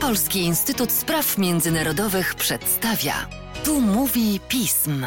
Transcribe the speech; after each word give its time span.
Polski 0.00 0.38
Instytut 0.38 0.92
Spraw 0.92 1.38
Międzynarodowych 1.38 2.34
przedstawia. 2.34 3.14
Tu 3.64 3.80
mówi 3.80 4.40
pism. 4.48 5.06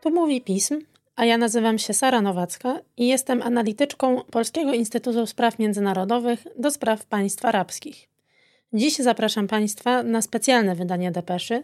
Tu 0.00 0.10
mówi 0.10 0.40
pism, 0.40 0.80
a 1.16 1.24
ja 1.24 1.38
nazywam 1.38 1.78
się 1.78 1.94
Sara 1.94 2.20
Nowacka 2.20 2.80
i 2.96 3.08
jestem 3.08 3.42
analityczką 3.42 4.22
Polskiego 4.22 4.72
Instytutu 4.72 5.26
Spraw 5.26 5.58
Międzynarodowych 5.58 6.46
do 6.58 6.70
spraw 6.70 7.06
państw 7.06 7.44
arabskich. 7.44 8.08
Dziś 8.72 8.96
zapraszam 8.96 9.48
Państwa 9.48 10.02
na 10.02 10.22
specjalne 10.22 10.74
wydanie 10.74 11.10
Depeszy, 11.10 11.62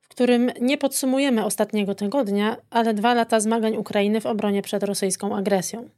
w 0.00 0.08
którym 0.08 0.50
nie 0.60 0.78
podsumujemy 0.78 1.44
ostatniego 1.44 1.94
tygodnia, 1.94 2.56
ale 2.70 2.94
dwa 2.94 3.14
lata 3.14 3.40
zmagań 3.40 3.76
Ukrainy 3.76 4.20
w 4.20 4.26
obronie 4.26 4.62
przed 4.62 4.82
rosyjską 4.82 5.36
agresją. 5.36 5.88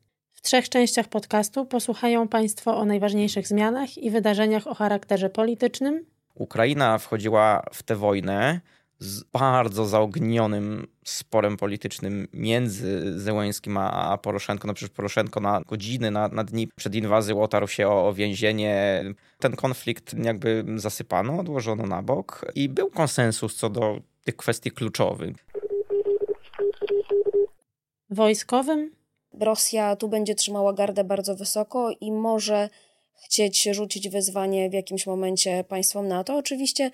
W 0.44 0.46
trzech 0.46 0.68
częściach 0.68 1.08
podcastu 1.08 1.66
posłuchają 1.66 2.28
Państwo 2.28 2.76
o 2.76 2.84
najważniejszych 2.84 3.48
zmianach 3.48 3.98
i 3.98 4.10
wydarzeniach 4.10 4.66
o 4.66 4.74
charakterze 4.74 5.30
politycznym. 5.30 6.06
Ukraina 6.34 6.98
wchodziła 6.98 7.62
w 7.72 7.82
tę 7.82 7.96
wojnę 7.96 8.60
z 8.98 9.24
bardzo 9.24 9.86
zaognionym 9.86 10.86
sporem 11.04 11.56
politycznym 11.56 12.28
między 12.32 13.20
Zełęskim 13.20 13.76
a, 13.76 13.90
a 13.90 14.18
Poroszenko. 14.18 14.68
No 14.68 14.74
przecież 14.74 14.94
Poroszenko 14.96 15.40
na 15.40 15.60
godziny, 15.60 16.10
na, 16.10 16.28
na 16.28 16.44
dni 16.44 16.68
przed 16.76 16.94
inwazją 16.94 17.42
otarł 17.42 17.68
się 17.68 17.88
o, 17.88 18.08
o 18.08 18.12
więzienie. 18.12 19.04
Ten 19.38 19.56
konflikt 19.56 20.14
jakby 20.24 20.64
zasypano, 20.76 21.38
odłożono 21.38 21.86
na 21.86 22.02
bok 22.02 22.44
i 22.54 22.68
był 22.68 22.90
konsensus 22.90 23.56
co 23.56 23.70
do 23.70 24.00
tych 24.24 24.36
kwestii 24.36 24.70
kluczowych. 24.70 25.36
Wojskowym 28.10 29.03
Rosja 29.40 29.96
tu 29.96 30.08
będzie 30.08 30.34
trzymała 30.34 30.72
gardę 30.72 31.04
bardzo 31.04 31.36
wysoko 31.36 31.90
i 32.00 32.12
może 32.12 32.68
chcieć 33.24 33.62
rzucić 33.62 34.08
wyzwanie 34.08 34.70
w 34.70 34.72
jakimś 34.72 35.06
momencie 35.06 35.64
państwom 35.64 36.08
NATO. 36.08 36.36
Oczywiście 36.36 36.90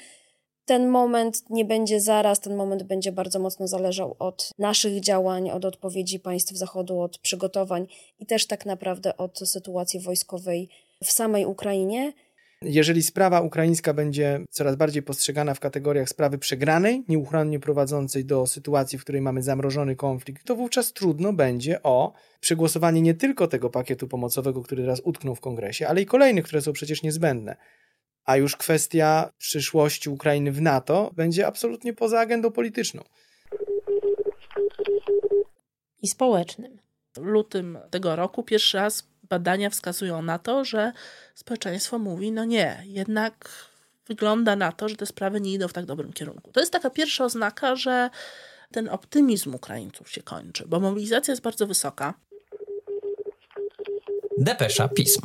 ten 0.65 0.89
moment 0.89 1.51
nie 1.51 1.65
będzie 1.65 2.01
zaraz, 2.01 2.41
ten 2.41 2.57
moment 2.57 2.83
będzie 2.83 3.13
bardzo 3.13 3.39
mocno 3.39 3.69
zależał 3.69 4.17
od 4.19 4.51
naszych 4.59 5.01
działań, 5.01 5.51
od 5.51 5.65
odpowiedzi 5.65 6.21
państw 6.21 6.53
Zachodu, 6.55 7.01
od 7.01 7.19
przygotowań 7.19 7.87
i 8.19 8.27
też 8.27 8.47
tak 8.47 8.67
naprawdę 8.67 9.17
od 9.17 9.39
sytuacji 9.39 10.01
wojskowej 10.01 10.69
w 11.05 11.13
samej 11.13 11.47
Ukrainie. 11.47 12.13
Jeżeli 12.65 13.03
sprawa 13.03 13.41
ukraińska 13.41 13.95
będzie 13.95 14.41
coraz 14.51 14.77
bardziej 14.77 15.03
postrzegana 15.03 15.55
w 15.55 15.61
kategoriach 15.61 16.09
sprawy 16.09 16.39
przegranej, 16.39 17.05
nieuchronnie 17.09 17.61
prowadzącej 17.61 18.25
do 18.25 18.47
sytuacji, 18.47 18.99
w 18.99 19.03
której 19.03 19.21
mamy 19.21 19.43
zamrożony 19.43 19.97
konflikt, 19.97 20.47
to 20.47 20.57
wówczas 20.57 20.93
trudno 20.93 21.33
będzie 21.33 21.83
o 21.83 22.13
przegłosowanie 22.41 23.03
nie 23.03 23.15
tylko 23.15 23.47
tego 23.47 23.71
pakietu 23.71 24.09
pomocowego, 24.09 24.63
który 24.63 24.83
teraz 24.83 25.01
utknął 25.05 25.35
w 25.35 25.41
kongresie, 25.41 25.89
ale 25.89 26.03
i 26.03 26.07
kolejnych, 26.07 26.45
które 26.45 26.63
są 26.63 26.73
przecież 26.73 27.03
niezbędne. 27.03 27.57
A 28.25 28.37
już 28.37 28.57
kwestia 28.57 29.31
przyszłości 29.39 30.11
Ukrainy 30.11 30.53
w 30.53 30.61
NATO 30.61 31.11
będzie 31.17 31.47
absolutnie 31.47 31.93
poza 31.93 32.21
agendą 32.21 32.51
polityczną. 32.51 33.03
i 36.03 36.09
społecznym. 36.09 36.79
W 37.17 37.21
lutym 37.23 37.79
tego 37.91 38.17
roku 38.17 38.43
pierwszy 38.43 38.77
raz 38.77 39.10
badania 39.31 39.71
wskazują 39.71 40.23
na 40.23 40.39
to, 40.39 40.65
że 40.65 40.93
społeczeństwo 41.35 41.99
mówi, 41.99 42.33
no 42.33 42.45
nie, 42.45 42.83
jednak 42.87 43.49
wygląda 44.07 44.57
na 44.57 44.73
to, 44.73 44.89
że 44.89 44.97
te 44.97 45.07
sprawy 45.07 45.41
nie 45.41 45.53
idą 45.53 45.69
w 45.69 45.73
tak 45.73 45.87
dobrym 45.87 46.13
kierunku. 46.13 46.53
To 46.53 46.61
jest 46.61 46.73
taka 46.73 46.91
pierwsza 46.91 47.25
oznaka, 47.25 47.77
że 47.77 48.11
ten 48.73 48.89
optymizm 48.89 49.55
Ukraińców 49.55 50.11
się 50.11 50.23
kończy, 50.23 50.65
bo 50.67 50.81
mobilizacja 50.81 51.33
jest 51.33 51.43
bardzo 51.43 51.67
wysoka. 51.67 52.15
Depesza 54.39 54.89
Pism. 54.89 55.21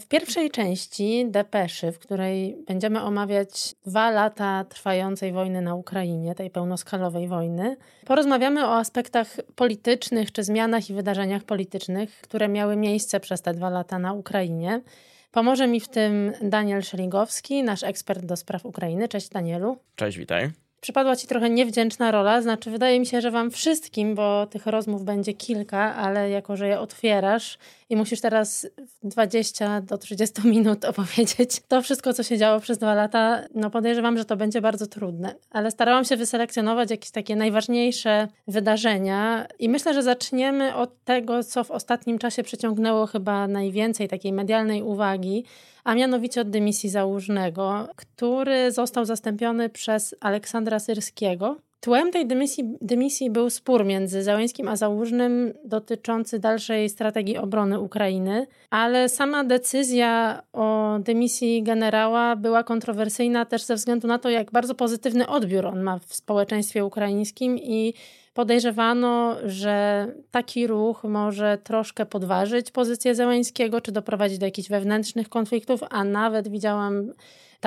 W 0.00 0.06
pierwszej 0.06 0.50
części 0.50 1.26
Depeszy, 1.28 1.92
w 1.92 1.98
której 1.98 2.56
będziemy 2.66 3.02
omawiać 3.02 3.74
dwa 3.86 4.10
lata 4.10 4.64
trwającej 4.64 5.32
wojny 5.32 5.60
na 5.60 5.74
Ukrainie, 5.74 6.34
tej 6.34 6.50
pełnoskalowej 6.50 7.28
wojny, 7.28 7.76
porozmawiamy 8.06 8.66
o 8.66 8.76
aspektach 8.76 9.36
politycznych 9.54 10.32
czy 10.32 10.44
zmianach 10.44 10.90
i 10.90 10.94
wydarzeniach 10.94 11.44
politycznych, 11.44 12.20
które 12.20 12.48
miały 12.48 12.76
miejsce 12.76 13.20
przez 13.20 13.42
te 13.42 13.54
dwa 13.54 13.70
lata 13.70 13.98
na 13.98 14.12
Ukrainie. 14.12 14.82
Pomoże 15.30 15.66
mi 15.66 15.80
w 15.80 15.88
tym 15.88 16.32
Daniel 16.42 16.82
Szeligowski, 16.82 17.62
nasz 17.62 17.82
ekspert 17.82 18.24
do 18.24 18.36
spraw 18.36 18.66
Ukrainy. 18.66 19.08
Cześć 19.08 19.28
Danielu. 19.28 19.76
Cześć, 19.94 20.18
witaj. 20.18 20.50
Przypadła 20.80 21.16
Ci 21.16 21.26
trochę 21.26 21.50
niewdzięczna 21.50 22.10
rola, 22.10 22.42
znaczy 22.42 22.70
wydaje 22.70 23.00
mi 23.00 23.06
się, 23.06 23.20
że 23.20 23.30
Wam 23.30 23.50
wszystkim, 23.50 24.14
bo 24.14 24.46
tych 24.46 24.66
rozmów 24.66 25.04
będzie 25.04 25.34
kilka, 25.34 25.94
ale 25.94 26.30
jako, 26.30 26.56
że 26.56 26.68
je 26.68 26.80
otwierasz 26.80 27.58
i 27.90 27.96
musisz 27.96 28.20
teraz 28.20 28.66
20 29.02 29.80
do 29.80 29.98
30 29.98 30.34
minut 30.48 30.84
opowiedzieć 30.84 31.62
to 31.68 31.82
wszystko, 31.82 32.12
co 32.12 32.22
się 32.22 32.38
działo 32.38 32.60
przez 32.60 32.78
dwa 32.78 32.94
lata, 32.94 33.42
no 33.54 33.70
podejrzewam, 33.70 34.18
że 34.18 34.24
to 34.24 34.36
będzie 34.36 34.60
bardzo 34.60 34.86
trudne. 34.86 35.34
Ale 35.50 35.70
starałam 35.70 36.04
się 36.04 36.16
wyselekcjonować 36.16 36.90
jakieś 36.90 37.10
takie 37.10 37.36
najważniejsze 37.36 38.28
wydarzenia 38.48 39.46
i 39.58 39.68
myślę, 39.68 39.94
że 39.94 40.02
zaczniemy 40.02 40.74
od 40.74 41.04
tego, 41.04 41.44
co 41.44 41.64
w 41.64 41.70
ostatnim 41.70 42.18
czasie 42.18 42.42
przyciągnęło 42.42 43.06
chyba 43.06 43.48
najwięcej 43.48 44.08
takiej 44.08 44.32
medialnej 44.32 44.82
uwagi, 44.82 45.44
a 45.84 45.94
mianowicie 45.94 46.40
od 46.40 46.50
dymisji 46.50 46.90
Załużnego, 46.90 47.88
który 47.96 48.72
został 48.72 49.04
zastąpiony 49.04 49.68
przez 49.68 50.14
Aleksandra 50.20 50.78
Syrskiego. 50.78 51.56
Tłem 51.80 52.12
tej 52.12 52.26
dymisji, 52.26 52.64
dymisji 52.80 53.30
był 53.30 53.50
spór 53.50 53.84
między 53.84 54.22
Załęskim 54.22 54.68
a 54.68 54.76
Załużnym 54.76 55.52
dotyczący 55.64 56.38
dalszej 56.38 56.88
strategii 56.88 57.38
obrony 57.38 57.80
Ukrainy, 57.80 58.46
ale 58.70 59.08
sama 59.08 59.44
decyzja 59.44 60.42
o 60.52 60.98
dymisji 61.00 61.62
generała 61.62 62.36
była 62.36 62.64
kontrowersyjna 62.64 63.44
też 63.44 63.62
ze 63.62 63.74
względu 63.74 64.08
na 64.08 64.18
to, 64.18 64.30
jak 64.30 64.50
bardzo 64.50 64.74
pozytywny 64.74 65.26
odbiór 65.26 65.66
on 65.66 65.82
ma 65.82 65.98
w 65.98 66.14
społeczeństwie 66.14 66.84
ukraińskim 66.84 67.58
i 67.58 67.94
podejrzewano, 68.34 69.36
że 69.44 70.06
taki 70.30 70.66
ruch 70.66 71.04
może 71.04 71.58
troszkę 71.64 72.06
podważyć 72.06 72.70
pozycję 72.70 73.14
Zełańskiego, 73.14 73.80
czy 73.80 73.92
doprowadzić 73.92 74.38
do 74.38 74.46
jakichś 74.46 74.68
wewnętrznych 74.68 75.28
konfliktów, 75.28 75.80
a 75.90 76.04
nawet 76.04 76.48
widziałam 76.48 77.12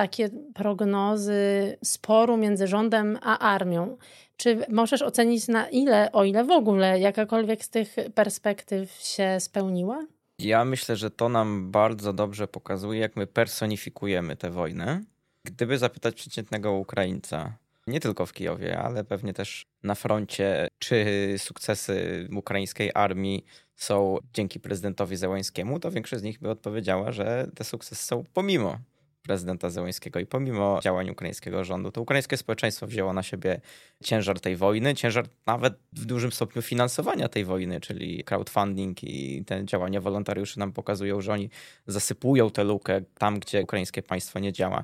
takie 0.02 0.30
prognozy 0.54 1.78
sporu 1.84 2.38
między 2.38 2.68
rządem 2.68 3.20
a 3.22 3.40
armią. 3.40 3.98
Czy 4.38 4.66
możesz 4.70 5.02
ocenić 5.02 5.48
na 5.48 5.70
ile, 5.70 6.12
o 6.12 6.24
ile 6.24 6.44
w 6.44 6.52
ogóle 6.52 7.00
jakakolwiek 7.00 7.66
z 7.66 7.70
tych 7.70 7.96
perspektyw 8.16 8.92
się 8.92 9.40
spełniła? 9.40 10.06
Ja 10.40 10.66
myślę, 10.66 10.96
że 10.96 11.12
to 11.12 11.30
nam 11.30 11.72
bardzo 11.72 12.14
dobrze 12.14 12.48
pokazuje, 12.48 13.00
jak 13.00 13.16
my 13.16 13.28
personifikujemy 13.28 14.36
tę 14.36 14.52
wojnę. 14.52 15.02
Gdyby 15.46 15.78
zapytać 15.78 16.16
przeciętnego 16.16 16.74
Ukraińca, 16.74 17.58
nie 17.88 18.00
tylko 18.00 18.26
w 18.26 18.34
Kijowie, 18.34 18.80
ale 18.80 19.04
pewnie 19.04 19.34
też 19.34 19.66
na 19.84 19.96
froncie, 19.96 20.68
czy 20.80 21.06
sukcesy 21.38 22.28
ukraińskiej 22.36 22.92
armii 22.94 23.46
są 23.76 24.18
dzięki 24.34 24.60
prezydentowi 24.60 25.16
Zełańskiemu, 25.16 25.80
to 25.80 25.92
większość 25.92 26.22
z 26.22 26.24
nich 26.24 26.40
by 26.40 26.50
odpowiedziała, 26.50 27.12
że 27.12 27.48
te 27.56 27.64
sukcesy 27.64 28.06
są 28.06 28.24
pomimo 28.34 28.78
prezydenta 29.22 29.70
Zełańskiego 29.70 30.20
i 30.20 30.26
pomimo 30.26 30.80
działań 30.84 31.10
ukraińskiego 31.10 31.64
rządu, 31.64 31.92
to 31.92 32.02
ukraińskie 32.02 32.38
społeczeństwo 32.38 32.88
wzięło 32.88 33.14
na 33.14 33.24
siebie 33.24 33.62
ciężar 34.04 34.40
tej 34.40 34.56
wojny, 34.56 34.96
ciężar 34.96 35.26
nawet 35.46 35.74
w 35.94 36.06
dużym 36.06 36.32
stopniu 36.32 36.62
finansowania 36.62 37.30
tej 37.30 37.46
wojny, 37.46 37.82
czyli 37.82 38.24
crowdfunding 38.24 39.04
i 39.04 39.46
te 39.46 39.66
działania 39.66 40.02
wolontariuszy 40.02 40.60
nam 40.60 40.72
pokazują, 40.74 41.22
że 41.22 41.34
oni 41.34 41.50
zasypują 41.88 42.52
tę 42.52 42.64
lukę 42.64 43.02
tam, 43.18 43.40
gdzie 43.40 43.62
ukraińskie 43.64 44.02
państwo 44.02 44.40
nie 44.40 44.54
działa. 44.54 44.84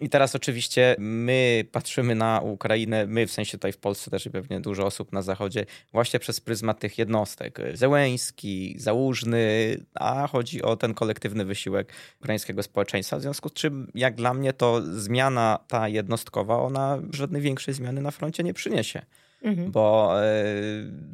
I 0.00 0.08
teraz 0.08 0.34
oczywiście 0.34 0.96
my 0.98 1.64
patrzymy 1.72 2.14
na 2.14 2.40
Ukrainę, 2.40 3.06
my 3.06 3.26
w 3.26 3.32
sensie 3.32 3.52
tutaj 3.52 3.72
w 3.72 3.78
Polsce 3.78 4.10
też 4.10 4.26
i 4.26 4.30
pewnie 4.30 4.60
dużo 4.60 4.86
osób 4.86 5.12
na 5.12 5.22
Zachodzie, 5.22 5.66
właśnie 5.92 6.20
przez 6.20 6.40
pryzmat 6.40 6.80
tych 6.80 6.98
jednostek. 6.98 7.58
Zełęński, 7.74 8.74
Załużny, 8.78 9.76
a 9.94 10.26
chodzi 10.26 10.62
o 10.62 10.76
ten 10.76 10.94
kolektywny 10.94 11.44
wysiłek 11.44 11.92
ukraińskiego 12.20 12.62
społeczeństwa. 12.62 13.18
W 13.18 13.22
związku 13.22 13.48
z 13.48 13.52
czym, 13.52 13.90
jak 13.94 14.14
dla 14.14 14.34
mnie, 14.34 14.52
to 14.52 14.82
zmiana 14.82 15.58
ta 15.68 15.88
jednostkowa, 15.88 16.58
ona 16.58 16.98
żadnej 17.12 17.42
większej 17.42 17.74
zmiany 17.74 18.00
na 18.00 18.10
froncie 18.10 18.42
nie 18.42 18.54
przyniesie. 18.54 19.02
Mhm. 19.46 19.70
Bo 19.70 20.14
e, 20.22 20.44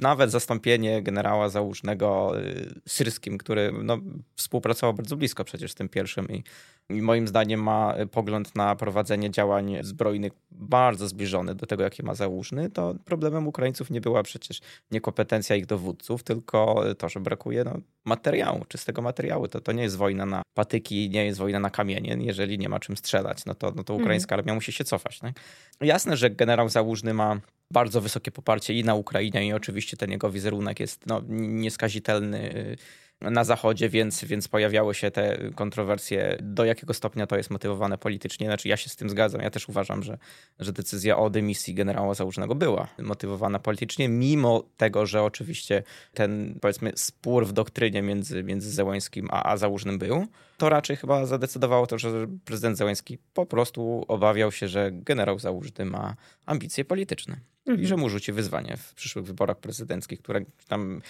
nawet 0.01 0.31
zastąpienie 0.31 1.03
generała 1.03 1.49
Załużnego 1.49 2.41
e, 2.41 2.43
Syrskim, 2.89 3.39
który 3.39 3.73
no, 3.85 3.99
współpracował 4.37 4.95
bardzo 4.95 5.17
blisko 5.17 5.45
przecież 5.45 5.73
z 5.73 5.75
tym 5.75 5.89
pierwszym 5.89 6.29
i 6.29 6.43
i 6.91 7.03
moim 7.03 7.29
zdaniem 7.29 7.63
ma 7.63 7.95
pogląd 8.11 8.57
na 8.57 8.77
prowadzenie 8.77 9.31
działań 9.31 9.77
zbrojnych 9.81 10.33
bardzo 10.51 11.09
zbliżony 11.09 11.55
do 11.55 11.67
tego, 11.67 11.83
jaki 11.83 12.03
ma 12.03 12.15
Załużny, 12.15 12.71
to 12.71 12.95
problemem 13.05 13.49
Ukraińców 13.49 13.91
nie 13.91 14.01
była 14.01 14.23
przecież 14.23 14.61
niekompetencja 14.91 15.57
ich 15.57 15.67
dowódców, 15.67 16.23
tylko 16.23 16.85
to, 16.99 17.09
że 17.09 17.21
brakuje 17.21 17.65
no, 17.65 17.79
materiału, 18.05 18.65
czystego 18.69 19.03
materiału. 19.03 19.49
To, 19.49 19.61
to 19.61 19.73
nie 19.73 19.83
jest 19.83 19.97
wojna 19.97 20.27
na 20.27 20.43
patyki, 20.55 21.11
nie 21.11 21.25
jest 21.25 21.39
wojna 21.39 21.61
na 21.61 21.71
kamienie. 21.71 22.17
Jeżeli 22.21 22.59
nie 22.59 22.69
ma 22.69 22.81
czym 22.81 22.97
strzelać, 22.97 23.45
no 23.45 23.55
to, 23.55 23.73
no 23.77 23.85
to 23.85 23.93
mhm. 23.93 24.01
ukraińska 24.01 24.37
armia 24.37 24.55
musi 24.55 24.73
się 24.73 24.85
cofać. 24.85 25.21
Jasne, 25.81 26.17
że 26.17 26.31
generał 26.31 26.69
Załużny 26.69 27.15
ma 27.15 27.41
bardzo 27.73 28.01
wysokie 28.01 28.31
poparcie 28.31 28.75
i 28.75 28.85
na 28.85 28.95
Ukrainie 28.95 29.47
i 29.47 29.53
oczywiście 29.53 29.97
ten 29.97 30.11
jego 30.11 30.31
wizerunek 30.31 30.81
jest 30.81 31.07
no, 31.07 31.23
nieskazitelny 31.29 32.77
na 33.31 33.45
Zachodzie, 33.45 33.89
więc, 33.89 34.25
więc 34.25 34.49
pojawiały 34.49 34.95
się 34.95 35.11
te 35.11 35.39
kontrowersje, 35.55 36.39
do 36.41 36.65
jakiego 36.65 36.95
stopnia 36.95 37.27
to 37.27 37.37
jest 37.37 37.51
motywowane 37.51 37.99
politycznie. 37.99 38.47
Znaczy 38.47 38.69
ja 38.69 38.77
się 38.77 38.89
z 38.89 38.97
tym 38.97 39.11
zgadzam. 39.11 39.41
Ja 39.41 39.51
też 39.51 39.69
uważam, 39.69 40.03
że, 40.03 40.19
że 40.59 40.73
decyzja 40.73 41.19
o 41.19 41.31
dymisji 41.31 41.75
generała 41.75 42.15
Załużnego 42.15 42.55
była 42.55 42.89
motywowana 42.99 43.59
politycznie, 43.59 44.09
mimo 44.09 44.63
tego, 44.77 45.07
że 45.07 45.23
oczywiście 45.23 45.83
ten 46.15 46.59
powiedzmy 46.61 46.93
spór 46.97 47.47
w 47.47 47.53
doktrynie 47.53 48.03
między, 48.03 48.43
między 48.43 48.71
Zełańskim 48.71 49.29
a, 49.31 49.53
a 49.53 49.57
Załużnym 49.57 49.99
był 49.99 50.27
to 50.63 50.69
raczej 50.69 50.97
chyba 50.97 51.27
zadecydowało 51.27 51.87
to, 51.87 51.99
że 51.99 52.27
prezydent 52.45 52.79
Zełenski 52.79 53.19
po 53.35 53.47
prostu 53.47 54.05
obawiał 54.09 54.53
się, 54.53 54.69
że 54.69 54.91
generał 54.93 55.39
Załużny 55.39 55.85
ma 55.85 56.15
ambicje 56.47 56.85
polityczne 56.85 57.37
mhm. 57.67 57.85
i 57.85 57.87
że 57.87 57.97
mu 57.97 58.09
rzuci 58.09 58.33
wyzwanie 58.33 58.77
w 58.77 58.95
przyszłych 58.95 59.25
wyborach 59.25 59.59
prezydenckich, 59.59 60.23
które 60.23 60.41
tam 60.69 61.03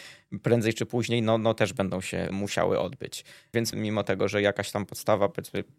prędzej 0.43 0.75
czy 0.75 0.87
później 0.87 1.23
no, 1.23 1.39
no 1.39 1.55
też 1.55 1.73
będą 1.73 2.01
się 2.01 2.29
musiały 2.31 2.79
odbyć. 2.79 3.25
Więc 3.55 3.73
mimo 3.73 4.05
tego, 4.05 4.29
że 4.29 4.43
jakaś 4.43 4.71
tam 4.71 4.87
podstawa, 4.87 5.29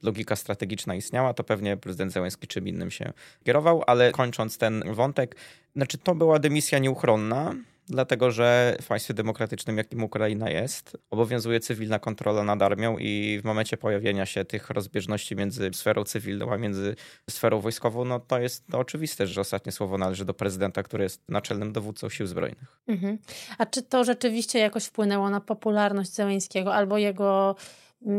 logika 0.03 0.35
strategiczna 0.35 0.95
istniała, 0.95 1.33
to 1.33 1.43
pewnie 1.43 1.77
prezydent 1.77 2.11
Zełenski 2.11 2.47
czym 2.47 2.67
innym 2.67 2.91
się 2.91 3.13
kierował, 3.43 3.83
ale 3.87 4.11
kończąc 4.11 4.57
ten 4.57 4.83
wątek, 4.93 5.35
znaczy 5.75 5.97
to 5.97 6.15
była 6.15 6.39
dymisja 6.39 6.79
nieuchronna, 6.79 7.55
dlatego 7.87 8.31
że 8.31 8.77
w 8.81 8.87
państwie 8.87 9.13
demokratycznym, 9.13 9.77
jakim 9.77 10.03
Ukraina 10.03 10.49
jest, 10.49 10.97
obowiązuje 11.09 11.59
cywilna 11.59 11.99
kontrola 11.99 12.43
nad 12.43 12.61
armią 12.61 12.97
i 12.97 13.39
w 13.41 13.45
momencie 13.45 13.77
pojawienia 13.77 14.25
się 14.25 14.45
tych 14.45 14.69
rozbieżności 14.69 15.35
między 15.35 15.71
sferą 15.73 16.03
cywilną 16.03 16.53
a 16.53 16.57
między 16.57 16.95
sferą 17.29 17.59
wojskową, 17.59 18.05
no 18.05 18.19
to 18.19 18.39
jest 18.39 18.67
to 18.71 18.79
oczywiste, 18.79 19.27
że 19.27 19.41
ostatnie 19.41 19.71
słowo 19.71 19.97
należy 19.97 20.25
do 20.25 20.33
prezydenta, 20.33 20.83
który 20.83 21.03
jest 21.03 21.21
naczelnym 21.29 21.73
dowódcą 21.73 22.09
sił 22.09 22.27
zbrojnych. 22.27 22.81
Mhm. 22.87 23.17
A 23.57 23.65
czy 23.65 23.81
to 23.81 24.03
rzeczywiście 24.03 24.59
jakoś 24.59 24.85
wpłynęło 24.85 25.29
na 25.29 25.41
popularność 25.41 26.13
Zełęńskiego 26.13 26.75
albo 26.75 26.97
jego 26.97 27.55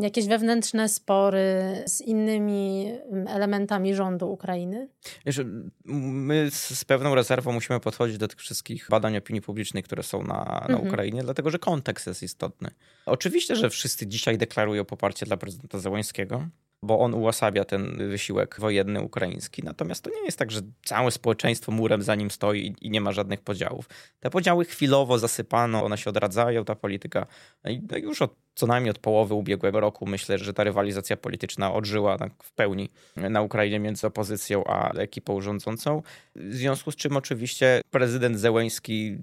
jakieś 0.00 0.26
wewnętrzne 0.26 0.88
spory 0.88 1.82
z 1.86 2.00
innymi 2.00 2.92
elementami 3.28 3.94
rządu 3.94 4.32
Ukrainy? 4.32 4.88
Wiesz, 5.26 5.40
my 5.84 6.48
z 6.50 6.84
pewną 6.84 7.14
rezerwą 7.14 7.52
musimy 7.52 7.80
podchodzić 7.80 8.18
do 8.18 8.28
tych 8.28 8.38
wszystkich 8.38 8.86
badań 8.90 9.16
opinii 9.16 9.42
publicznej, 9.42 9.82
które 9.82 10.02
są 10.02 10.22
na, 10.22 10.44
na 10.44 10.66
mhm. 10.68 10.88
Ukrainie, 10.88 11.22
dlatego 11.22 11.50
że 11.50 11.58
kontekst 11.58 12.06
jest 12.06 12.22
istotny. 12.22 12.70
Oczywiście, 13.06 13.56
że 13.56 13.70
wszyscy 13.70 14.06
dzisiaj 14.06 14.38
deklarują 14.38 14.84
poparcie 14.84 15.26
dla 15.26 15.36
prezydenta 15.36 15.78
Załańskiego, 15.78 16.48
bo 16.84 17.00
on 17.00 17.14
ułasabia 17.14 17.64
ten 17.64 18.08
wysiłek 18.08 18.56
wojenny 18.58 19.00
ukraiński. 19.00 19.62
Natomiast 19.62 20.04
to 20.04 20.10
nie 20.10 20.24
jest 20.24 20.38
tak, 20.38 20.50
że 20.50 20.60
całe 20.84 21.10
społeczeństwo 21.10 21.72
murem 21.72 22.02
za 22.02 22.14
nim 22.14 22.30
stoi 22.30 22.74
i 22.80 22.90
nie 22.90 23.00
ma 23.00 23.12
żadnych 23.12 23.40
podziałów. 23.40 23.88
Te 24.20 24.30
podziały 24.30 24.64
chwilowo 24.64 25.18
zasypano, 25.18 25.84
one 25.84 25.98
się 25.98 26.10
odradzają, 26.10 26.64
ta 26.64 26.74
polityka 26.74 27.26
no 27.64 27.98
już 27.98 28.22
od, 28.22 28.34
co 28.54 28.66
najmniej 28.66 28.90
od 28.90 28.98
połowy 28.98 29.34
ubiegłego 29.34 29.80
roku 29.80 30.06
myślę, 30.06 30.38
że 30.38 30.52
ta 30.52 30.64
rywalizacja 30.64 31.16
polityczna 31.16 31.74
odżyła 31.74 32.18
tak 32.18 32.32
w 32.42 32.52
pełni 32.52 32.90
na 33.16 33.42
Ukrainie 33.42 33.80
między 33.80 34.06
opozycją 34.06 34.64
a 34.64 34.92
ekipą 34.92 35.40
rządzącą. 35.40 36.02
W 36.36 36.54
związku 36.54 36.90
z 36.90 36.96
czym 36.96 37.16
oczywiście 37.16 37.80
prezydent 37.90 38.38
Zełęński 38.38 39.18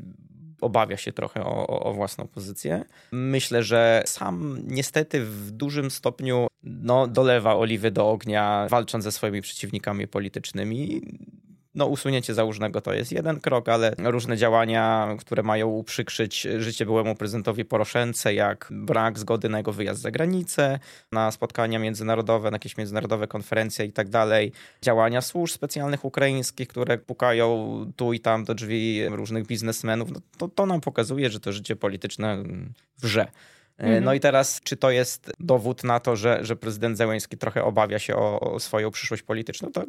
obawia 0.62 0.98
się 0.98 1.14
trochę 1.14 1.46
o, 1.46 1.84
o, 1.84 1.94
własną 1.94 2.28
pozycję. 2.28 2.86
Myślę, 3.12 3.64
że 3.64 4.04
sam 4.06 4.58
niestety 4.68 5.26
w 5.26 5.52
dużym 5.52 5.92
stopniu 5.92 6.48
no, 6.64 7.08
dolewa 7.08 7.56
oliwy 7.56 7.92
do 7.92 8.10
ognia, 8.10 8.68
walcząc 8.70 9.04
ze 9.04 9.12
swoimi 9.12 9.42
przeciwnikami 9.42 10.08
politycznymi 10.08 11.02
no, 11.76 11.86
usunięcie 11.86 12.34
założnego 12.34 12.82
to 12.82 12.94
jest 12.94 13.12
jeden 13.12 13.40
krok, 13.40 13.70
ale 13.70 13.96
różne 13.98 14.38
działania, 14.38 15.16
które 15.20 15.44
mają 15.44 15.68
uprzykrzyć 15.68 16.48
życie 16.58 16.86
byłemu 16.86 17.16
prezydentowi 17.16 17.66
Poroszence, 17.66 18.34
jak 18.34 18.68
brak 18.72 19.20
zgody 19.20 19.50
na 19.50 19.58
jego 19.58 19.74
wyjazd 19.74 20.02
za 20.02 20.12
granicę, 20.12 20.80
na 21.12 21.32
spotkania 21.32 21.80
międzynarodowe, 21.80 22.52
na 22.52 22.56
jakieś 22.56 22.78
międzynarodowe 22.78 23.28
konferencje 23.28 23.86
i 23.86 23.92
tak 23.92 24.10
dalej, 24.10 24.52
działania 24.82 25.22
służb 25.22 25.54
specjalnych 25.54 26.06
ukraińskich, 26.06 26.68
które 26.68 26.98
pukają 26.98 27.86
tu 27.96 28.14
i 28.14 28.20
tam 28.20 28.44
do 28.44 28.56
drzwi 28.56 29.08
różnych 29.10 29.46
biznesmenów, 29.46 30.12
no, 30.12 30.20
to, 30.38 30.48
to 30.48 30.66
nam 30.66 30.82
pokazuje, 30.82 31.30
że 31.30 31.40
to 31.40 31.52
życie 31.52 31.76
polityczne 31.76 32.44
wrze. 32.98 33.28
E, 33.82 33.88
no 33.90 33.98
mhm. 33.98 34.18
i 34.18 34.20
teraz, 34.20 34.62
czy 34.64 34.78
to 34.78 34.92
jest 34.92 35.32
dowód 35.40 35.84
na 35.84 36.00
to, 36.00 36.16
że, 36.16 36.40
że 36.42 36.56
prezydent 36.56 36.98
Zełęński 36.98 37.38
trochę 37.38 37.64
obawia 37.64 38.00
się 38.00 38.16
o, 38.16 38.40
o 38.40 38.60
swoją 38.60 38.92
przyszłość 38.92 39.24
polityczną? 39.24 39.72
To 39.72 39.84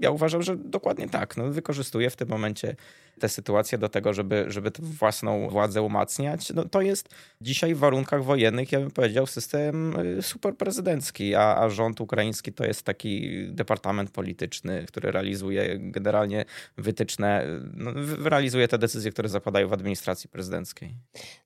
ja 0.00 0.10
uważam, 0.10 0.42
że 0.42 0.56
dokładnie 0.56 1.08
tak. 1.08 1.36
No, 1.36 1.50
wykorzystuje 1.50 2.10
w 2.10 2.16
tym 2.16 2.28
momencie 2.28 2.76
tę 3.20 3.28
sytuację 3.28 3.78
do 3.78 3.88
tego, 3.88 4.12
żeby, 4.12 4.44
żeby 4.48 4.70
tę 4.70 4.82
własną 4.82 5.48
władzę 5.48 5.82
umacniać. 5.82 6.50
No, 6.50 6.64
to 6.64 6.80
jest 6.80 7.08
dzisiaj 7.40 7.74
w 7.74 7.78
warunkach 7.78 8.24
wojennych, 8.24 8.72
ja 8.72 8.80
bym 8.80 8.90
powiedział, 8.90 9.26
system 9.26 10.00
y, 10.18 10.22
superprezydencki, 10.22 11.34
a, 11.34 11.56
a 11.56 11.68
rząd 11.68 12.00
ukraiński 12.00 12.52
to 12.52 12.64
jest 12.64 12.82
taki 12.82 13.46
departament 13.48 14.10
polityczny, 14.10 14.84
który 14.88 15.12
realizuje 15.12 15.78
generalnie 15.78 16.44
wytyczne, 16.78 17.46
no, 17.74 17.90
realizuje 18.24 18.68
te 18.68 18.78
decyzje, 18.78 19.12
które 19.12 19.28
zapadają 19.28 19.68
w 19.68 19.72
administracji 19.72 20.28
prezydenckiej. 20.28 20.94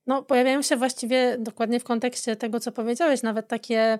No, 0.06 0.22
pojawiają 0.22 0.62
się 0.62 0.76
właściwie 0.76 1.36
dokładnie 1.38 1.80
w 1.80 1.84
kontekście 1.84 2.36
tego, 2.36 2.60
co 2.60 2.72
powiedziałeś, 2.72 3.22
nawet 3.22 3.48
takie 3.48 3.98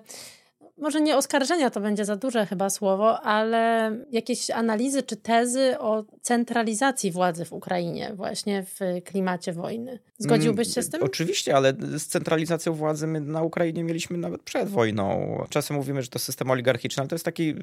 może 0.77 1.01
nie 1.01 1.17
oskarżenia 1.17 1.69
to 1.69 1.81
będzie 1.81 2.05
za 2.05 2.15
duże 2.15 2.45
chyba 2.45 2.69
słowo, 2.69 3.21
ale 3.21 3.91
jakieś 4.11 4.49
analizy 4.49 5.03
czy 5.03 5.15
tezy 5.15 5.79
o 5.79 6.05
centralizacji 6.21 7.11
władzy 7.11 7.45
w 7.45 7.53
Ukrainie 7.53 8.13
właśnie 8.15 8.63
w 8.63 8.79
klimacie 9.05 9.53
wojny. 9.53 9.99
Zgodziłbyś 10.17 10.73
się 10.73 10.81
z 10.81 10.89
tym? 10.89 10.97
Mm, 10.97 11.09
oczywiście, 11.09 11.55
ale 11.55 11.73
z 11.97 12.07
centralizacją 12.07 12.73
władzy 12.73 13.07
my 13.07 13.21
na 13.21 13.41
Ukrainie 13.41 13.83
mieliśmy 13.83 14.17
nawet 14.17 14.41
przed 14.41 14.69
wojną. 14.69 15.37
Czasem 15.49 15.77
mówimy, 15.77 16.01
że 16.01 16.07
to 16.07 16.19
system 16.19 16.51
oligarchiczny, 16.51 17.01
ale 17.01 17.07
to 17.07 17.15
jest 17.15 17.25
taki 17.25 17.55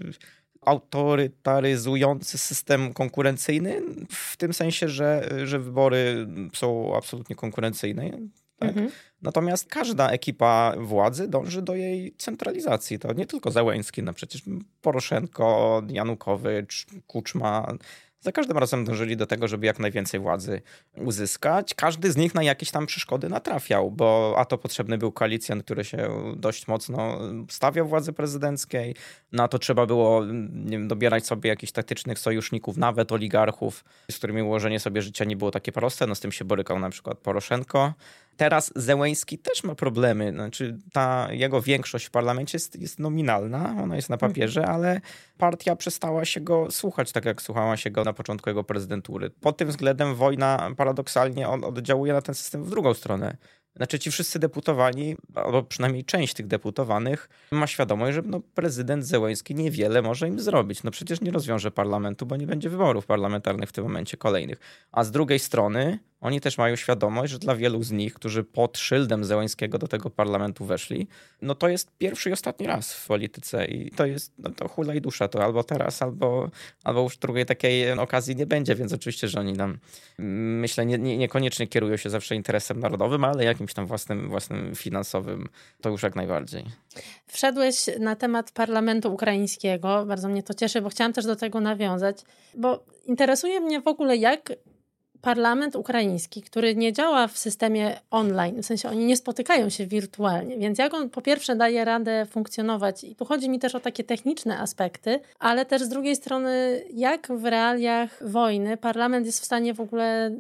autorytaryzujący 0.60 2.38
system 2.38 2.92
konkurencyjny 2.92 3.82
w 4.10 4.36
tym 4.36 4.54
sensie, 4.54 4.88
że, 4.88 5.28
że 5.44 5.58
wybory 5.58 6.26
są 6.54 6.96
absolutnie 6.96 7.36
konkurencyjne. 7.36 8.10
Tak? 8.66 8.76
Mhm. 8.76 8.90
Natomiast 9.22 9.68
każda 9.68 10.10
ekipa 10.10 10.74
władzy 10.78 11.28
dąży 11.28 11.62
do 11.62 11.74
jej 11.74 12.14
centralizacji. 12.18 12.98
To 12.98 13.12
nie 13.12 13.26
tylko 13.26 13.50
Załęski, 13.50 14.02
no 14.02 14.12
przecież 14.12 14.42
Poroszenko, 14.82 15.82
Janukowycz, 15.88 16.86
Kuczma, 17.06 17.76
za 18.24 18.32
każdym 18.32 18.58
razem 18.58 18.84
dążyli 18.84 19.16
do 19.16 19.26
tego, 19.26 19.48
żeby 19.48 19.66
jak 19.66 19.78
najwięcej 19.78 20.20
władzy 20.20 20.62
uzyskać. 20.96 21.74
Każdy 21.74 22.12
z 22.12 22.16
nich 22.16 22.34
na 22.34 22.42
jakieś 22.42 22.70
tam 22.70 22.86
przeszkody 22.86 23.28
natrafiał, 23.28 23.90
bo 23.90 24.34
a 24.38 24.44
to 24.44 24.58
potrzebny 24.58 24.98
był 24.98 25.12
koalicjant, 25.12 25.64
który 25.64 25.84
się 25.84 26.08
dość 26.36 26.68
mocno 26.68 27.18
stawiał 27.50 27.88
władzy 27.88 28.12
prezydenckiej, 28.12 28.94
na 29.32 29.48
to 29.48 29.58
trzeba 29.58 29.86
było 29.86 30.22
wiem, 30.64 30.88
dobierać 30.88 31.26
sobie 31.26 31.50
jakichś 31.50 31.72
taktycznych 31.72 32.18
sojuszników, 32.18 32.76
nawet 32.76 33.12
oligarchów, 33.12 33.84
z 34.10 34.18
którymi 34.18 34.42
ułożenie 34.42 34.80
sobie 34.80 35.02
życia 35.02 35.24
nie 35.24 35.36
było 35.36 35.50
takie 35.50 35.72
proste. 35.72 36.06
No 36.06 36.14
z 36.14 36.20
tym 36.20 36.32
się 36.32 36.44
borykał 36.44 36.78
na 36.78 36.90
przykład 36.90 37.18
Poroszenko. 37.18 37.94
Teraz 38.36 38.72
Zełęński 38.76 39.38
też 39.38 39.64
ma 39.64 39.74
problemy. 39.74 40.30
Znaczy, 40.32 40.78
ta 40.92 41.28
jego 41.30 41.62
większość 41.62 42.06
w 42.06 42.10
parlamencie 42.10 42.56
jest, 42.56 42.80
jest 42.80 42.98
nominalna, 42.98 43.76
ona 43.82 43.96
jest 43.96 44.10
na 44.10 44.16
papierze, 44.16 44.60
mhm. 44.60 44.76
ale 44.76 45.00
partia 45.38 45.76
przestała 45.76 46.24
się 46.24 46.40
go 46.40 46.70
słuchać, 46.70 47.12
tak 47.12 47.24
jak 47.24 47.42
słuchała 47.42 47.76
się 47.76 47.90
go 47.90 48.04
na 48.04 48.12
początku 48.12 48.50
jego 48.50 48.64
prezydentury. 48.64 49.30
Pod 49.30 49.56
tym 49.56 49.68
względem 49.68 50.14
wojna 50.14 50.70
paradoksalnie 50.76 51.48
oddziałuje 51.48 52.12
na 52.12 52.22
ten 52.22 52.34
system 52.34 52.64
w 52.64 52.70
drugą 52.70 52.94
stronę. 52.94 53.36
Znaczy 53.76 53.98
ci 53.98 54.10
wszyscy 54.10 54.38
deputowani, 54.38 55.16
albo 55.34 55.62
przynajmniej 55.62 56.04
część 56.04 56.34
tych 56.34 56.46
deputowanych 56.46 57.28
ma 57.50 57.66
świadomość, 57.66 58.14
że 58.14 58.22
no, 58.26 58.40
prezydent 58.54 59.04
Zełęński 59.04 59.54
niewiele 59.54 60.02
może 60.02 60.28
im 60.28 60.40
zrobić. 60.40 60.82
No 60.82 60.90
przecież 60.90 61.20
nie 61.20 61.30
rozwiąże 61.30 61.70
parlamentu, 61.70 62.26
bo 62.26 62.36
nie 62.36 62.46
będzie 62.46 62.70
wyborów 62.70 63.06
parlamentarnych 63.06 63.68
w 63.68 63.72
tym 63.72 63.84
momencie 63.84 64.16
kolejnych. 64.16 64.58
A 64.92 65.04
z 65.04 65.10
drugiej 65.10 65.38
strony 65.38 65.98
oni 66.24 66.40
też 66.40 66.58
mają 66.58 66.76
świadomość, 66.76 67.32
że 67.32 67.38
dla 67.38 67.54
wielu 67.54 67.82
z 67.82 67.90
nich, 67.90 68.14
którzy 68.14 68.44
pod 68.44 68.78
szyldem 68.78 69.24
Zełańskiego 69.24 69.78
do 69.78 69.88
tego 69.88 70.10
parlamentu 70.10 70.64
weszli, 70.64 71.08
no 71.42 71.54
to 71.54 71.68
jest 71.68 71.90
pierwszy 71.98 72.30
i 72.30 72.32
ostatni 72.32 72.66
raz 72.66 72.92
w 72.92 73.06
polityce 73.06 73.64
i 73.66 73.90
to 73.90 74.06
jest, 74.06 74.32
no 74.38 74.50
to 74.50 74.68
hula 74.68 74.94
i 74.94 75.00
dusza 75.00 75.28
to 75.28 75.44
albo 75.44 75.64
teraz, 75.64 76.02
albo, 76.02 76.50
albo 76.84 77.02
już 77.02 77.16
drugiej 77.16 77.46
takiej 77.46 77.92
okazji 77.92 78.36
nie 78.36 78.46
będzie, 78.46 78.74
więc 78.74 78.92
oczywiście, 78.92 79.28
że 79.28 79.40
oni 79.40 79.52
nam, 79.52 79.78
myślę, 80.18 80.86
nie, 80.86 80.98
nie, 80.98 81.16
niekoniecznie 81.16 81.66
kierują 81.66 81.96
się 81.96 82.10
zawsze 82.10 82.34
interesem 82.34 82.80
narodowym, 82.80 83.24
ale 83.24 83.44
jakimś 83.44 83.74
tam 83.74 83.86
własnym, 83.86 84.28
własnym 84.28 84.74
finansowym, 84.74 85.48
to 85.80 85.90
już 85.90 86.02
jak 86.02 86.16
najbardziej. 86.16 86.64
Wszedłeś 87.26 87.76
na 88.00 88.16
temat 88.16 88.50
parlamentu 88.50 89.14
ukraińskiego, 89.14 90.04
bardzo 90.06 90.28
mnie 90.28 90.42
to 90.42 90.54
cieszy, 90.54 90.82
bo 90.82 90.88
chciałam 90.88 91.12
też 91.12 91.26
do 91.26 91.36
tego 91.36 91.60
nawiązać, 91.60 92.16
bo 92.54 92.84
interesuje 93.06 93.60
mnie 93.60 93.80
w 93.80 93.88
ogóle, 93.88 94.16
jak 94.16 94.52
parlament 95.24 95.76
ukraiński, 95.76 96.42
który 96.42 96.76
nie 96.76 96.92
działa 96.92 97.28
w 97.28 97.38
systemie 97.38 98.00
online, 98.10 98.62
w 98.62 98.66
sensie 98.66 98.88
oni 98.88 99.04
nie 99.04 99.16
spotykają 99.16 99.68
się 99.70 99.86
wirtualnie, 99.86 100.58
więc 100.58 100.78
jak 100.78 100.94
on 100.94 101.10
po 101.10 101.22
pierwsze 101.22 101.56
daje 101.56 101.84
radę 101.84 102.26
funkcjonować, 102.26 103.04
i 103.04 103.16
tu 103.16 103.24
chodzi 103.24 103.50
mi 103.50 103.58
też 103.58 103.74
o 103.74 103.80
takie 103.80 104.04
techniczne 104.04 104.58
aspekty, 104.58 105.20
ale 105.38 105.66
też 105.66 105.82
z 105.82 105.88
drugiej 105.88 106.16
strony, 106.16 106.84
jak 106.92 107.28
w 107.28 107.44
realiach 107.44 108.30
wojny 108.30 108.76
parlament 108.76 109.26
jest 109.26 109.40
w 109.40 109.44
stanie 109.44 109.74
w 109.74 109.80
ogóle 109.80 110.30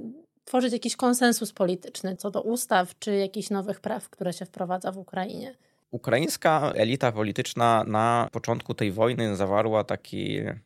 tworzyć 0.44 0.72
jakiś 0.72 0.96
konsensus 0.96 1.52
polityczny 1.52 2.16
co 2.16 2.30
do 2.30 2.42
ustaw 2.42 2.98
czy 2.98 3.16
jakichś 3.16 3.50
nowych 3.50 3.80
praw, 3.80 4.08
które 4.08 4.32
się 4.32 4.44
wprowadza 4.44 4.92
w 4.92 4.98
Ukrainie. 4.98 5.54
Ukraińska 5.90 6.72
elita 6.74 7.12
polityczna 7.12 7.84
na 7.86 8.28
początku 8.32 8.74
tej 8.74 8.92
wojny 8.92 9.36
zawarła 9.36 9.84
takie 9.84 10.60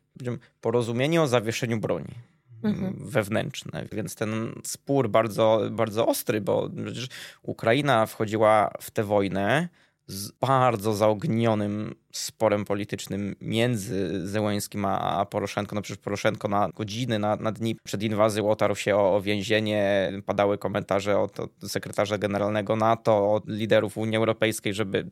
porozumienie 0.61 1.21
o 1.21 1.27
zawieszeniu 1.27 1.79
broni. 1.79 2.28
Mhm. 2.63 2.95
wewnętrzne, 2.99 3.85
więc 3.91 4.15
ten 4.15 4.53
spór 4.63 5.09
bardzo, 5.09 5.61
bardzo 5.71 6.07
ostry, 6.07 6.41
bo 6.41 6.69
przecież 6.85 7.07
Ukraina 7.43 8.05
wchodziła 8.05 8.71
w 8.81 8.91
tę 8.91 9.03
wojnę 9.03 9.69
z 10.09 10.31
bardzo 10.31 10.93
zaognionym 10.93 11.95
sporem 12.11 12.65
politycznym 12.65 13.35
między 13.41 14.27
Zełęskim 14.27 14.85
a, 14.85 15.25
Poroszenko. 15.25 15.75
No 15.75 15.81
przecież 15.81 16.03
Poroszenko 16.03 16.47
na 16.47 16.69
godziny, 16.75 17.19
na, 17.19 17.35
na 17.35 17.51
dni 17.51 17.75
przed 17.83 18.03
inwazją 18.03 18.49
otarł 18.49 18.75
się 18.75 18.95
o, 18.95 19.15
o 19.15 19.21
więzienie. 19.21 20.11
Padały 20.25 20.57
komentarze 20.57 21.19
od, 21.19 21.39
od 21.39 21.51
sekretarza 21.67 22.17
generalnego 22.17 22.75
NATO, 22.75 23.33
od 23.33 23.47
liderów 23.47 23.97
Unii 23.97 24.17
Europejskiej, 24.17 24.73
żeby 24.73 25.07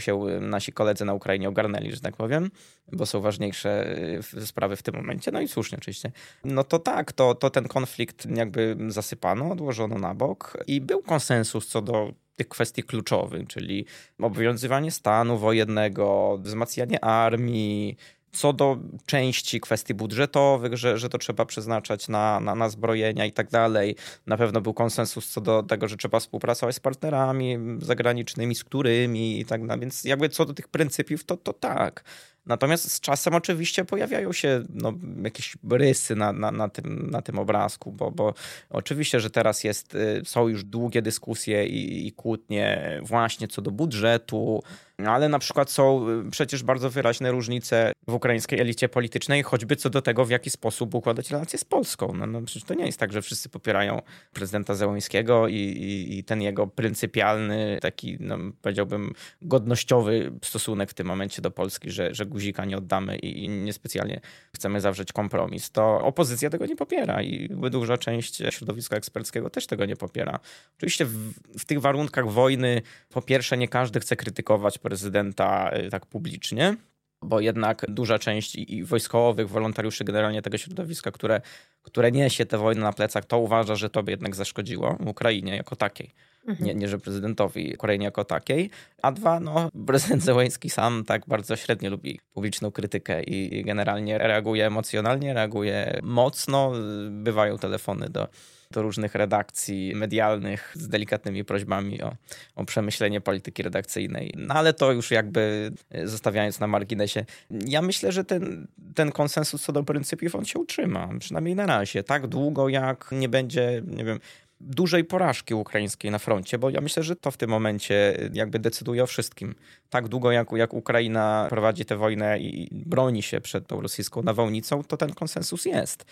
się 0.00 0.18
nasi 0.40 0.72
koledzy 0.72 1.04
na 1.04 1.14
Ukrainie 1.14 1.48
ogarnęli, 1.48 1.92
że 1.92 2.00
tak 2.00 2.16
powiem, 2.16 2.50
bo 2.92 3.06
są 3.06 3.20
ważniejsze 3.20 3.98
y, 4.34 4.46
sprawy 4.46 4.76
w 4.76 4.82
tym 4.82 4.94
momencie. 4.94 5.30
No 5.30 5.40
i 5.40 5.48
słusznie 5.48 5.78
oczywiście. 5.78 6.12
No 6.44 6.64
to 6.64 6.78
tak, 6.78 7.12
to, 7.12 7.34
to 7.34 7.50
ten 7.50 7.68
konflikt 7.68 8.26
jakby 8.36 8.76
zasypano, 8.88 9.50
odłożono 9.50 9.98
na 9.98 10.14
bok 10.14 10.56
i 10.66 10.80
był 10.80 11.02
konsensus 11.02 11.66
co 11.66 11.82
do 11.82 12.12
tych 12.36 12.48
kwestii 12.48 12.82
kluczowych, 12.82 13.48
czyli 13.48 13.86
obowiązywanie 14.18 14.90
stanu 14.90 15.38
wojennego, 15.38 16.38
wzmacnianie 16.42 17.04
armii, 17.04 17.96
co 18.34 18.52
do 18.52 18.78
części 19.06 19.60
kwestii 19.60 19.94
budżetowych, 19.94 20.76
że, 20.76 20.98
że 20.98 21.08
to 21.08 21.18
trzeba 21.18 21.44
przeznaczać 21.44 22.08
na, 22.08 22.40
na, 22.40 22.54
na 22.54 22.68
zbrojenia 22.68 23.26
i 23.26 23.32
tak 23.32 23.50
dalej. 23.50 23.96
Na 24.26 24.36
pewno 24.36 24.60
był 24.60 24.74
konsensus 24.74 25.28
co 25.28 25.40
do 25.40 25.62
tego, 25.62 25.88
że 25.88 25.96
trzeba 25.96 26.20
współpracować 26.20 26.76
z 26.76 26.80
partnerami 26.80 27.58
zagranicznymi, 27.78 28.54
z 28.54 28.64
którymi 28.64 29.40
i 29.40 29.44
tak 29.44 29.66
dalej. 29.66 29.80
Więc 29.80 30.04
jakby 30.04 30.28
co 30.28 30.44
do 30.44 30.54
tych 30.54 30.68
pryncypiów, 30.68 31.24
to, 31.24 31.36
to 31.36 31.52
tak. 31.52 32.04
Natomiast 32.46 32.92
z 32.92 33.00
czasem 33.00 33.34
oczywiście 33.34 33.84
pojawiają 33.84 34.32
się 34.32 34.62
no, 34.70 34.92
jakieś 35.22 35.56
rysy 35.70 36.16
na, 36.16 36.32
na, 36.32 36.50
na, 36.50 36.68
tym, 36.68 37.10
na 37.10 37.22
tym 37.22 37.38
obrazku, 37.38 37.92
bo, 37.92 38.10
bo 38.10 38.34
oczywiście, 38.70 39.20
że 39.20 39.30
teraz 39.30 39.64
jest, 39.64 39.94
y, 39.94 40.22
są 40.24 40.48
już 40.48 40.64
długie 40.64 41.02
dyskusje 41.02 41.66
i, 41.66 42.06
i 42.06 42.12
kłótnie 42.12 42.98
właśnie 43.02 43.48
co 43.48 43.62
do 43.62 43.70
budżetu, 43.70 44.62
ale 45.06 45.28
na 45.28 45.38
przykład 45.38 45.70
są 45.70 46.08
y, 46.08 46.30
przecież 46.30 46.62
bardzo 46.62 46.90
wyraźne 46.90 47.30
różnice 47.30 47.92
w 48.08 48.14
ukraińskiej 48.14 48.60
elicie 48.60 48.88
politycznej, 48.88 49.42
choćby 49.42 49.76
co 49.76 49.90
do 49.90 50.02
tego, 50.02 50.24
w 50.24 50.30
jaki 50.30 50.50
sposób 50.50 50.94
układać 50.94 51.30
relacje 51.30 51.58
z 51.58 51.64
Polską. 51.64 52.14
No, 52.14 52.26
no 52.26 52.42
przecież 52.42 52.64
to 52.64 52.74
nie 52.74 52.86
jest 52.86 52.98
tak, 52.98 53.12
że 53.12 53.22
wszyscy 53.22 53.48
popierają 53.48 54.02
prezydenta 54.32 54.74
Zełońskiego 54.74 55.48
i, 55.48 55.54
i, 55.54 56.18
i 56.18 56.24
ten 56.24 56.42
jego 56.42 56.66
pryncypialny, 56.66 57.78
taki, 57.82 58.16
no, 58.20 58.38
powiedziałbym, 58.62 59.12
godnościowy 59.42 60.32
stosunek 60.42 60.90
w 60.90 60.94
tym 60.94 61.06
momencie 61.06 61.42
do 61.42 61.50
Polski, 61.50 61.90
że, 61.90 62.14
że 62.14 62.26
guzika 62.34 62.64
nie 62.64 62.76
oddamy 62.76 63.16
i, 63.16 63.48
niespecjalnie 63.48 64.20
chcemy 64.54 64.80
zawrzeć 64.80 65.12
kompromis. 65.12 65.70
To 65.70 66.00
opozycja 66.00 66.50
tego 66.50 66.66
nie 66.66 66.76
popiera 66.76 67.22
i 67.22 67.48
duża 67.70 67.98
część 67.98 68.42
środowiska 68.50 68.96
eksperckiego 68.96 69.50
też 69.50 69.66
tego 69.66 69.84
nie 69.84 69.96
popiera. 69.96 70.40
Oczywiście 70.76 71.04
w, 71.04 71.32
w 71.58 71.64
tych 71.64 71.80
warunkach 71.80 72.30
wojny, 72.30 72.82
po 73.08 73.22
pierwsze, 73.22 73.56
nie 73.56 73.68
każdy 73.68 74.00
chce 74.00 74.16
krytykować 74.16 74.78
prezydenta 74.78 75.70
y, 75.76 75.90
tak 75.90 76.06
publicznie, 76.06 76.76
bo 77.22 77.40
jednak 77.40 77.86
duża 77.88 78.18
część 78.18 78.56
i 78.56 78.84
wojskowych, 78.84 79.48
wolontariuszy 79.48 80.04
generalnie 80.04 80.42
tego 80.42 80.58
środowiska, 80.58 81.10
które, 81.10 81.40
które 81.82 82.12
niesie 82.12 82.46
tę 82.46 82.58
wojnę 82.58 82.82
na 82.82 82.92
plecach, 82.92 83.24
to 83.24 83.38
uważa, 83.38 83.76
że 83.76 83.90
to 83.90 84.02
by 84.02 84.10
jednak 84.10 84.36
zaszkodziło 84.36 84.98
Ukrainie 85.06 85.56
jako 85.56 85.76
takiej. 85.76 86.14
Mhm. 86.46 86.66
Nie, 86.66 86.74
nie, 86.74 86.88
że 86.88 86.98
prezydentowi 86.98 87.74
Ukrainie 87.74 88.04
jako 88.04 88.24
takiej. 88.24 88.70
A 89.02 89.12
dwa, 89.12 89.40
no, 89.40 89.68
prezydent 89.86 90.22
Zełański 90.22 90.70
sam 90.70 91.04
tak 91.04 91.26
bardzo 91.26 91.56
średnio 91.56 91.90
lubi 91.90 92.20
publiczną 92.32 92.70
krytykę 92.70 93.22
i 93.22 93.64
generalnie 93.64 94.18
reaguje 94.18 94.66
emocjonalnie, 94.66 95.34
reaguje 95.34 96.00
mocno. 96.02 96.72
Bywają 97.10 97.58
telefony 97.58 98.08
do 98.08 98.28
do 98.74 98.82
różnych 98.82 99.14
redakcji 99.14 99.94
medialnych 99.94 100.72
z 100.74 100.88
delikatnymi 100.88 101.44
prośbami 101.44 102.02
o, 102.02 102.16
o 102.56 102.64
przemyślenie 102.64 103.20
polityki 103.20 103.62
redakcyjnej. 103.62 104.34
No 104.36 104.54
ale 104.54 104.72
to 104.72 104.92
już 104.92 105.10
jakby 105.10 105.72
e, 105.90 106.08
zostawiając 106.08 106.60
na 106.60 106.66
marginesie. 106.66 107.24
Ja 107.50 107.82
myślę, 107.82 108.12
że 108.12 108.24
ten, 108.24 108.66
ten 108.94 109.12
konsensus 109.12 109.62
co 109.62 109.72
do 109.72 109.82
pryncypiów 109.82 110.34
on 110.34 110.44
się 110.44 110.58
utrzyma, 110.58 111.08
przynajmniej 111.18 111.54
na 111.54 111.66
razie. 111.66 112.02
Tak 112.02 112.26
długo 112.26 112.68
jak 112.68 113.08
nie 113.12 113.28
będzie, 113.28 113.82
nie 113.86 114.04
wiem, 114.04 114.20
dużej 114.60 115.04
porażki 115.04 115.54
ukraińskiej 115.54 116.10
na 116.10 116.18
froncie, 116.18 116.58
bo 116.58 116.70
ja 116.70 116.80
myślę, 116.80 117.02
że 117.02 117.16
to 117.16 117.30
w 117.30 117.36
tym 117.36 117.50
momencie 117.50 118.18
jakby 118.32 118.58
decyduje 118.58 119.02
o 119.02 119.06
wszystkim. 119.06 119.54
Tak 119.90 120.08
długo 120.08 120.32
jak, 120.32 120.52
jak 120.52 120.74
Ukraina 120.74 121.46
prowadzi 121.50 121.84
tę 121.84 121.96
wojnę 121.96 122.38
i 122.38 122.68
broni 122.86 123.22
się 123.22 123.40
przed 123.40 123.66
tą 123.66 123.80
rosyjską 123.80 124.22
nawałnicą, 124.22 124.84
to 124.84 124.96
ten 124.96 125.12
konsensus 125.12 125.64
jest. 125.64 126.04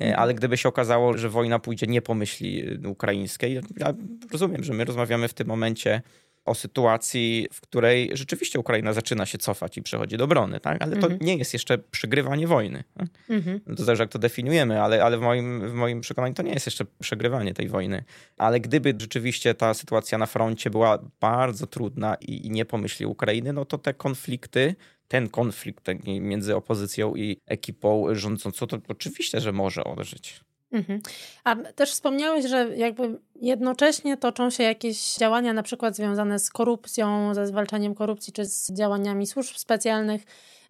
E. 0.00 0.16
Ale 0.16 0.34
gdyby 0.34 0.56
się 0.56 0.68
okazało, 0.68 1.18
że 1.18 1.28
wojna 1.28 1.58
pójdzie 1.58 1.86
nie 1.86 2.02
po 2.02 2.14
myśli 2.14 2.78
e, 2.84 2.88
ukraińskiej, 2.88 3.60
ja 3.76 3.94
rozumiem, 4.32 4.64
że 4.64 4.72
my 4.72 4.84
rozmawiamy 4.84 5.28
w 5.28 5.34
tym 5.34 5.48
momencie 5.48 6.02
o 6.48 6.54
sytuacji, 6.54 7.46
w 7.52 7.60
której 7.60 8.10
rzeczywiście 8.12 8.58
Ukraina 8.58 8.92
zaczyna 8.92 9.26
się 9.26 9.38
cofać 9.38 9.76
i 9.76 9.82
przechodzi 9.82 10.16
do 10.16 10.24
obrony, 10.24 10.60
tak? 10.60 10.82
ale 10.82 10.96
to 10.96 11.06
mhm. 11.06 11.18
nie 11.20 11.36
jest 11.36 11.52
jeszcze 11.52 11.78
przegrywanie 11.78 12.46
wojny. 12.46 12.84
Tak? 12.94 13.08
Mhm. 13.28 13.60
To 13.76 13.84
zależy, 13.84 14.02
jak 14.02 14.10
to 14.10 14.18
definiujemy, 14.18 14.82
ale, 14.82 15.04
ale 15.04 15.18
w, 15.18 15.20
moim, 15.20 15.68
w 15.68 15.72
moim 15.72 16.00
przekonaniu 16.00 16.34
to 16.34 16.42
nie 16.42 16.52
jest 16.52 16.66
jeszcze 16.66 16.84
przegrywanie 16.98 17.54
tej 17.54 17.68
wojny. 17.68 18.04
Ale 18.36 18.60
gdyby 18.60 18.94
rzeczywiście 18.98 19.54
ta 19.54 19.74
sytuacja 19.74 20.18
na 20.18 20.26
froncie 20.26 20.70
była 20.70 20.98
bardzo 21.20 21.66
trudna 21.66 22.14
i, 22.14 22.46
i 22.46 22.50
nie 22.50 22.64
pomyśli 22.64 23.06
Ukrainy, 23.06 23.52
no 23.52 23.64
to 23.64 23.78
te 23.78 23.94
konflikty 23.94 24.74
ten 25.08 25.28
konflikt 25.28 25.86
między 26.20 26.56
opozycją 26.56 27.16
i 27.16 27.40
ekipą 27.46 28.06
rządzącą, 28.12 28.66
to 28.66 28.78
oczywiście, 28.88 29.40
że 29.40 29.52
może 29.52 29.84
odżyć. 29.84 30.40
Mhm. 30.72 31.00
A 31.44 31.56
też 31.56 31.90
wspomniałeś, 31.90 32.46
że 32.46 32.76
jakby 32.76 33.20
jednocześnie 33.40 34.16
toczą 34.16 34.50
się 34.50 34.62
jakieś 34.62 35.16
działania, 35.16 35.52
na 35.52 35.62
przykład 35.62 35.96
związane 35.96 36.38
z 36.38 36.50
korupcją, 36.50 37.34
ze 37.34 37.46
zwalczaniem 37.46 37.94
korupcji, 37.94 38.32
czy 38.32 38.44
z 38.44 38.72
działaniami 38.72 39.26
służb 39.26 39.56
specjalnych. 39.56 40.22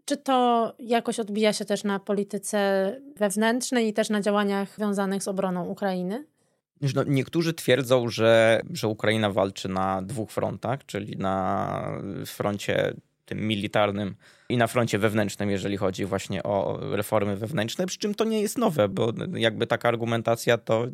Czy 0.04 0.16
to 0.16 0.72
jakoś 0.78 1.20
odbija 1.20 1.52
się 1.52 1.64
też 1.64 1.84
na 1.84 1.98
polityce 1.98 2.92
wewnętrznej 3.16 3.88
i 3.88 3.92
też 3.92 4.10
na 4.10 4.20
działaniach 4.20 4.74
związanych 4.74 5.22
z 5.22 5.28
obroną 5.28 5.64
Ukrainy? 5.64 6.26
No, 6.94 7.04
niektórzy 7.06 7.54
twierdzą, 7.54 8.08
że, 8.08 8.62
że 8.72 8.88
Ukraina 8.88 9.30
walczy 9.30 9.68
na 9.68 10.02
dwóch 10.02 10.30
frontach, 10.30 10.86
czyli 10.86 11.16
na 11.16 12.00
froncie 12.26 12.94
tym 13.28 13.48
militarnym 13.48 14.14
i 14.48 14.56
na 14.56 14.66
froncie 14.66 14.98
wewnętrznym, 14.98 15.50
jeżeli 15.50 15.76
chodzi 15.76 16.04
właśnie 16.04 16.42
o 16.42 16.78
reformy 16.96 17.36
wewnętrzne, 17.36 17.86
przy 17.86 17.98
czym 17.98 18.14
to 18.14 18.24
nie 18.24 18.40
jest 18.40 18.58
nowe, 18.58 18.88
bo 18.88 19.12
jakby 19.34 19.66
taka 19.66 19.88
argumentacja 19.88 20.58
to 20.58 20.86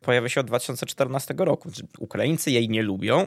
pojawia 0.00 0.28
się 0.28 0.40
od 0.40 0.46
2014 0.46 1.34
roku. 1.38 1.70
Ukraińcy 1.98 2.50
jej 2.50 2.68
nie 2.68 2.82
lubią, 2.82 3.26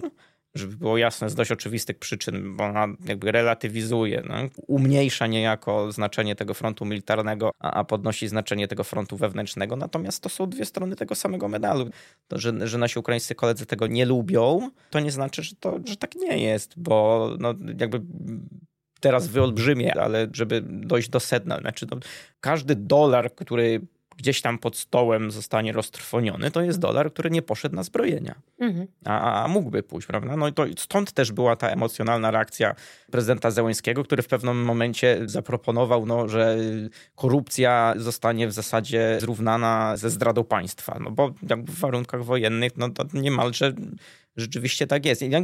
żeby 0.56 0.76
było 0.76 0.98
jasne, 0.98 1.30
z 1.30 1.36
dość 1.36 1.52
oczywistych 1.52 2.00
przyczyn, 2.00 2.58
bo 2.58 2.64
ona 2.64 2.88
jakby 3.06 3.32
relatywizuje, 3.32 4.24
no, 4.30 4.36
umniejsza 4.68 5.28
niejako 5.28 5.92
znaczenie 5.92 6.36
tego 6.36 6.54
frontu 6.54 6.86
militarnego, 6.86 7.52
a, 7.60 7.72
a, 7.72 7.84
podnosi 7.84 8.28
znaczenie 8.28 8.68
tego 8.68 8.84
frontu 8.84 9.18
wewnętrznego. 9.18 9.76
Natomiast 9.76 10.24
to 10.24 10.30
są 10.30 10.50
dwie 10.50 10.66
strony 10.66 10.96
tego 10.96 11.16
samego 11.16 11.48
medalu. 11.48 11.90
To, 12.28 12.40
że, 12.40 12.68
że 12.68 12.78
nasi 12.78 13.00
ukraińscy 13.00 13.36
koledzy 13.36 13.66
tego 13.66 13.88
nie 13.88 14.06
lubią, 14.06 14.70
to 14.90 15.00
nie 15.00 15.12
znaczy, 15.12 15.44
że, 15.44 15.56
to, 15.56 15.80
że 15.86 15.98
tak 15.98 16.16
nie 16.16 16.38
jest, 16.38 16.74
bo 16.78 17.30
no, 17.40 17.54
jakby 17.80 18.02
teraz 19.00 19.28
wyolbrzymie, 19.28 20.02
ale 20.02 20.28
żeby 20.34 20.62
dojść 20.66 21.10
do 21.10 21.20
sedna, 21.20 21.60
znaczy 21.60 21.88
no, 21.92 21.98
każdy 22.40 22.76
dolar, 22.76 23.36
który 23.36 23.82
gdzieś 24.18 24.42
tam 24.42 24.58
pod 24.58 24.78
stołem 24.78 25.32
zostanie 25.32 25.74
roztrwoniony, 25.74 26.52
to 26.52 26.62
jest 26.62 26.80
dolar, 26.80 27.14
który 27.14 27.30
nie 27.30 27.42
poszedł 27.42 27.76
na 27.76 27.84
zbrojenia. 27.84 28.36
Mhm. 28.60 28.88
A, 29.06 29.44
a, 29.44 29.48
mógłby 29.48 29.84
pójść, 29.84 30.08
prawda? 30.08 30.38
No 30.38 30.48
i 30.48 30.54
to 30.54 30.66
stąd 30.78 31.12
też 31.12 31.32
była 31.32 31.56
ta 31.56 31.70
emocjonalna 31.70 32.32
reakcja 32.32 32.76
prezydenta 33.12 33.52
Zełańskiego, 33.52 34.04
który 34.04 34.24
w 34.24 34.28
pewnym 34.28 34.64
momencie 34.64 35.22
zaproponował, 35.26 36.06
no, 36.06 36.28
że 36.28 36.58
korupcja 37.16 37.94
zostanie 37.98 38.48
w 38.48 38.52
zasadzie 38.52 39.18
zrównana 39.20 39.98
ze 39.98 40.10
zdradą 40.10 40.44
państwa. 40.44 40.98
No 41.00 41.12
bo 41.12 41.34
w 41.44 41.80
warunkach 41.80 42.24
wojennych, 42.24 42.78
no 42.78 42.90
to 42.90 43.04
niemalże 43.14 43.74
rzeczywiście 44.38 44.88
tak 44.88 45.06
jest. 45.06 45.22
Ja 45.22 45.42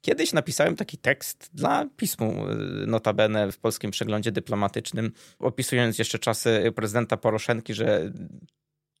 kiedyś 0.00 0.32
napisałem 0.32 0.76
taki 0.76 0.98
tekst 0.98 1.50
dla 1.54 1.86
pismu 1.96 2.48
y, 2.82 2.86
notabene 2.86 3.52
w 3.52 3.58
polskim 3.58 3.90
przeglądzie 3.90 4.32
dyplomatycznym, 4.32 5.12
opisując 5.38 5.98
jeszcze 5.98 6.18
czasy 6.18 6.72
prezydenta 6.76 7.16
Poroszenki, 7.16 7.74
że 7.74 8.12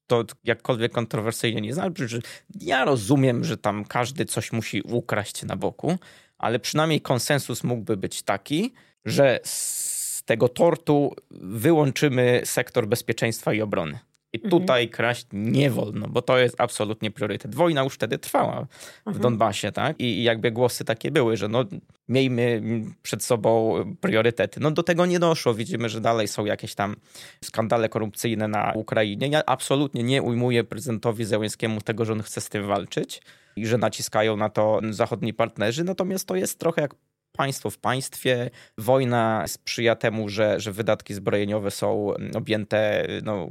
to 0.06 0.24
jakkolwiek 0.44 0.92
kontrowersyjnie 0.92 1.60
nie 1.60 1.74
znaczy, 1.74 2.08
że 2.08 2.18
ja 2.60 2.84
rozumiem, 2.84 3.44
że 3.44 3.56
tam 3.56 3.84
każdy 3.84 4.24
coś 4.24 4.52
musi 4.52 4.82
ukraść 4.82 5.42
na 5.42 5.56
boku, 5.56 5.98
ale 6.38 6.58
przynajmniej 6.58 7.00
konsensus 7.00 7.64
mógłby 7.64 7.96
być 7.96 8.22
taki, 8.22 8.72
że 9.04 9.40
z 9.44 10.22
tego 10.24 10.48
tortu 10.48 11.14
wyłączymy 11.30 12.40
sektor 12.44 12.86
bezpieczeństwa 12.86 13.52
i 13.52 13.62
obrony. 13.62 13.98
I 14.32 14.36
mhm. 14.36 14.50
tutaj 14.50 14.88
kraść 14.88 15.26
nie 15.32 15.70
wolno, 15.70 16.08
bo 16.08 16.22
to 16.22 16.38
jest 16.38 16.60
absolutnie 16.60 17.10
priorytet. 17.10 17.54
Wojna 17.54 17.82
już 17.82 17.94
wtedy 17.94 18.18
trwała 18.18 18.66
w 19.04 19.06
mhm. 19.06 19.22
Donbasie, 19.22 19.72
tak? 19.72 20.00
I 20.00 20.22
jakby 20.22 20.50
głosy 20.50 20.84
takie 20.84 21.10
były, 21.10 21.36
że 21.36 21.48
no 21.48 21.64
miejmy 22.08 22.62
przed 23.02 23.24
sobą 23.24 23.74
priorytety. 24.00 24.60
No 24.60 24.70
do 24.70 24.82
tego 24.82 25.06
nie 25.06 25.18
doszło. 25.18 25.54
Widzimy, 25.54 25.88
że 25.88 26.00
dalej 26.00 26.28
są 26.28 26.44
jakieś 26.44 26.74
tam 26.74 26.96
skandale 27.44 27.88
korupcyjne 27.88 28.48
na 28.48 28.72
Ukrainie. 28.74 29.28
Ja 29.28 29.42
absolutnie 29.46 30.02
nie 30.02 30.22
ujmuję 30.22 30.64
prezydentowi 30.64 31.24
Zełenskiemu 31.24 31.80
tego, 31.80 32.04
że 32.04 32.12
on 32.12 32.22
chce 32.22 32.40
z 32.40 32.48
tym 32.48 32.66
walczyć 32.66 33.22
i 33.56 33.66
że 33.66 33.78
naciskają 33.78 34.36
na 34.36 34.48
to 34.48 34.80
zachodni 34.90 35.34
partnerzy. 35.34 35.84
Natomiast 35.84 36.28
to 36.28 36.36
jest 36.36 36.58
trochę 36.58 36.82
jak 36.82 36.94
państwo 37.32 37.70
w 37.70 37.78
państwie. 37.78 38.50
Wojna 38.78 39.44
sprzyja 39.46 39.96
temu, 39.96 40.28
że, 40.28 40.60
że 40.60 40.72
wydatki 40.72 41.14
zbrojeniowe 41.14 41.70
są 41.70 42.14
objęte, 42.34 43.06
no, 43.22 43.48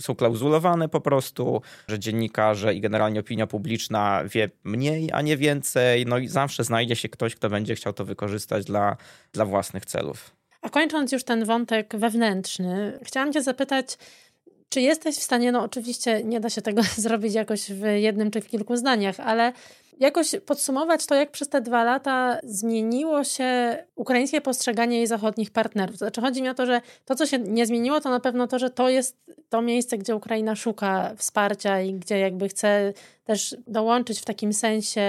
są 0.00 0.14
klauzulowane 0.14 0.88
po 0.88 1.00
prostu, 1.00 1.62
że 1.88 1.98
dziennikarze 1.98 2.74
i 2.74 2.80
generalnie 2.80 3.20
opinia 3.20 3.46
publiczna 3.46 4.22
wie 4.24 4.50
mniej, 4.64 5.10
a 5.12 5.22
nie 5.22 5.36
więcej. 5.36 6.06
No 6.06 6.18
i 6.18 6.28
zawsze 6.28 6.64
znajdzie 6.64 6.96
się 6.96 7.08
ktoś, 7.08 7.34
kto 7.34 7.50
będzie 7.50 7.74
chciał 7.74 7.92
to 7.92 8.04
wykorzystać 8.04 8.64
dla, 8.64 8.96
dla 9.32 9.44
własnych 9.44 9.86
celów. 9.86 10.36
A 10.62 10.68
kończąc 10.68 11.12
już 11.12 11.24
ten 11.24 11.44
wątek 11.44 11.96
wewnętrzny, 11.96 12.98
chciałam 13.02 13.32
Cię 13.32 13.42
zapytać, 13.42 13.98
czy 14.68 14.80
jesteś 14.80 15.16
w 15.16 15.22
stanie, 15.22 15.52
no 15.52 15.62
oczywiście 15.62 16.24
nie 16.24 16.40
da 16.40 16.50
się 16.50 16.62
tego 16.62 16.82
zrobić 16.96 17.34
jakoś 17.34 17.72
w 17.72 17.82
jednym 17.82 18.30
czy 18.30 18.40
w 18.40 18.46
kilku 18.46 18.76
zdaniach, 18.76 19.20
ale 19.20 19.52
jakoś 20.00 20.34
podsumować 20.46 21.06
to, 21.06 21.14
jak 21.14 21.30
przez 21.30 21.48
te 21.48 21.60
dwa 21.60 21.84
lata 21.84 22.38
zmieniło 22.42 23.24
się 23.24 23.78
ukraińskie 23.94 24.40
postrzeganie 24.40 24.96
jej 24.96 25.06
zachodnich 25.06 25.50
partnerów. 25.50 25.96
Znaczy, 25.96 26.20
chodzi 26.20 26.42
mi 26.42 26.48
o 26.48 26.54
to, 26.54 26.66
że 26.66 26.80
to, 27.04 27.14
co 27.14 27.26
się 27.26 27.38
nie 27.38 27.66
zmieniło, 27.66 28.00
to 28.00 28.10
na 28.10 28.20
pewno 28.20 28.46
to, 28.46 28.58
że 28.58 28.70
to 28.70 28.88
jest 28.88 29.16
to 29.48 29.62
miejsce, 29.62 29.98
gdzie 29.98 30.16
Ukraina 30.16 30.56
szuka 30.56 31.14
wsparcia 31.16 31.80
i 31.80 31.94
gdzie 31.94 32.18
jakby 32.18 32.48
chce 32.48 32.92
też 33.24 33.56
dołączyć 33.66 34.20
w 34.20 34.24
takim 34.24 34.52
sensie, 34.52 35.02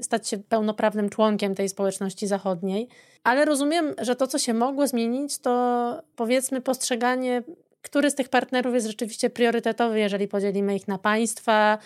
stać 0.00 0.28
się 0.28 0.38
pełnoprawnym 0.38 1.10
członkiem 1.10 1.54
tej 1.54 1.68
społeczności 1.68 2.26
zachodniej. 2.26 2.88
Ale 3.24 3.44
rozumiem, 3.44 3.94
że 4.00 4.16
to, 4.16 4.26
co 4.26 4.38
się 4.38 4.54
mogło 4.54 4.86
zmienić, 4.86 5.38
to 5.38 6.02
powiedzmy 6.16 6.60
postrzeganie, 6.60 7.42
który 7.82 8.10
z 8.10 8.14
tych 8.14 8.28
partnerów 8.28 8.74
jest 8.74 8.86
rzeczywiście 8.86 9.30
priorytetowy, 9.30 9.98
jeżeli 9.98 10.28
podzielimy 10.28 10.76
ich 10.76 10.88
na 10.88 10.98
państwa, 10.98 11.78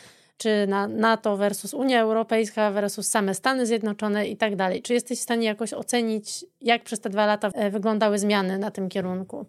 czy 0.42 0.66
na 0.66 0.88
NATO 0.88 1.36
versus 1.36 1.74
Unia 1.74 2.00
Europejska 2.00 2.70
versus 2.70 3.08
same 3.08 3.34
Stany 3.34 3.66
Zjednoczone 3.66 4.28
i 4.28 4.36
tak 4.36 4.56
dalej. 4.56 4.82
Czy 4.82 4.94
jesteś 4.94 5.18
w 5.18 5.22
stanie 5.22 5.46
jakoś 5.46 5.72
ocenić, 5.72 6.44
jak 6.60 6.84
przez 6.84 7.00
te 7.00 7.10
dwa 7.10 7.26
lata 7.26 7.50
e, 7.54 7.70
wyglądały 7.70 8.18
zmiany 8.18 8.58
na 8.58 8.70
tym 8.70 8.88
kierunku? 8.88 9.46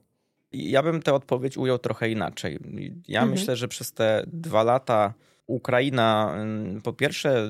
Ja 0.52 0.84
bym 0.84 1.02
tę 1.02 1.14
odpowiedź 1.14 1.58
ujął 1.58 1.78
trochę 1.78 2.10
inaczej. 2.10 2.60
Ja 3.08 3.22
mhm. 3.22 3.40
myślę, 3.40 3.56
że 3.56 3.68
przez 3.68 3.94
te 3.94 4.24
dwa 4.28 4.64
lata 4.64 5.14
Ukraina 5.48 6.34
mm, 6.36 6.82
po 6.82 6.94
pierwsze 6.94 7.50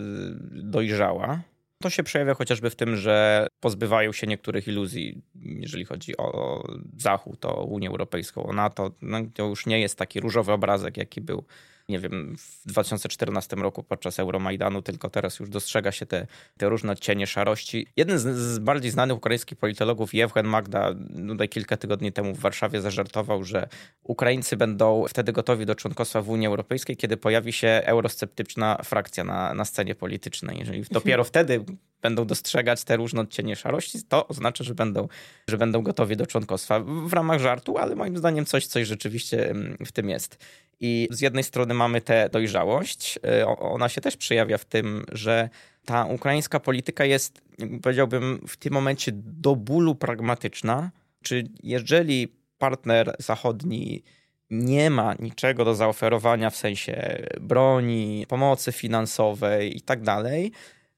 dojrzała. 0.52 1.42
To 1.82 1.90
się 1.90 2.04
przejawia 2.04 2.34
chociażby 2.34 2.70
w 2.70 2.76
tym, 2.76 2.96
że 2.96 3.48
pozbywają 3.60 4.12
się 4.12 4.28
niektórych 4.28 4.68
iluzji, 4.68 5.22
jeżeli 5.36 5.86
chodzi 5.86 6.18
o 6.18 6.64
Zachód, 6.98 7.46
o 7.46 7.64
Unię 7.64 7.90
Europejską, 7.90 8.44
o 8.44 8.54
NATO. 8.54 8.92
No, 9.02 9.18
to 9.34 9.46
już 9.46 9.66
nie 9.66 9.80
jest 9.80 9.98
taki 9.98 10.20
różowy 10.20 10.52
obrazek, 10.52 10.98
jaki 10.98 11.22
był 11.22 11.44
nie 11.90 12.00
wiem, 12.00 12.36
w 12.38 12.68
2014 12.68 13.56
roku 13.56 13.84
podczas 13.84 14.20
Euromajdanu, 14.20 14.82
tylko 14.82 15.10
teraz 15.10 15.40
już 15.40 15.50
dostrzega 15.50 15.92
się 15.92 16.06
te, 16.06 16.28
te 16.58 16.70
różne 16.70 16.96
cienie 16.96 17.28
szarości. 17.28 17.88
Jeden 17.98 18.20
z, 18.20 18.38
z 18.38 18.60
bardziej 18.60 18.92
znanych 18.92 19.18
ukraińskich 19.18 19.58
politologów, 19.58 20.14
Jewgen 20.14 20.48
Magda, 20.48 20.96
tutaj 21.28 21.50
kilka 21.50 21.78
tygodni 21.78 22.12
temu 22.12 22.34
w 22.34 22.40
Warszawie 22.40 22.82
zażartował, 22.82 23.44
że 23.44 23.68
Ukraińcy 24.04 24.58
będą 24.58 25.06
wtedy 25.10 25.32
gotowi 25.32 25.66
do 25.66 25.76
członkostwa 25.76 26.22
w 26.22 26.30
Unii 26.30 26.48
Europejskiej, 26.48 26.98
kiedy 26.98 27.18
pojawi 27.18 27.54
się 27.54 27.82
eurosceptyczna 27.86 28.78
frakcja 28.84 29.24
na, 29.24 29.54
na 29.54 29.66
scenie 29.66 29.96
politycznej. 29.96 30.60
Jeżeli 30.60 30.84
dopiero 30.92 31.24
wtedy 31.34 31.66
będą 32.04 32.26
dostrzegać 32.26 32.84
te 32.84 32.98
różne 32.98 33.22
odcienie 33.22 33.56
szarości, 33.56 34.00
to 34.10 34.28
oznacza, 34.28 34.64
że 34.64 34.76
będą, 34.76 35.08
że 35.50 35.58
będą 35.58 35.82
gotowi 35.82 36.18
do 36.18 36.28
członkostwa 36.28 36.80
w 36.80 37.14
ramach 37.14 37.40
żartu, 37.40 37.78
ale 37.78 37.96
moim 37.96 38.18
zdaniem 38.18 38.46
coś, 38.46 38.68
coś 38.68 38.88
rzeczywiście 38.88 39.54
w 39.86 39.92
tym 39.92 40.10
jest. 40.10 40.38
I 40.80 41.08
z 41.12 41.22
jednej 41.22 41.44
strony 41.44 41.74
mamy 41.74 42.02
tę 42.02 42.30
dojrzałość, 42.30 43.20
y, 43.42 43.48
ona 43.48 43.90
się 43.90 44.02
też 44.02 44.18
przejawia 44.18 44.58
w 44.58 44.66
tym, 44.66 45.06
że 45.12 45.50
ta 45.86 46.06
ukraińska 46.06 46.60
polityka 46.60 47.06
jest, 47.06 47.42
powiedziałbym, 47.82 48.46
w 48.48 48.58
tym 48.58 48.74
momencie 48.74 49.12
do 49.16 49.56
bólu 49.56 49.96
pragmatyczna. 49.96 50.92
Czy 51.24 51.44
jeżeli 51.64 52.28
partner 52.58 53.16
zachodni 53.20 54.04
nie 54.50 54.90
ma 54.90 55.14
niczego 55.20 55.66
do 55.66 55.76
zaoferowania 55.76 56.50
w 56.50 56.56
sensie 56.56 57.26
broni, 57.42 58.26
pomocy 58.28 58.72
finansowej 58.72 59.78
i 59.78 59.82
tak 59.82 60.02
dalej, 60.02 60.52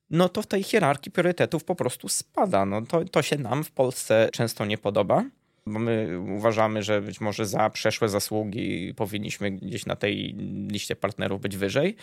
no 0.09 0.29
to 0.29 0.41
w 0.41 0.47
tej 0.47 0.63
hierarchii 0.63 1.11
priorytetów 1.11 1.63
po 1.63 1.75
prostu 1.75 2.09
spada. 2.09 2.65
No 2.65 2.81
to, 2.81 3.05
to 3.05 3.21
się 3.21 3.37
nam 3.37 3.63
w 3.63 3.71
Polsce 3.71 4.29
często 4.31 4.65
nie 4.65 4.77
podoba 4.77 5.23
bo 5.67 5.79
my 5.79 6.19
uważamy, 6.37 6.83
że 6.83 7.01
być 7.01 7.21
może 7.21 7.45
za 7.45 7.69
przeszłe 7.69 8.09
zasługi 8.09 8.93
powinniśmy 8.93 9.51
gdzieś 9.51 9.85
na 9.85 9.95
tej 9.95 10.35
liście 10.71 10.95
partnerów 10.95 11.41
być 11.41 11.57
wyżej, 11.57 11.95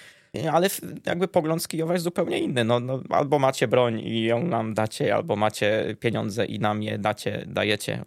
ale 0.52 0.68
jakby 1.06 1.28
pogląd 1.28 1.62
z 1.62 1.68
Kijowa 1.68 1.92
jest 1.92 2.04
zupełnie 2.04 2.38
inny. 2.38 2.64
No, 2.64 2.80
no, 2.80 3.02
albo 3.10 3.38
macie 3.38 3.68
broń 3.68 4.00
i 4.00 4.24
ją 4.24 4.42
nam 4.46 4.74
dacie, 4.74 5.14
albo 5.14 5.36
macie 5.36 5.96
pieniądze 6.00 6.46
i 6.46 6.58
nam 6.58 6.82
je 6.82 6.98
dacie, 6.98 7.44
dajecie, 7.46 8.04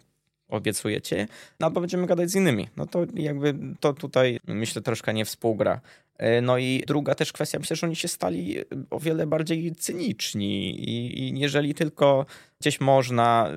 obiecujecie, 0.48 1.28
no 1.60 1.66
albo 1.66 1.80
będziemy 1.80 2.06
gadać 2.06 2.30
z 2.30 2.34
innymi. 2.34 2.68
No 2.76 2.86
to 2.86 3.06
jakby 3.14 3.54
to 3.80 3.92
tutaj 3.92 4.40
myślę 4.46 4.82
troszkę 4.82 5.14
nie 5.14 5.24
współgra. 5.24 5.80
E, 6.18 6.40
no 6.40 6.58
i 6.58 6.84
druga 6.86 7.14
też 7.14 7.32
kwestia, 7.32 7.58
myślę, 7.58 7.76
że 7.76 7.86
oni 7.86 7.96
się 7.96 8.08
stali 8.08 8.56
o 8.90 9.00
wiele 9.00 9.26
bardziej 9.26 9.74
cyniczni 9.74 10.80
i, 10.90 11.20
i 11.20 11.40
jeżeli 11.40 11.74
tylko 11.74 12.26
gdzieś 12.60 12.80
można 12.80 13.50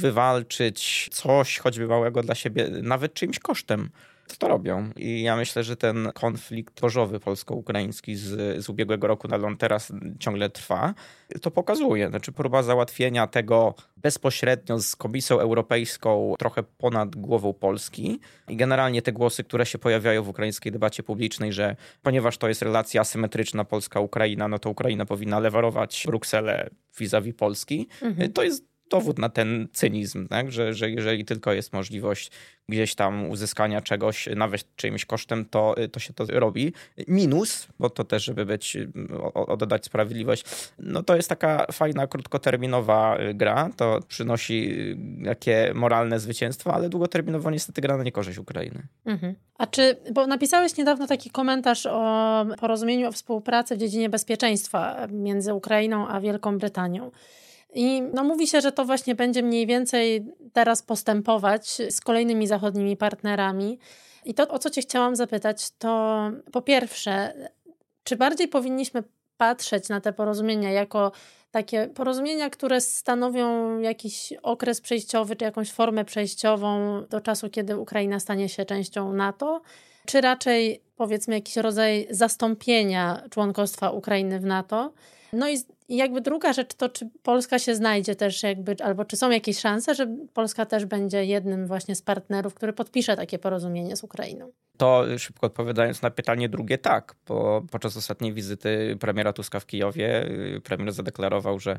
wywalczyć 0.00 1.08
coś 1.12 1.58
choćby 1.58 1.86
małego 1.86 2.22
dla 2.22 2.34
siebie, 2.34 2.68
nawet 2.82 3.14
czyimś 3.14 3.38
kosztem, 3.38 3.90
to 4.26 4.36
to 4.36 4.48
robią. 4.48 4.90
I 4.96 5.22
ja 5.22 5.36
myślę, 5.36 5.64
że 5.64 5.76
ten 5.76 6.12
konflikt 6.14 6.74
tworzowy 6.74 7.20
polsko-ukraiński 7.20 8.16
z, 8.16 8.64
z 8.64 8.68
ubiegłego 8.68 9.06
roku 9.06 9.28
na 9.28 9.56
teraz 9.56 9.92
ciągle 10.18 10.50
trwa. 10.50 10.94
To 11.42 11.50
pokazuje. 11.50 12.08
Znaczy 12.08 12.32
próba 12.32 12.62
załatwienia 12.62 13.26
tego 13.26 13.74
bezpośrednio 13.96 14.80
z 14.80 14.96
Komisją 14.96 15.40
Europejską 15.40 16.34
trochę 16.38 16.62
ponad 16.62 17.16
głową 17.16 17.52
Polski 17.52 18.20
i 18.48 18.56
generalnie 18.56 19.02
te 19.02 19.12
głosy, 19.12 19.44
które 19.44 19.66
się 19.66 19.78
pojawiają 19.78 20.22
w 20.22 20.28
ukraińskiej 20.28 20.72
debacie 20.72 21.02
publicznej, 21.02 21.52
że 21.52 21.76
ponieważ 22.02 22.38
to 22.38 22.48
jest 22.48 22.62
relacja 22.62 23.00
asymetryczna 23.00 23.64
Polska-Ukraina, 23.64 24.48
no 24.48 24.58
to 24.58 24.70
Ukraina 24.70 25.06
powinna 25.06 25.38
lewarować 25.38 26.04
Brukselę 26.06 26.70
vis-a-vis 26.98 27.34
Polski, 27.34 27.88
mhm. 28.02 28.32
to 28.32 28.42
jest 28.42 28.75
dowód 28.90 29.18
na 29.18 29.28
ten 29.28 29.68
cynizm, 29.72 30.28
tak? 30.28 30.52
że, 30.52 30.74
że 30.74 30.90
jeżeli 30.90 31.24
tylko 31.24 31.52
jest 31.52 31.72
możliwość 31.72 32.30
gdzieś 32.68 32.94
tam 32.94 33.30
uzyskania 33.30 33.80
czegoś, 33.80 34.28
nawet 34.36 34.76
czyimś 34.76 35.04
kosztem, 35.04 35.44
to, 35.44 35.74
to 35.92 36.00
się 36.00 36.12
to 36.12 36.24
robi. 36.28 36.72
Minus, 37.08 37.66
bo 37.78 37.90
to 37.90 38.04
też, 38.04 38.24
żeby 38.24 38.46
być, 38.46 38.76
oddać 39.34 39.84
sprawiedliwość, 39.84 40.44
no 40.78 41.02
to 41.02 41.16
jest 41.16 41.28
taka 41.28 41.66
fajna, 41.72 42.06
krótkoterminowa 42.06 43.18
gra, 43.34 43.70
to 43.76 44.00
przynosi 44.08 44.76
jakie 45.22 45.72
moralne 45.74 46.20
zwycięstwo, 46.20 46.74
ale 46.74 46.88
długoterminowo 46.88 47.50
niestety 47.50 47.80
gra 47.80 47.96
na 47.96 48.04
niekorzyść 48.04 48.38
Ukrainy. 48.38 48.82
Mhm. 49.04 49.34
A 49.58 49.66
czy, 49.66 49.96
bo 50.12 50.26
napisałeś 50.26 50.76
niedawno 50.76 51.06
taki 51.06 51.30
komentarz 51.30 51.86
o 51.86 52.46
porozumieniu 52.60 53.08
o 53.08 53.12
współpracy 53.12 53.76
w 53.76 53.78
dziedzinie 53.78 54.08
bezpieczeństwa 54.08 55.06
między 55.10 55.54
Ukrainą 55.54 56.08
a 56.08 56.20
Wielką 56.20 56.58
Brytanią. 56.58 57.10
I 57.76 58.02
no, 58.02 58.24
mówi 58.24 58.46
się, 58.46 58.60
że 58.60 58.72
to 58.72 58.84
właśnie 58.84 59.14
będzie 59.14 59.42
mniej 59.42 59.66
więcej 59.66 60.26
teraz 60.52 60.82
postępować 60.82 61.68
z 61.90 62.00
kolejnymi 62.00 62.46
zachodnimi 62.46 62.96
partnerami. 62.96 63.78
I 64.24 64.34
to, 64.34 64.48
o 64.48 64.58
co 64.58 64.70
Cię 64.70 64.82
chciałam 64.82 65.16
zapytać, 65.16 65.70
to 65.78 66.20
po 66.52 66.62
pierwsze, 66.62 67.34
czy 68.04 68.16
bardziej 68.16 68.48
powinniśmy 68.48 69.02
patrzeć 69.36 69.88
na 69.88 70.00
te 70.00 70.12
porozumienia 70.12 70.70
jako 70.70 71.12
takie 71.50 71.88
porozumienia, 71.88 72.50
które 72.50 72.80
stanowią 72.80 73.78
jakiś 73.78 74.32
okres 74.42 74.80
przejściowy, 74.80 75.36
czy 75.36 75.44
jakąś 75.44 75.72
formę 75.72 76.04
przejściową 76.04 77.02
do 77.10 77.20
czasu, 77.20 77.50
kiedy 77.50 77.78
Ukraina 77.78 78.20
stanie 78.20 78.48
się 78.48 78.64
częścią 78.64 79.12
NATO, 79.12 79.62
czy 80.06 80.20
raczej 80.20 80.82
powiedzmy 80.96 81.34
jakiś 81.34 81.56
rodzaj 81.56 82.06
zastąpienia 82.10 83.22
członkostwa 83.30 83.90
Ukrainy 83.90 84.40
w 84.40 84.44
NATO? 84.44 84.92
No 85.32 85.48
i 85.48 85.56
i 85.88 85.96
jakby 85.96 86.20
druga 86.20 86.52
rzecz 86.52 86.74
to, 86.74 86.88
czy 86.88 87.10
Polska 87.22 87.58
się 87.58 87.74
znajdzie 87.74 88.16
też 88.16 88.42
jakby, 88.42 88.76
albo 88.84 89.04
czy 89.04 89.16
są 89.16 89.30
jakieś 89.30 89.58
szanse, 89.58 89.94
że 89.94 90.16
Polska 90.34 90.66
też 90.66 90.84
będzie 90.84 91.24
jednym 91.24 91.66
właśnie 91.66 91.94
z 91.94 92.02
partnerów, 92.02 92.54
który 92.54 92.72
podpisze 92.72 93.16
takie 93.16 93.38
porozumienie 93.38 93.96
z 93.96 94.04
Ukrainą? 94.04 94.52
To 94.76 95.04
szybko 95.18 95.46
odpowiadając 95.46 96.02
na 96.02 96.10
pytanie 96.10 96.48
drugie, 96.48 96.78
tak. 96.78 97.14
Bo 97.26 97.62
podczas 97.70 97.96
ostatniej 97.96 98.32
wizyty 98.32 98.96
premiera 99.00 99.32
Tuska 99.32 99.60
w 99.60 99.66
Kijowie 99.66 100.26
y, 100.56 100.60
premier 100.64 100.92
zadeklarował, 100.92 101.58
że 101.58 101.78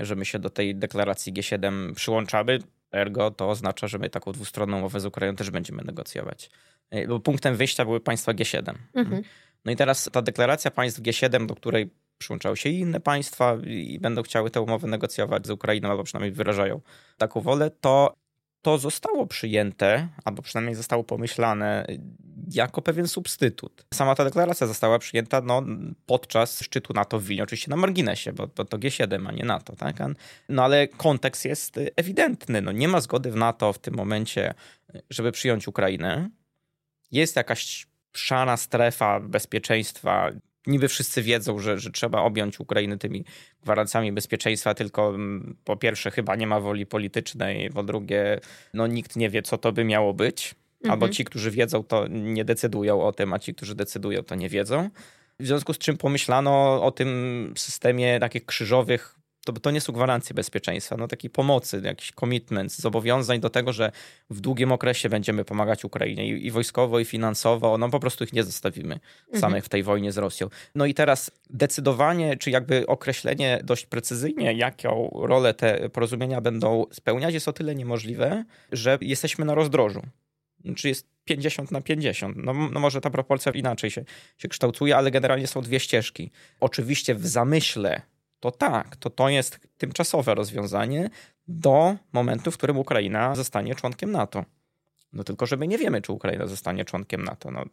że 0.00 0.16
my 0.16 0.24
się 0.24 0.38
do 0.38 0.50
tej 0.50 0.74
deklaracji 0.74 1.32
G7 1.32 1.94
przyłączamy. 1.94 2.58
Ergo 2.92 3.30
to 3.30 3.50
oznacza, 3.50 3.86
że 3.86 3.98
my 3.98 4.10
taką 4.10 4.32
dwustronną 4.32 4.78
umowę 4.78 5.00
z 5.00 5.06
Ukrainą 5.06 5.36
też 5.36 5.50
będziemy 5.50 5.82
negocjować. 5.84 6.50
E, 6.90 7.06
bo 7.06 7.20
punktem 7.20 7.56
wyjścia 7.56 7.84
były 7.84 8.00
państwa 8.00 8.32
G7. 8.32 8.74
Mhm. 8.94 9.22
No 9.64 9.72
i 9.72 9.76
teraz 9.76 10.08
ta 10.12 10.22
deklaracja 10.22 10.70
państw 10.70 11.00
G7, 11.00 11.46
do 11.46 11.54
której 11.54 11.90
przyłączały 12.24 12.56
się 12.56 12.68
inne 12.68 13.00
państwa 13.00 13.56
i 13.66 13.98
będą 14.00 14.22
chciały 14.22 14.50
tę 14.50 14.60
umowę 14.60 14.88
negocjować 14.88 15.46
z 15.46 15.50
Ukrainą, 15.50 15.90
albo 15.90 16.04
przynajmniej 16.04 16.32
wyrażają 16.32 16.80
taką 17.18 17.40
wolę, 17.40 17.70
to 17.80 18.14
to 18.62 18.78
zostało 18.78 19.26
przyjęte, 19.26 20.08
albo 20.24 20.42
przynajmniej 20.42 20.74
zostało 20.74 21.04
pomyślane 21.04 21.86
jako 22.50 22.82
pewien 22.82 23.08
substytut. 23.08 23.86
Sama 23.94 24.14
ta 24.14 24.24
deklaracja 24.24 24.66
została 24.66 24.98
przyjęta 24.98 25.40
no, 25.40 25.62
podczas 26.06 26.60
szczytu 26.60 26.92
NATO 26.92 27.18
w 27.18 27.24
Wilnie, 27.24 27.42
oczywiście 27.42 27.70
na 27.70 27.76
marginesie, 27.76 28.32
bo, 28.32 28.46
bo 28.46 28.64
to 28.64 28.78
G7, 28.78 29.28
a 29.28 29.32
nie 29.32 29.44
NATO. 29.44 29.76
Tak? 29.76 29.96
No 30.48 30.64
ale 30.64 30.88
kontekst 30.88 31.44
jest 31.44 31.80
ewidentny. 31.96 32.62
No, 32.62 32.72
nie 32.72 32.88
ma 32.88 33.00
zgody 33.00 33.30
w 33.30 33.36
NATO 33.36 33.72
w 33.72 33.78
tym 33.78 33.94
momencie, 33.94 34.54
żeby 35.10 35.32
przyjąć 35.32 35.68
Ukrainę. 35.68 36.30
Jest 37.10 37.36
jakaś 37.36 37.86
szara 38.12 38.56
strefa 38.56 39.20
bezpieczeństwa 39.20 40.30
niby 40.66 40.88
wszyscy 40.88 41.22
wiedzą, 41.22 41.58
że, 41.58 41.78
że 41.78 41.90
trzeba 41.90 42.22
objąć 42.22 42.60
Ukrainę 42.60 42.98
tymi 42.98 43.24
gwarancjami 43.62 44.12
bezpieczeństwa, 44.12 44.74
tylko 44.74 45.08
mm, 45.08 45.56
po 45.64 45.76
pierwsze 45.76 46.10
chyba 46.10 46.36
nie 46.36 46.46
ma 46.46 46.60
woli 46.60 46.86
politycznej, 46.86 47.70
po 47.70 47.82
drugie 47.82 48.40
no 48.74 48.86
nikt 48.86 49.16
nie 49.16 49.30
wie, 49.30 49.42
co 49.42 49.58
to 49.58 49.72
by 49.72 49.84
miało 49.84 50.14
być. 50.14 50.54
Mhm. 50.74 50.92
Albo 50.92 51.08
ci, 51.08 51.24
którzy 51.24 51.50
wiedzą, 51.50 51.84
to 51.84 52.06
nie 52.08 52.44
decydują 52.44 53.02
o 53.02 53.12
tym, 53.12 53.32
a 53.32 53.38
ci, 53.38 53.54
którzy 53.54 53.74
decydują, 53.74 54.22
to 54.22 54.34
nie 54.34 54.48
wiedzą. 54.48 54.90
W 55.40 55.46
związku 55.46 55.74
z 55.74 55.78
czym 55.78 55.96
pomyślano 55.96 56.82
o 56.84 56.90
tym 56.90 57.52
systemie 57.56 58.20
takich 58.20 58.46
krzyżowych 58.46 59.14
to, 59.44 59.52
to 59.52 59.70
nie 59.70 59.80
są 59.80 59.92
gwarancje 59.92 60.34
bezpieczeństwa, 60.34 60.96
no 60.96 61.08
takiej 61.08 61.30
pomocy, 61.30 61.80
jakiś 61.84 62.12
commitment, 62.20 62.72
zobowiązań 62.72 63.40
do 63.40 63.50
tego, 63.50 63.72
że 63.72 63.92
w 64.30 64.40
długim 64.40 64.72
okresie 64.72 65.08
będziemy 65.08 65.44
pomagać 65.44 65.84
Ukrainie 65.84 66.28
i, 66.28 66.46
i 66.46 66.50
wojskowo, 66.50 66.98
i 66.98 67.04
finansowo, 67.04 67.78
no 67.78 67.88
po 67.88 68.00
prostu 68.00 68.24
ich 68.24 68.32
nie 68.32 68.42
zostawimy 68.42 68.94
mhm. 68.94 69.40
samych 69.40 69.64
w 69.64 69.68
tej 69.68 69.82
wojnie 69.82 70.12
z 70.12 70.18
Rosją. 70.18 70.48
No 70.74 70.86
i 70.86 70.94
teraz 70.94 71.30
decydowanie, 71.50 72.36
czy 72.36 72.50
jakby 72.50 72.86
określenie 72.86 73.60
dość 73.64 73.86
precyzyjnie, 73.86 74.52
jaką 74.52 75.10
rolę 75.22 75.54
te 75.54 75.90
porozumienia 75.90 76.40
będą 76.40 76.86
spełniać, 76.92 77.34
jest 77.34 77.48
o 77.48 77.52
tyle 77.52 77.74
niemożliwe, 77.74 78.44
że 78.72 78.98
jesteśmy 79.00 79.44
na 79.44 79.54
rozdrożu. 79.54 80.02
Czy 80.76 80.88
jest 80.88 81.08
50 81.24 81.70
na 81.70 81.80
50. 81.80 82.36
No, 82.36 82.54
no, 82.54 82.80
może 82.80 83.00
ta 83.00 83.10
proporcja 83.10 83.52
inaczej 83.52 83.90
się, 83.90 84.04
się 84.38 84.48
kształtuje, 84.48 84.96
ale 84.96 85.10
generalnie 85.10 85.46
są 85.46 85.62
dwie 85.62 85.80
ścieżki. 85.80 86.30
Oczywiście 86.60 87.14
w 87.14 87.26
zamyśle 87.26 88.02
to 88.40 88.50
tak, 88.50 88.96
to 88.96 89.10
to 89.10 89.28
jest 89.28 89.60
tymczasowe 89.78 90.34
rozwiązanie 90.34 91.10
do 91.48 91.96
momentu, 92.12 92.50
w 92.50 92.56
którym 92.56 92.78
Ukraina 92.78 93.34
zostanie 93.34 93.74
członkiem 93.74 94.12
NATO. 94.12 94.44
No 95.12 95.24
tylko, 95.24 95.46
że 95.46 95.56
my 95.56 95.68
nie 95.68 95.78
wiemy, 95.78 96.02
czy 96.02 96.12
Ukraina 96.12 96.46
zostanie 96.46 96.84
członkiem 96.84 97.24
NATO. 97.24 97.50
No, 97.50 97.64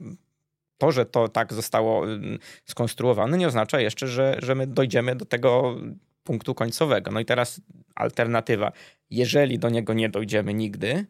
to, 0.77 0.91
że 0.91 1.05
to 1.05 1.27
tak 1.27 1.53
zostało 1.53 2.05
mm, 2.05 2.39
skonstruowane, 2.65 3.37
nie 3.37 3.47
oznacza 3.47 3.79
jeszcze, 3.79 4.07
że, 4.07 4.37
że 4.39 4.55
my 4.55 4.67
dojdziemy 4.67 5.15
do 5.15 5.25
tego 5.25 5.75
punktu 6.23 6.55
końcowego. 6.55 7.11
No 7.11 7.19
i 7.19 7.25
teraz 7.25 7.61
alternatywa. 7.95 8.71
Jeżeli 9.09 9.59
do 9.59 9.69
niego 9.69 9.93
nie 9.93 10.09
dojdziemy 10.09 10.53
nigdy, 10.53 11.05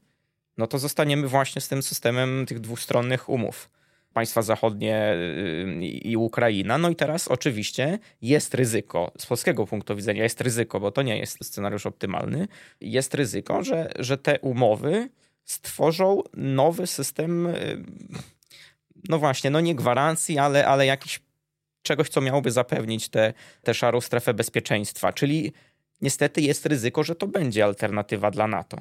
no 0.58 0.68
to 0.68 0.80
zostaniemy 0.80 1.28
właśnie 1.28 1.62
z 1.62 1.68
tym 1.68 1.84
systemem 1.84 2.46
tych 2.46 2.60
dwustronnych 2.60 3.30
umów 3.30 3.70
państwa 4.14 4.42
zachodnie 4.42 5.14
y, 5.14 5.86
i 5.86 6.18
Ukraina. 6.18 6.78
No 6.78 6.90
i 6.90 6.96
teraz 6.96 7.28
oczywiście 7.28 8.00
jest 8.22 8.54
ryzyko, 8.54 9.12
z 9.18 9.26
polskiego 9.26 9.68
punktu 9.68 9.96
widzenia 9.96 10.24
jest 10.24 10.42
ryzyko, 10.42 10.80
bo 10.80 10.92
to 10.92 11.02
nie 11.02 11.18
jest 11.18 11.46
scenariusz 11.46 11.86
optymalny, 11.86 12.48
jest 12.82 13.14
ryzyko, 13.14 13.64
że, 13.64 13.92
że 14.00 14.18
te 14.18 14.40
umowy 14.40 15.10
stworzą 15.44 16.22
nowy 16.34 16.88
system, 16.88 17.48
y, 17.48 17.84
no 19.10 19.20
właśnie, 19.20 19.50
no 19.50 19.60
nie 19.62 19.76
gwarancji, 19.76 20.38
ale, 20.38 20.68
ale 20.68 20.86
jakiś 20.86 21.20
czegoś, 21.82 22.10
co 22.10 22.22
miałoby 22.22 22.52
zapewnić 22.52 23.10
tę 23.64 23.74
szarą 23.74 24.02
strefę 24.02 24.34
bezpieczeństwa. 24.34 25.14
Czyli 25.14 25.54
niestety 26.02 26.42
jest 26.42 26.66
ryzyko, 26.66 27.04
że 27.04 27.16
to 27.16 27.28
będzie 27.28 27.66
alternatywa 27.66 28.32
dla 28.32 28.48
NATO. 28.48 28.78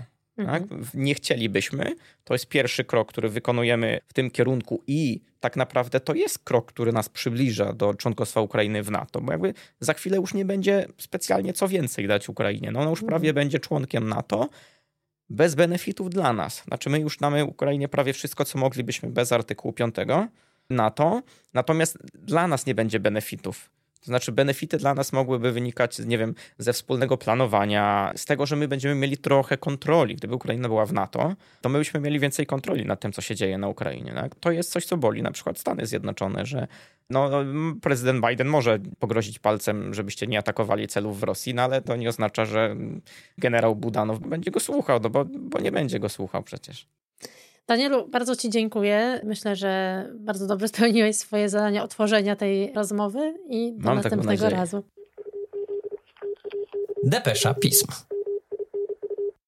Tak? 0.47 0.63
Mhm. 0.63 0.87
Nie 0.95 1.15
chcielibyśmy. 1.15 1.97
To 2.25 2.35
jest 2.35 2.47
pierwszy 2.47 2.85
krok, 2.85 3.09
który 3.09 3.29
wykonujemy 3.29 4.01
w 4.09 4.13
tym 4.13 4.31
kierunku 4.31 4.83
i 4.87 5.21
tak 5.41 5.57
naprawdę 5.57 6.01
to 6.01 6.15
jest 6.15 6.39
krok, 6.39 6.67
który 6.67 6.93
nas 6.93 7.09
przybliża 7.09 7.73
do 7.73 7.95
członkostwa 7.95 8.41
Ukrainy 8.41 8.83
w 8.83 8.91
NATO, 8.91 9.21
bo 9.21 9.33
jakby 9.33 9.55
za 9.81 9.95
chwilę 9.95 10.17
już 10.17 10.35
nie 10.35 10.45
będzie 10.45 10.87
specjalnie 10.99 11.53
co 11.53 11.69
więcej 11.69 12.09
dać 12.09 12.29
Ukrainie. 12.29 12.71
No 12.71 12.81
ona 12.81 12.91
już 12.91 13.01
prawie 13.01 13.29
mhm. 13.29 13.35
będzie 13.35 13.59
członkiem 13.59 14.09
NATO 14.09 14.49
bez 15.31 15.55
benefitów 15.55 16.11
dla 16.11 16.33
nas. 16.33 16.63
Znaczy 16.65 16.91
my 16.91 17.01
już 17.01 17.17
damy 17.17 17.45
Ukrainie 17.45 17.89
prawie 17.89 18.13
wszystko, 18.13 18.45
co 18.45 18.59
moglibyśmy 18.59 19.11
bez 19.11 19.33
artykułu 19.33 19.73
5 19.73 19.95
NATO, 20.71 21.23
natomiast 21.55 21.99
dla 22.15 22.49
nas 22.49 22.67
nie 22.67 22.75
będzie 22.75 23.01
benefitów. 23.01 23.71
To 24.01 24.07
znaczy, 24.07 24.33
benefity 24.33 24.77
dla 24.77 24.95
nas 24.95 25.13
mogłyby 25.13 25.53
wynikać, 25.53 25.99
nie 25.99 26.19
wiem, 26.19 26.35
ze 26.59 26.73
wspólnego 26.73 27.17
planowania, 27.17 28.13
z 28.17 28.25
tego, 28.25 28.47
że 28.47 28.57
my 28.57 28.69
będziemy 28.69 28.95
mieli 28.95 29.19
trochę 29.19 29.59
kontroli. 29.59 30.17
Gdyby 30.17 30.35
Ukraina 30.35 30.69
była 30.69 30.87
w 30.87 30.93
NATO, 30.93 31.35
to 31.61 31.69
my 31.69 31.79
byśmy 31.79 32.01
mieli 32.01 32.21
więcej 32.21 32.47
kontroli 32.47 32.87
nad 32.87 33.01
tym, 33.01 33.13
co 33.13 33.23
się 33.23 33.35
dzieje 33.35 33.59
na 33.59 33.69
Ukrainie. 33.69 34.13
Tak? 34.15 34.35
To 34.35 34.51
jest 34.51 34.73
coś, 34.73 34.87
co 34.87 34.97
boli 34.97 35.23
na 35.23 35.31
przykład 35.31 35.59
Stany 35.59 35.87
Zjednoczone, 35.87 36.47
że 36.47 36.67
no, 37.11 37.31
prezydent 37.83 38.27
Biden 38.27 38.49
może 38.49 38.79
pogrozić 38.99 39.39
palcem, 39.39 39.95
żebyście 39.95 40.27
nie 40.27 40.39
atakowali 40.39 40.89
celów 40.89 41.21
w 41.21 41.23
Rosji, 41.23 41.55
no 41.55 41.63
ale 41.63 41.83
to 41.83 41.97
nie 41.97 42.09
oznacza, 42.09 42.45
że 42.45 42.77
generał 43.39 43.77
Budanow 43.77 44.19
będzie 44.19 44.51
go 44.51 44.61
słuchał, 44.61 45.01
no 45.03 45.11
bo, 45.11 45.25
bo 45.25 45.61
nie 45.61 45.73
będzie 45.73 46.01
go 46.01 46.09
słuchał 46.09 46.43
przecież. 46.43 46.87
Danielu, 47.69 48.09
bardzo 48.09 48.37
Ci 48.37 48.51
dziękuję. 48.51 49.21
Myślę, 49.25 49.57
że 49.57 50.05
bardzo 50.15 50.47
dobrze 50.47 50.69
spełniłeś 50.69 51.17
swoje 51.17 51.49
zadanie 51.49 51.83
otworzenia 51.83 52.37
tej 52.37 52.73
rozmowy 52.73 53.35
i 53.49 53.73
do 53.77 53.89
Mam 53.89 53.97
następnego 53.97 54.51
razu. 54.51 54.83
Depesza 57.05 57.55
Pism. 57.55 57.87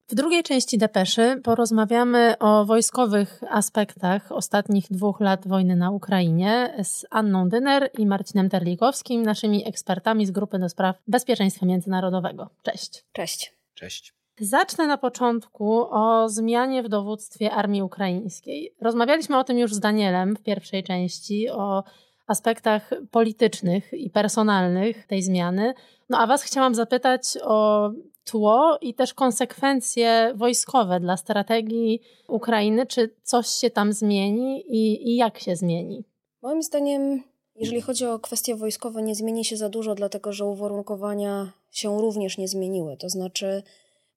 W 0.09 0.15
drugiej 0.15 0.43
części 0.43 0.79
Depeszy 0.79 1.41
porozmawiamy 1.45 2.35
o 2.39 2.65
wojskowych 2.65 3.41
aspektach 3.51 4.33
ostatnich 4.33 4.85
dwóch 4.91 5.21
lat 5.21 5.49
wojny 5.49 5.77
na 5.77 5.91
Ukrainie 5.91 6.75
z 6.83 7.07
Anną 7.11 7.49
Dyner 7.49 7.91
i 7.99 8.07
Marcinem 8.07 8.51
Terlikowskim, 8.51 9.23
naszymi 9.23 9.69
ekspertami 9.69 10.27
z 10.27 10.31
Grupy 10.31 10.59
do 10.59 10.69
Spraw 10.69 10.97
Bezpieczeństwa 11.09 11.67
Międzynarodowego. 11.67 12.51
Cześć. 12.63 13.05
Cześć. 13.13 13.55
Cześć. 13.75 14.22
Zacznę 14.45 14.87
na 14.87 14.99
początku 14.99 15.87
o 15.91 16.29
zmianie 16.29 16.83
w 16.83 16.89
dowództwie 16.89 17.51
armii 17.51 17.83
ukraińskiej. 17.83 18.75
Rozmawialiśmy 18.81 19.39
o 19.39 19.45
tym 19.45 19.59
już 19.59 19.75
z 19.75 19.81
Danielem 19.81 20.37
w 20.37 20.43
pierwszej 20.43 20.85
części, 20.85 21.51
o 21.51 21.85
aspektach 22.27 22.91
politycznych 23.11 23.93
i 23.93 24.11
personalnych 24.11 25.07
tej 25.07 25.23
zmiany. 25.23 25.75
No 26.11 26.19
a 26.19 26.27
Was 26.27 26.43
chciałam 26.43 26.75
zapytać 26.75 27.23
o 27.45 27.91
tło 28.25 28.79
i 28.81 28.95
też 28.95 29.15
konsekwencje 29.15 30.33
wojskowe 30.37 31.01
dla 31.01 31.17
strategii 31.17 32.01
Ukrainy. 32.29 32.87
Czy 32.87 33.15
coś 33.23 33.49
się 33.49 33.71
tam 33.71 33.93
zmieni 33.93 34.65
i, 34.69 35.09
i 35.09 35.17
jak 35.17 35.39
się 35.39 35.57
zmieni? 35.57 36.05
Moim 36.43 36.63
zdaniem, 36.63 37.23
jeżeli 37.57 37.81
chodzi 37.81 38.07
o 38.07 38.19
kwestie 38.19 38.57
wojskowe, 38.57 39.03
nie 39.03 39.15
zmieni 39.15 39.45
się 39.45 39.57
za 39.57 39.69
dużo, 39.69 39.95
dlatego 39.95 40.33
że 40.33 40.45
uwarunkowania 40.45 41.53
się 41.71 42.01
również 42.01 42.39
nie 42.39 42.49
zmieniły. 42.49 42.97
To 42.97 43.09
znaczy, 43.09 43.63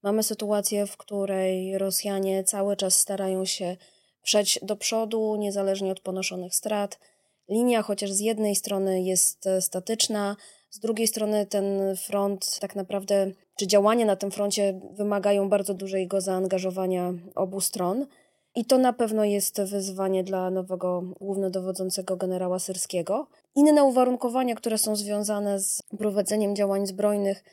Mamy 0.06 0.24
sytuację, 0.24 0.86
w 0.86 0.98
której 0.98 1.78
Rosjanie 1.78 2.44
cały 2.44 2.76
czas 2.76 3.00
starają 3.00 3.46
się 3.46 3.78
przejść 4.24 4.60
do 4.66 4.76
przodu, 4.76 5.36
niezależnie 5.36 5.92
od 5.92 6.00
ponoszonych 6.00 6.56
strat. 6.56 7.00
Linia, 7.50 7.82
chociaż 7.82 8.12
z 8.12 8.20
jednej 8.20 8.56
strony 8.56 9.04
jest 9.04 9.48
e, 9.48 9.62
statyczna, 9.62 10.36
z 10.70 10.80
drugiej 10.80 11.08
strony 11.08 11.46
ten 11.46 11.96
front, 11.96 12.60
tak 12.60 12.76
naprawdę, 12.76 13.32
czy 13.60 13.68
działania 13.68 14.06
na 14.06 14.16
tym 14.16 14.32
froncie 14.32 14.80
wymagają 14.92 15.50
bardzo 15.50 15.74
dużego 15.74 16.22
zaangażowania 16.22 17.14
obu 17.36 17.62
stron. 17.62 18.06
I 18.56 18.66
to 18.66 18.78
na 18.78 18.94
pewno 18.94 19.24
jest 19.24 19.62
wyzwanie 19.62 20.24
dla 20.24 20.50
nowego 20.50 21.02
głównodowodzącego 21.22 22.18
generała 22.18 22.60
Syrskiego. 22.60 23.28
Inne 23.56 23.84
uwarunkowania, 23.84 24.56
które 24.56 24.78
są 24.78 24.96
związane 24.96 25.60
z 25.60 25.82
prowadzeniem 25.98 26.56
działań 26.56 26.88
zbrojnych, 26.88 27.44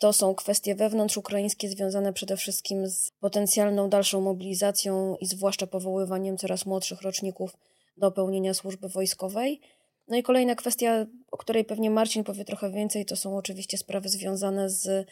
to 0.00 0.12
są 0.12 0.34
kwestie 0.34 0.74
wewnątrzukraińskie 0.74 1.68
związane 1.68 2.12
przede 2.12 2.36
wszystkim 2.36 2.88
z 2.88 3.10
potencjalną 3.10 3.88
dalszą 3.88 4.20
mobilizacją 4.20 5.16
i 5.16 5.26
zwłaszcza 5.26 5.66
powoływaniem 5.66 6.36
coraz 6.38 6.66
młodszych 6.66 7.02
roczników 7.02 7.56
do 7.96 8.10
pełnienia 8.10 8.54
służby 8.54 8.88
wojskowej. 8.88 9.60
No 10.08 10.16
i 10.16 10.22
kolejna 10.22 10.54
kwestia, 10.54 11.06
o 11.30 11.36
której 11.36 11.64
pewnie 11.64 11.90
Marcin 11.90 12.24
powie 12.24 12.44
trochę 12.44 12.70
więcej, 12.70 13.06
to 13.06 13.16
są 13.16 13.36
oczywiście 13.36 13.78
sprawy 13.78 14.08
związane 14.08 14.70
z 14.70 15.06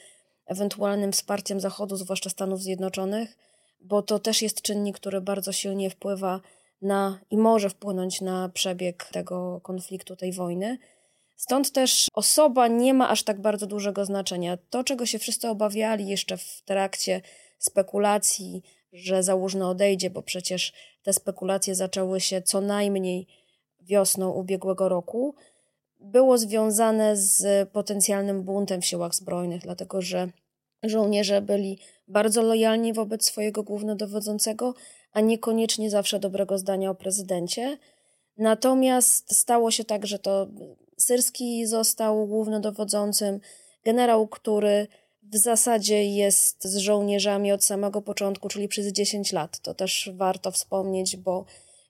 ewentualnym 0.46 1.12
wsparciem 1.12 1.61
Zachodu, 1.61 1.96
zwłaszcza 1.96 2.31
Stanów 2.31 2.62
Zjednoczonych, 2.62 3.37
bo 3.81 4.03
to 4.03 4.18
też 4.18 4.42
jest 4.42 4.62
czynnik, 4.62 4.96
który 4.96 5.20
bardzo 5.20 5.53
silnie 5.53 5.90
wpływa 5.90 6.40
na 6.83 7.18
i 7.31 7.38
może 7.38 7.70
wpłynąć 7.70 8.20
na 8.20 8.48
przebieg 8.48 9.05
tego 9.05 9.61
konfliktu, 9.62 10.16
tej 10.16 10.33
wojny. 10.33 10.79
Stąd 11.38 11.72
też 11.72 12.09
osoba 12.14 12.68
nie 12.68 12.94
ma 12.94 13.09
aż 13.09 13.22
tak 13.22 13.40
bardzo 13.40 13.66
dużego 13.66 14.05
znaczenia. 14.05 14.59
To, 14.70 14.85
czego 14.85 15.07
się 15.07 15.18
wszyscy 15.18 15.48
obawiali 15.48 16.09
jeszcze 16.09 16.37
w 16.37 16.62
trakcie 16.64 17.20
spekulacji, 17.59 18.62
że 18.92 19.22
załóżny 19.22 19.66
odejdzie, 19.66 20.11
bo 20.11 20.22
przecież 20.22 20.72
te 21.03 21.12
spekulacje 21.12 21.74
zaczęły 21.74 22.20
się 22.20 22.42
co 22.42 22.61
najmniej 22.61 23.27
wiosną 23.81 24.31
ubiegłego 24.31 24.88
roku, 24.88 25.35
było 26.01 26.38
związane 26.38 27.16
z 27.16 27.68
potencjalnym 27.68 28.42
buntem 28.42 28.81
w 28.81 28.87
siłach 28.87 29.14
zbrojnych, 29.14 29.62
dlatego 29.62 30.03
że 30.03 30.29
żołnierze 30.83 31.42
byli 31.42 31.79
bardzo 32.09 32.42
lojalni 32.42 32.92
wobec 32.92 33.24
swojego 33.24 33.62
głównodowodzącego, 33.62 34.74
a 35.12 35.20
niekoniecznie 35.20 35.90
zawsze 35.90 36.20
dobrego 36.20 36.59
zdania 36.59 36.90
o 36.90 36.94
prezydencie. 36.94 37.79
Natomiast 38.37 39.37
stało 39.37 39.70
się 39.70 39.85
tak, 39.85 40.07
że 40.07 40.18
to 40.18 40.46
Syrski 40.98 41.66
został 41.66 42.26
głównodowodzącym, 42.26 43.40
generał, 43.84 44.28
który 44.28 44.87
w 45.22 45.37
zasadzie 45.37 46.04
jest 46.04 46.64
z 46.64 46.76
żołnierzami 46.76 47.52
od 47.52 47.64
samego 47.64 48.02
początku, 48.02 48.48
czyli 48.48 48.68
przez 48.68 48.87
10 48.87 49.32
lat. 49.32 49.61
To 49.61 49.74
też 49.74 50.11
warto 50.14 50.50
wspomnieć, 50.50 51.16
bo 51.16 51.44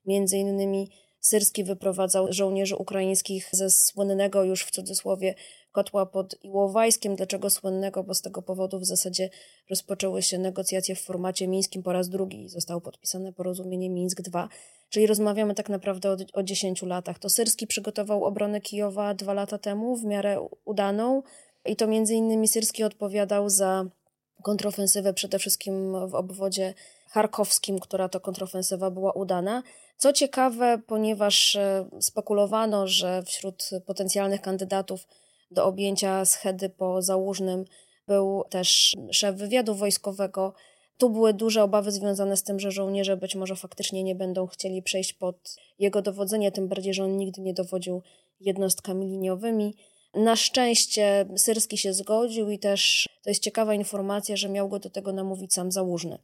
między 0.05 0.37
innymi 0.37 0.89
Syrski 1.19 1.63
wyprowadzał 1.63 2.33
żołnierzy 2.33 2.75
ukraińskich 2.75 3.49
ze 3.51 3.69
słynnego 3.69 4.43
już 4.43 4.63
w 4.63 4.71
cudzysłowie 4.71 5.35
kotła 5.71 6.05
pod 6.05 6.43
Iłowajskiem. 6.43 7.15
Dlaczego 7.15 7.49
słynnego? 7.49 8.03
Bo 8.03 8.13
z 8.13 8.21
tego 8.21 8.41
powodu 8.41 8.79
w 8.79 8.85
zasadzie 8.85 9.29
rozpoczęły 9.69 10.21
się 10.21 10.37
negocjacje 10.37 10.95
w 10.95 11.01
formacie 11.01 11.47
mińskim 11.47 11.83
po 11.83 11.93
raz 11.93 12.09
drugi 12.09 12.43
i 12.43 12.49
zostało 12.49 12.81
podpisane 12.81 13.33
porozumienie 13.33 13.89
Mińsk 13.89 14.21
II. 14.33 14.47
Czyli 14.89 15.07
rozmawiamy 15.07 15.55
tak 15.55 15.69
naprawdę 15.69 16.11
o, 16.11 16.17
o 16.33 16.43
10 16.43 16.81
latach. 16.81 17.19
To 17.19 17.29
Syrski 17.29 17.67
przygotował 17.67 18.25
obronę 18.25 18.61
Kijowa 18.61 19.13
dwa 19.13 19.33
lata 19.33 19.57
temu, 19.57 19.95
w 19.95 20.03
miarę 20.03 20.47
udaną. 20.65 21.23
I 21.65 21.75
to 21.75 21.87
między 21.87 22.15
innymi 22.15 22.47
Syrski 22.47 22.83
odpowiadał 22.83 23.49
za 23.49 23.85
kontrofensywę 24.43 25.13
przede 25.13 25.39
wszystkim 25.39 26.07
w 26.09 26.15
obwodzie 26.15 26.73
charkowskim, 27.09 27.79
która 27.79 28.09
to 28.09 28.19
kontrofensywa 28.19 28.91
była 28.91 29.11
udana. 29.11 29.63
Co 29.97 30.13
ciekawe, 30.13 30.81
ponieważ 30.87 31.55
e, 31.55 31.89
spekulowano, 31.99 32.87
że 32.87 33.23
wśród 33.23 33.69
potencjalnych 33.85 34.41
kandydatów 34.41 35.07
do 35.51 35.65
objęcia 35.65 36.25
schedy 36.25 36.69
po 36.69 37.01
Załużnym 37.01 37.65
był 38.07 38.43
też 38.49 38.95
szef 39.11 39.35
wywiadu 39.35 39.75
wojskowego. 39.75 40.53
Tu 40.97 41.09
były 41.09 41.33
duże 41.33 41.63
obawy 41.63 41.91
związane 41.91 42.37
z 42.37 42.43
tym, 42.43 42.59
że 42.59 42.71
żołnierze 42.71 43.17
być 43.17 43.35
może 43.35 43.55
faktycznie 43.55 44.03
nie 44.03 44.15
będą 44.15 44.47
chcieli 44.47 44.81
przejść 44.81 45.13
pod 45.13 45.55
jego 45.79 46.01
dowodzenie, 46.01 46.51
tym 46.51 46.67
bardziej, 46.67 46.93
że 46.93 47.03
on 47.03 47.17
nigdy 47.17 47.41
nie 47.41 47.53
dowodził 47.53 48.01
jednostkami 48.39 49.05
liniowymi. 49.05 49.75
Na 50.13 50.35
szczęście 50.35 51.25
Syrski 51.35 51.77
się 51.77 51.93
zgodził 51.93 52.49
i 52.49 52.59
też 52.59 53.09
to 53.23 53.29
jest 53.29 53.43
ciekawa 53.43 53.73
informacja, 53.73 54.37
że 54.37 54.49
miał 54.49 54.69
go 54.69 54.79
do 54.79 54.89
tego 54.89 55.13
namówić 55.13 55.53
sam 55.53 55.71
Załużny. 55.71 56.17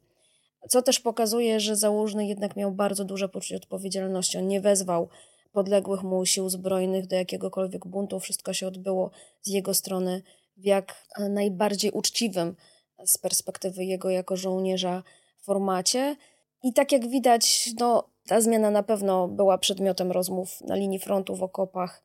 Co 0.68 0.82
też 0.82 1.00
pokazuje, 1.00 1.60
że 1.60 1.76
Załużny 1.76 2.26
jednak 2.26 2.56
miał 2.56 2.72
bardzo 2.72 3.04
duże 3.04 3.28
poczucie 3.28 3.56
odpowiedzialności. 3.56 4.38
On 4.38 4.48
nie 4.48 4.60
wezwał 4.60 5.08
podległych 5.56 6.02
mu 6.02 6.26
sił 6.26 6.48
zbrojnych 6.48 7.06
do 7.06 7.16
jakiegokolwiek 7.16 7.86
buntu. 7.86 8.20
Wszystko 8.20 8.52
się 8.52 8.66
odbyło 8.66 9.10
z 9.42 9.48
jego 9.48 9.74
strony 9.74 10.22
w 10.56 10.64
jak 10.64 11.06
najbardziej 11.30 11.90
uczciwym 11.90 12.56
z 13.04 13.18
perspektywy 13.18 13.84
jego 13.84 14.10
jako 14.10 14.36
żołnierza 14.36 15.02
formacie. 15.42 16.16
I 16.62 16.72
tak 16.72 16.92
jak 16.92 17.08
widać, 17.08 17.70
no, 17.80 18.10
ta 18.26 18.40
zmiana 18.40 18.70
na 18.70 18.82
pewno 18.82 19.28
była 19.28 19.58
przedmiotem 19.58 20.12
rozmów 20.12 20.60
na 20.60 20.74
linii 20.74 20.98
frontu, 20.98 21.36
w 21.36 21.42
okopach, 21.42 22.04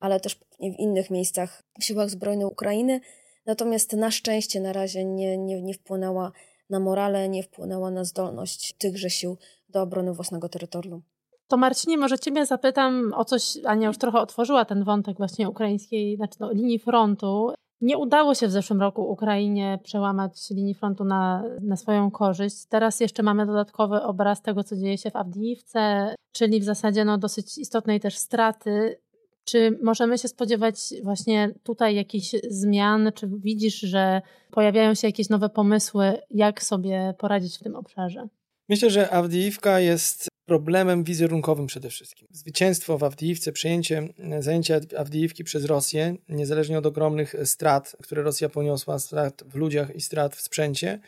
ale 0.00 0.20
też 0.20 0.34
w 0.60 0.78
innych 0.78 1.10
miejscach 1.10 1.62
w 1.80 1.84
siłach 1.84 2.10
zbrojnych 2.10 2.46
Ukrainy. 2.46 3.00
Natomiast 3.46 3.92
na 3.92 4.10
szczęście 4.10 4.60
na 4.60 4.72
razie 4.72 5.04
nie, 5.04 5.38
nie, 5.38 5.62
nie 5.62 5.74
wpłynęła 5.74 6.32
na 6.70 6.80
morale, 6.80 7.28
nie 7.28 7.42
wpłynęła 7.42 7.90
na 7.90 8.04
zdolność 8.04 8.74
tychże 8.78 9.10
sił 9.10 9.38
do 9.68 9.82
obrony 9.82 10.14
własnego 10.14 10.48
terytorium. 10.48 11.09
To 11.50 11.56
Marcinie, 11.56 11.98
może 11.98 12.18
Ciebie 12.18 12.46
zapytam 12.46 13.12
o 13.16 13.24
coś, 13.24 13.42
Ania 13.64 13.88
już 13.88 13.98
trochę 13.98 14.20
otworzyła 14.20 14.64
ten 14.64 14.84
wątek 14.84 15.16
właśnie 15.16 15.48
ukraińskiej, 15.48 16.16
znaczy 16.16 16.34
no, 16.40 16.52
linii 16.52 16.78
frontu. 16.78 17.52
Nie 17.80 17.98
udało 17.98 18.34
się 18.34 18.46
w 18.46 18.50
zeszłym 18.50 18.80
roku 18.80 19.10
Ukrainie 19.10 19.78
przełamać 19.84 20.50
linii 20.50 20.74
frontu 20.74 21.04
na, 21.04 21.44
na 21.62 21.76
swoją 21.76 22.10
korzyść. 22.10 22.66
Teraz 22.68 23.00
jeszcze 23.00 23.22
mamy 23.22 23.46
dodatkowy 23.46 24.02
obraz 24.02 24.42
tego, 24.42 24.64
co 24.64 24.76
dzieje 24.76 24.98
się 24.98 25.10
w 25.10 25.16
Awdijiwce, 25.16 26.14
czyli 26.32 26.60
w 26.60 26.64
zasadzie 26.64 27.04
no, 27.04 27.18
dosyć 27.18 27.58
istotnej 27.58 28.00
też 28.00 28.16
straty. 28.16 29.00
Czy 29.44 29.78
możemy 29.82 30.18
się 30.18 30.28
spodziewać 30.28 30.76
właśnie 31.02 31.54
tutaj 31.62 31.94
jakichś 31.94 32.34
zmian? 32.48 33.10
Czy 33.14 33.28
widzisz, 33.28 33.80
że 33.80 34.22
pojawiają 34.50 34.94
się 34.94 35.08
jakieś 35.08 35.28
nowe 35.28 35.48
pomysły, 35.48 36.18
jak 36.30 36.62
sobie 36.62 37.14
poradzić 37.18 37.56
w 37.58 37.62
tym 37.62 37.76
obszarze? 37.76 38.28
Myślę, 38.68 38.90
że 38.90 39.10
Awdijiwka 39.10 39.80
jest 39.80 40.30
problemem 40.46 41.04
wizerunkowym 41.04 41.66
przede 41.66 41.90
wszystkim. 41.90 42.28
Zwycięstwo 42.30 42.98
w 42.98 43.04
Awdijiwce, 43.04 43.52
przejęcie, 43.52 44.08
zajęcie 44.40 44.80
Awdijiwki 44.98 45.44
przez 45.44 45.64
Rosję, 45.64 46.16
niezależnie 46.28 46.78
od 46.78 46.86
ogromnych 46.86 47.34
strat, 47.44 47.96
które 48.02 48.22
Rosja 48.22 48.48
poniosła, 48.48 48.98
strat 48.98 49.42
w 49.46 49.54
ludziach 49.54 49.96
i 49.96 50.00
strat 50.00 50.36
w 50.36 50.40
sprzęcie, 50.40 51.00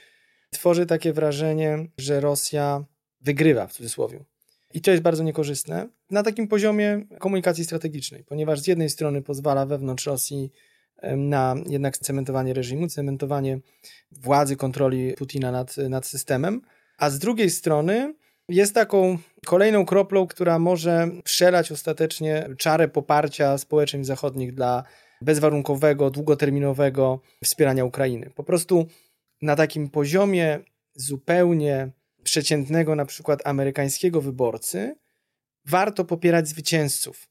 tworzy 0.51 0.87
takie 0.87 1.13
wrażenie, 1.13 1.87
że 1.99 2.21
Rosja 2.21 2.85
wygrywa 3.21 3.67
w 3.67 3.73
cudzysłowie. 3.73 4.25
I 4.75 4.81
to 4.81 4.91
jest 4.91 5.03
bardzo 5.03 5.23
niekorzystne 5.23 5.89
na 6.11 6.23
takim 6.23 6.49
poziomie 6.49 7.07
komunikacji 7.19 7.65
strategicznej, 7.65 8.25
ponieważ 8.25 8.61
z 8.61 8.67
jednej 8.67 8.91
strony 8.91 9.23
pozwala 9.23 9.67
wewnątrz 9.67 10.07
Rosji 10.07 10.53
na 11.17 11.55
jednak 11.67 11.99
cementowanie 11.99 12.55
reżimu, 12.55 12.89
cementowanie 12.89 13.61
władzy, 14.13 14.57
kontroli 14.57 15.13
Putina 15.13 15.53
nad, 15.53 15.77
nad 15.77 16.07
systemem, 16.07 16.63
a 16.99 17.11
z 17.11 17.19
drugiej 17.19 17.51
strony 17.51 18.15
jest 18.49 18.75
taką 18.75 19.19
kolejną 19.47 19.87
kroplą, 19.87 20.27
która 20.27 20.59
może 20.59 21.09
przelać 21.25 21.73
ostatecznie 21.73 22.49
czarę 22.59 22.89
poparcia 22.89 23.59
społeczeństw 23.59 24.07
zachodnich 24.07 24.55
dla 24.55 24.85
bezwarunkowego, 25.21 26.11
długoterminowego 26.11 27.21
wspierania 27.45 27.85
Ukrainy. 27.85 28.31
Po 28.35 28.45
prostu 28.45 28.87
na 29.43 29.57
takim 29.57 29.91
poziomie 29.91 30.61
zupełnie 30.95 31.91
przeciętnego, 32.23 32.95
na 32.95 33.05
przykład 33.05 33.47
amerykańskiego 33.47 34.21
wyborcy, 34.21 34.97
warto 35.67 36.05
popierać 36.05 36.49
zwycięzców. 36.49 37.29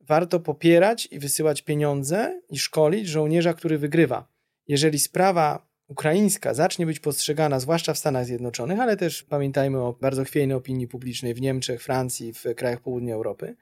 Warto 0.00 0.40
popierać 0.40 1.08
i 1.10 1.18
wysyłać 1.18 1.62
pieniądze 1.62 2.40
i 2.50 2.58
szkolić 2.58 3.08
żołnierza, 3.08 3.54
który 3.54 3.78
wygrywa. 3.78 4.28
Jeżeli 4.68 4.98
sprawa 4.98 5.67
ukraińska 5.88 6.54
zacznie 6.54 6.86
być 6.86 7.00
postrzegana, 7.00 7.60
zwłaszcza 7.60 7.94
w 7.94 7.98
Stanach 7.98 8.26
Zjednoczonych, 8.26 8.80
ale 8.80 8.96
też 8.96 9.22
pamiętajmy 9.22 9.78
o 9.82 9.92
bardzo 10.00 10.24
chwiejnej 10.24 10.56
opinii 10.56 10.88
publicznej 10.88 11.34
w 11.34 11.40
Niemczech, 11.40 11.82
Francji, 11.82 12.32
w 12.32 12.44
krajach 12.56 12.80
południa 12.80 13.14
Europy. 13.14 13.56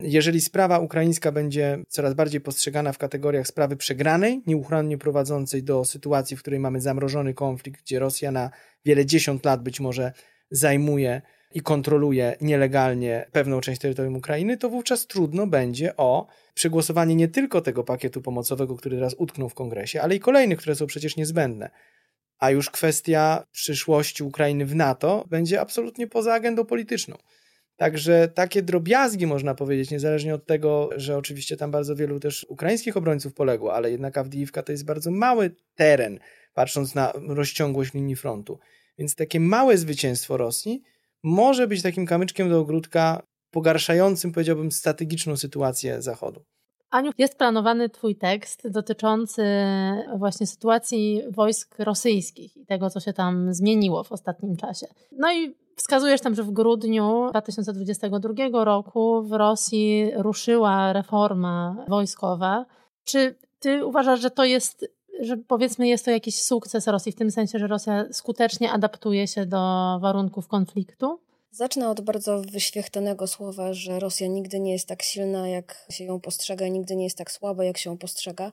Jeżeli 0.00 0.40
sprawa 0.40 0.78
ukraińska 0.78 1.32
będzie 1.32 1.78
coraz 1.88 2.14
bardziej 2.14 2.40
postrzegana 2.40 2.92
w 2.92 2.98
kategoriach 2.98 3.46
sprawy 3.46 3.76
przegranej, 3.76 4.42
nieuchronnie 4.46 4.98
prowadzącej 4.98 5.62
do 5.62 5.84
sytuacji, 5.84 6.36
w 6.36 6.40
której 6.40 6.60
mamy 6.60 6.80
zamrożony 6.80 7.34
konflikt, 7.34 7.82
gdzie 7.82 7.98
Rosja 7.98 8.32
na 8.32 8.50
wiele 8.84 9.06
dziesiąt 9.06 9.44
lat 9.44 9.62
być 9.62 9.80
może 9.80 10.12
zajmuje 10.50 11.22
i 11.54 11.60
kontroluje 11.60 12.36
nielegalnie 12.40 13.26
pewną 13.32 13.60
część 13.60 13.80
terytorium 13.80 14.16
Ukrainy, 14.16 14.56
to 14.56 14.68
wówczas 14.68 15.06
trudno 15.06 15.46
będzie 15.46 15.96
o 15.96 16.26
przegłosowanie 16.60 17.14
nie 17.14 17.28
tylko 17.28 17.60
tego 17.60 17.84
pakietu 17.84 18.22
pomocowego, 18.22 18.76
który 18.76 18.96
teraz 18.96 19.14
utknął 19.18 19.48
w 19.48 19.54
kongresie, 19.54 20.02
ale 20.02 20.14
i 20.14 20.20
kolejnych, 20.20 20.58
które 20.58 20.74
są 20.74 20.86
przecież 20.86 21.16
niezbędne. 21.16 21.70
A 22.38 22.50
już 22.50 22.70
kwestia 22.70 23.46
przyszłości 23.52 24.24
Ukrainy 24.24 24.66
w 24.66 24.74
NATO 24.74 25.24
będzie 25.30 25.60
absolutnie 25.60 26.06
poza 26.06 26.34
agendą 26.34 26.64
polityczną. 26.64 27.16
Także 27.76 28.28
takie 28.28 28.62
drobiazgi 28.62 29.26
można 29.26 29.54
powiedzieć, 29.54 29.90
niezależnie 29.90 30.34
od 30.34 30.46
tego, 30.46 30.88
że 30.96 31.16
oczywiście 31.16 31.56
tam 31.56 31.70
bardzo 31.70 31.96
wielu 31.96 32.20
też 32.20 32.46
ukraińskich 32.48 32.96
obrońców 32.96 33.34
poległo, 33.34 33.74
ale 33.74 33.90
jednak 33.90 34.18
Awdijiwka 34.18 34.62
to 34.62 34.72
jest 34.72 34.84
bardzo 34.84 35.10
mały 35.10 35.54
teren, 35.74 36.18
patrząc 36.54 36.94
na 36.94 37.12
rozciągłość 37.28 37.94
linii 37.94 38.16
frontu. 38.16 38.58
Więc 38.98 39.14
takie 39.14 39.40
małe 39.40 39.78
zwycięstwo 39.78 40.36
Rosji 40.36 40.82
może 41.22 41.66
być 41.66 41.82
takim 41.82 42.06
kamyczkiem 42.06 42.50
do 42.50 42.60
ogródka 42.60 43.22
pogarszającym, 43.50 44.32
powiedziałbym, 44.32 44.72
strategiczną 44.72 45.36
sytuację 45.36 46.02
Zachodu. 46.02 46.40
Aniu, 46.90 47.12
jest 47.18 47.38
planowany 47.38 47.88
Twój 47.88 48.16
tekst 48.16 48.68
dotyczący 48.70 49.44
właśnie 50.16 50.46
sytuacji 50.46 51.22
wojsk 51.30 51.74
rosyjskich 51.78 52.56
i 52.56 52.66
tego, 52.66 52.90
co 52.90 53.00
się 53.00 53.12
tam 53.12 53.54
zmieniło 53.54 54.04
w 54.04 54.12
ostatnim 54.12 54.56
czasie. 54.56 54.86
No 55.12 55.32
i 55.32 55.54
wskazujesz 55.76 56.20
tam, 56.20 56.34
że 56.34 56.42
w 56.42 56.50
grudniu 56.50 57.26
2022 57.30 58.64
roku 58.64 59.22
w 59.22 59.32
Rosji 59.32 60.10
ruszyła 60.16 60.92
reforma 60.92 61.84
wojskowa. 61.88 62.66
Czy 63.04 63.34
Ty 63.58 63.86
uważasz, 63.86 64.20
że 64.20 64.30
to 64.30 64.44
jest 64.44 64.86
że 65.20 65.36
powiedzmy 65.36 65.88
jest 65.88 66.04
to 66.04 66.10
jakiś 66.10 66.42
sukces 66.42 66.86
Rosji, 66.86 67.12
w 67.12 67.16
tym 67.16 67.30
sensie, 67.30 67.58
że 67.58 67.66
Rosja 67.66 68.04
skutecznie 68.12 68.72
adaptuje 68.72 69.26
się 69.26 69.46
do 69.46 69.58
warunków 70.02 70.48
konfliktu? 70.48 71.20
Zacznę 71.52 71.88
od 71.90 72.00
bardzo 72.00 72.40
wyświechtanego 72.40 73.26
słowa, 73.26 73.72
że 73.72 74.00
Rosja 74.00 74.26
nigdy 74.26 74.60
nie 74.60 74.72
jest 74.72 74.88
tak 74.88 75.02
silna, 75.02 75.48
jak 75.48 75.86
się 75.90 76.04
ją 76.04 76.20
postrzega, 76.20 76.68
nigdy 76.68 76.96
nie 76.96 77.04
jest 77.04 77.18
tak 77.18 77.32
słaba, 77.32 77.64
jak 77.64 77.78
się 77.78 77.90
ją 77.90 77.98
postrzega. 77.98 78.52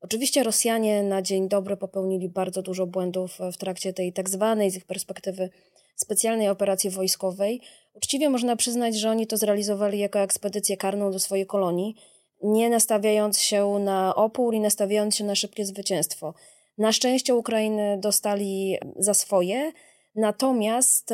Oczywiście 0.00 0.42
Rosjanie 0.42 1.02
na 1.02 1.22
dzień 1.22 1.48
dobry 1.48 1.76
popełnili 1.76 2.28
bardzo 2.28 2.62
dużo 2.62 2.86
błędów 2.86 3.38
w 3.52 3.56
trakcie 3.56 3.92
tej 3.92 4.12
tak 4.12 4.30
zwanej 4.30 4.70
z 4.70 4.76
ich 4.76 4.84
perspektywy 4.84 5.50
specjalnej 5.96 6.48
operacji 6.48 6.90
wojskowej. 6.90 7.60
Uczciwie 7.94 8.30
można 8.30 8.56
przyznać, 8.56 8.96
że 8.96 9.10
oni 9.10 9.26
to 9.26 9.36
zrealizowali 9.36 9.98
jako 9.98 10.18
ekspedycję 10.18 10.76
karną 10.76 11.10
do 11.10 11.18
swojej 11.18 11.46
kolonii, 11.46 11.96
nie 12.42 12.70
nastawiając 12.70 13.38
się 13.38 13.78
na 13.78 14.14
opór 14.14 14.54
i 14.54 14.60
nastawiając 14.60 15.16
się 15.16 15.24
na 15.24 15.34
szybkie 15.34 15.64
zwycięstwo. 15.64 16.34
Na 16.78 16.92
szczęście 16.92 17.34
Ukrainy 17.34 17.98
dostali 18.00 18.76
za 18.96 19.14
swoje, 19.14 19.72
natomiast 20.14 21.12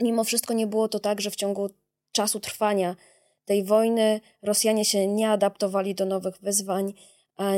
mimo 0.00 0.24
wszystko 0.24 0.54
nie 0.54 0.66
było 0.66 0.88
to 0.88 0.98
tak, 0.98 1.20
że 1.20 1.30
w 1.30 1.36
ciągu 1.36 1.70
czasu 2.12 2.40
trwania 2.40 2.96
tej 3.44 3.64
wojny 3.64 4.20
Rosjanie 4.42 4.84
się 4.84 5.06
nie 5.06 5.30
adaptowali 5.30 5.94
do 5.94 6.06
nowych 6.06 6.38
wyzwań, 6.38 6.92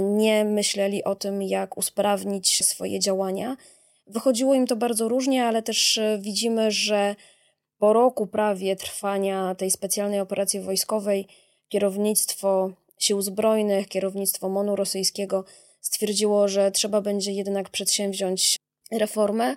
nie 0.02 0.44
myśleli 0.44 1.04
o 1.04 1.14
tym, 1.14 1.42
jak 1.42 1.76
usprawnić 1.76 2.64
swoje 2.64 3.00
działania. 3.00 3.56
Wychodziło 4.06 4.54
im 4.54 4.66
to 4.66 4.76
bardzo 4.76 5.08
różnie, 5.08 5.46
ale 5.46 5.62
też 5.62 5.98
e, 5.98 6.18
widzimy, 6.20 6.70
że 6.70 7.16
po 7.78 7.92
roku 7.92 8.26
prawie 8.26 8.76
trwania 8.76 9.54
tej 9.54 9.70
specjalnej 9.70 10.20
operacji 10.20 10.60
wojskowej 10.60 11.26
kierownictwo 11.68 12.70
sił 12.98 13.22
zbrojnych, 13.22 13.88
kierownictwo 13.88 14.48
MONU 14.48 14.76
rosyjskiego 14.76 15.44
stwierdziło, 15.80 16.48
że 16.48 16.70
trzeba 16.70 17.00
będzie 17.00 17.32
jednak 17.32 17.70
przedsięwziąć 17.70 18.56
reformę. 18.92 19.56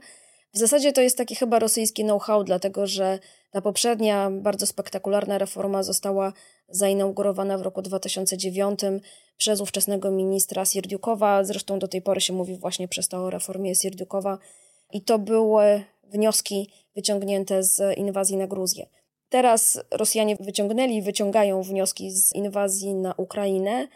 W 0.58 0.60
zasadzie 0.60 0.94
to 0.94 1.02
jest 1.02 1.18
taki 1.18 1.36
chyba 1.36 1.60
rosyjski 1.60 2.04
know-how, 2.04 2.44
dlatego 2.44 2.88
że 2.88 3.20
ta 3.52 3.62
poprzednia, 3.62 4.32
bardzo 4.32 4.66
spektakularna 4.66 5.38
reforma 5.38 5.84
została 5.84 6.34
zainaugurowana 6.70 7.58
w 7.58 7.62
roku 7.62 7.82
2009 7.82 8.80
przez 9.38 9.62
ówczesnego 9.62 10.12
ministra 10.12 10.66
Sierdiukowa. 10.66 11.44
Zresztą 11.44 11.80
do 11.80 11.88
tej 11.88 12.02
pory 12.02 12.22
się 12.22 12.34
mówi 12.34 12.58
właśnie 12.58 12.88
przez 12.88 13.08
to 13.08 13.18
o 13.18 13.30
reformie 13.30 13.76
Sierdiukowa. 13.76 14.38
I 14.94 15.02
to 15.02 15.20
były 15.20 15.84
wnioski 16.04 16.72
wyciągnięte 16.96 17.64
z 17.64 17.98
inwazji 17.98 18.38
na 18.38 18.48
Gruzję. 18.48 18.88
Teraz 19.30 19.80
Rosjanie 19.92 20.36
wyciągnęli, 20.40 21.02
wyciągają 21.02 21.64
wnioski 21.64 22.12
z 22.12 22.36
inwazji 22.36 22.94
na 22.94 23.14
Ukrainę. 23.18 23.88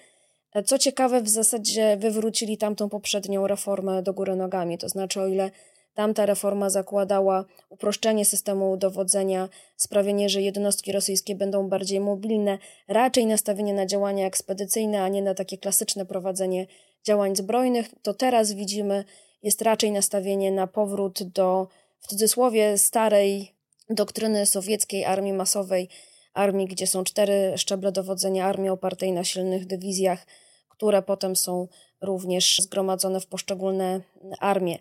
Co 0.65 0.77
ciekawe, 0.77 1.21
w 1.21 1.29
zasadzie 1.29 1.97
wywrócili 1.97 2.57
tamtą 2.57 2.89
poprzednią 2.89 3.47
reformę 3.47 4.03
do 4.03 4.13
góry 4.13 4.35
nogami. 4.35 4.77
To 4.77 4.89
znaczy, 4.89 5.21
o 5.21 5.27
ile 5.27 5.51
tamta 5.93 6.25
reforma 6.25 6.69
zakładała 6.69 7.45
uproszczenie 7.69 8.25
systemu 8.25 8.77
dowodzenia, 8.77 9.49
sprawienie, 9.75 10.29
że 10.29 10.41
jednostki 10.41 10.91
rosyjskie 10.91 11.35
będą 11.35 11.69
bardziej 11.69 11.99
mobilne, 11.99 12.57
raczej 12.87 13.25
nastawienie 13.25 13.73
na 13.73 13.85
działania 13.85 14.25
ekspedycyjne, 14.25 15.03
a 15.03 15.07
nie 15.07 15.21
na 15.21 15.33
takie 15.33 15.57
klasyczne 15.57 16.05
prowadzenie 16.05 16.67
działań 17.03 17.35
zbrojnych, 17.35 17.89
to 18.01 18.13
teraz 18.13 18.51
widzimy, 18.53 19.05
jest 19.43 19.61
raczej 19.61 19.91
nastawienie 19.91 20.51
na 20.51 20.67
powrót 20.67 21.23
do, 21.23 21.67
w 21.99 22.07
cudzysłowie, 22.07 22.77
starej 22.77 23.51
doktryny 23.89 24.45
sowieckiej 24.45 25.05
armii 25.05 25.33
masowej, 25.33 25.89
armii, 26.33 26.67
gdzie 26.67 26.87
są 26.87 27.03
cztery 27.03 27.53
szczeble 27.57 27.91
dowodzenia, 27.91 28.45
armii 28.45 28.69
opartej 28.69 29.11
na 29.11 29.23
silnych 29.23 29.67
dywizjach, 29.67 30.25
które 30.69 31.01
potem 31.01 31.35
są 31.35 31.67
również 32.01 32.59
zgromadzone 32.59 33.19
w 33.19 33.27
poszczególne 33.27 34.01
armie. 34.39 34.79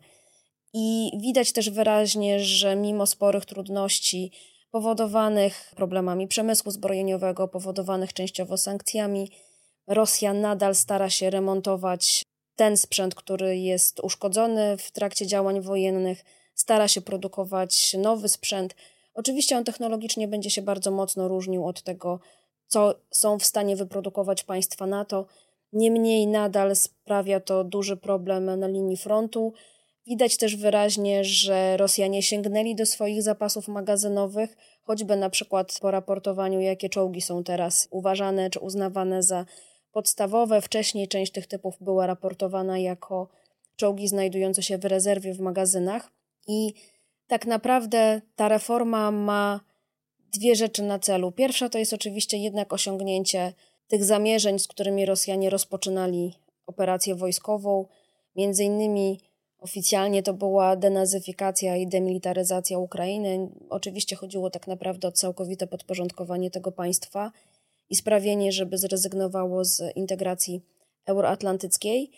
I 0.72 1.10
widać 1.20 1.52
też 1.52 1.70
wyraźnie, 1.70 2.40
że 2.40 2.76
mimo 2.76 3.06
sporych 3.06 3.44
trudności 3.44 4.32
powodowanych 4.70 5.72
problemami 5.76 6.28
przemysłu 6.28 6.72
zbrojeniowego, 6.72 7.48
powodowanych 7.48 8.12
częściowo 8.12 8.56
sankcjami, 8.58 9.30
Rosja 9.86 10.32
nadal 10.32 10.74
stara 10.74 11.10
się 11.10 11.30
remontować 11.30 12.22
ten 12.56 12.76
sprzęt, 12.76 13.14
który 13.14 13.58
jest 13.58 14.00
uszkodzony 14.00 14.76
w 14.76 14.90
trakcie 14.90 15.26
działań 15.26 15.60
wojennych, 15.60 16.24
stara 16.54 16.88
się 16.88 17.00
produkować 17.00 17.96
nowy 17.98 18.28
sprzęt. 18.28 18.74
Oczywiście 19.14 19.56
on 19.56 19.64
technologicznie 19.64 20.28
będzie 20.28 20.50
się 20.50 20.62
bardzo 20.62 20.90
mocno 20.90 21.28
różnił 21.28 21.66
od 21.66 21.82
tego, 21.82 22.20
co 22.66 22.94
są 23.10 23.38
w 23.38 23.44
stanie 23.44 23.76
wyprodukować 23.76 24.44
państwa 24.44 24.86
NATO. 24.86 25.26
Niemniej 25.72 26.26
nadal 26.26 26.76
sprawia 26.76 27.40
to 27.40 27.64
duży 27.64 27.96
problem 27.96 28.60
na 28.60 28.68
linii 28.68 28.96
frontu. 28.96 29.52
Widać 30.06 30.36
też 30.36 30.56
wyraźnie, 30.56 31.24
że 31.24 31.76
Rosjanie 31.76 32.22
sięgnęli 32.22 32.74
do 32.74 32.86
swoich 32.86 33.22
zapasów 33.22 33.68
magazynowych, 33.68 34.56
choćby 34.82 35.16
na 35.16 35.30
przykład 35.30 35.78
po 35.80 35.90
raportowaniu, 35.90 36.60
jakie 36.60 36.88
czołgi 36.88 37.20
są 37.20 37.44
teraz 37.44 37.88
uważane 37.90 38.50
czy 38.50 38.60
uznawane 38.60 39.22
za 39.22 39.46
podstawowe. 39.92 40.60
Wcześniej 40.60 41.08
część 41.08 41.32
tych 41.32 41.46
typów 41.46 41.76
była 41.80 42.06
raportowana 42.06 42.78
jako 42.78 43.28
czołgi 43.76 44.08
znajdujące 44.08 44.62
się 44.62 44.78
w 44.78 44.84
rezerwie 44.84 45.34
w 45.34 45.40
magazynach. 45.40 46.10
I 46.46 46.74
tak 47.26 47.46
naprawdę 47.46 48.20
ta 48.36 48.48
reforma 48.48 49.10
ma 49.10 49.60
dwie 50.32 50.56
rzeczy 50.56 50.82
na 50.82 50.98
celu. 50.98 51.32
Pierwsza 51.32 51.68
to 51.68 51.78
jest 51.78 51.92
oczywiście 51.92 52.36
jednak 52.36 52.72
osiągnięcie 52.72 53.52
tych 53.88 54.04
zamierzeń, 54.04 54.58
z 54.58 54.68
którymi 54.68 55.06
Rosjanie 55.06 55.50
rozpoczynali 55.50 56.34
operację 56.66 57.14
wojskową. 57.14 57.86
Między 58.36 58.64
innymi 58.64 59.20
oficjalnie 59.60 60.22
to 60.22 60.34
była 60.34 60.76
denazyfikacja 60.76 61.76
i 61.76 61.86
demilitaryzacja 61.86 62.78
Ukrainy. 62.78 63.48
Oczywiście 63.70 64.16
chodziło 64.16 64.50
tak 64.50 64.66
naprawdę 64.66 65.08
o 65.08 65.12
całkowite 65.12 65.66
podporządkowanie 65.66 66.50
tego 66.50 66.72
państwa 66.72 67.32
i 67.90 67.96
sprawienie, 67.96 68.52
żeby 68.52 68.78
zrezygnowało 68.78 69.64
z 69.64 69.96
integracji 69.96 70.62
euroatlantyckiej. 71.06 72.10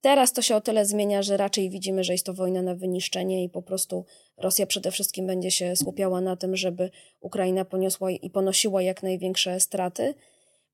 Teraz 0.00 0.32
to 0.32 0.42
się 0.42 0.56
o 0.56 0.60
tyle 0.60 0.86
zmienia, 0.86 1.22
że 1.22 1.36
raczej 1.36 1.70
widzimy, 1.70 2.04
że 2.04 2.12
jest 2.12 2.26
to 2.26 2.34
wojna 2.34 2.62
na 2.62 2.74
wyniszczenie 2.74 3.44
i 3.44 3.48
po 3.48 3.62
prostu 3.62 4.04
Rosja 4.36 4.66
przede 4.66 4.90
wszystkim 4.90 5.26
będzie 5.26 5.50
się 5.50 5.76
skupiała 5.76 6.20
na 6.20 6.36
tym, 6.36 6.56
żeby 6.56 6.90
Ukraina 7.20 7.64
poniosła 7.64 8.10
i 8.10 8.30
ponosiła 8.30 8.82
jak 8.82 9.02
największe 9.02 9.60
straty. 9.60 10.14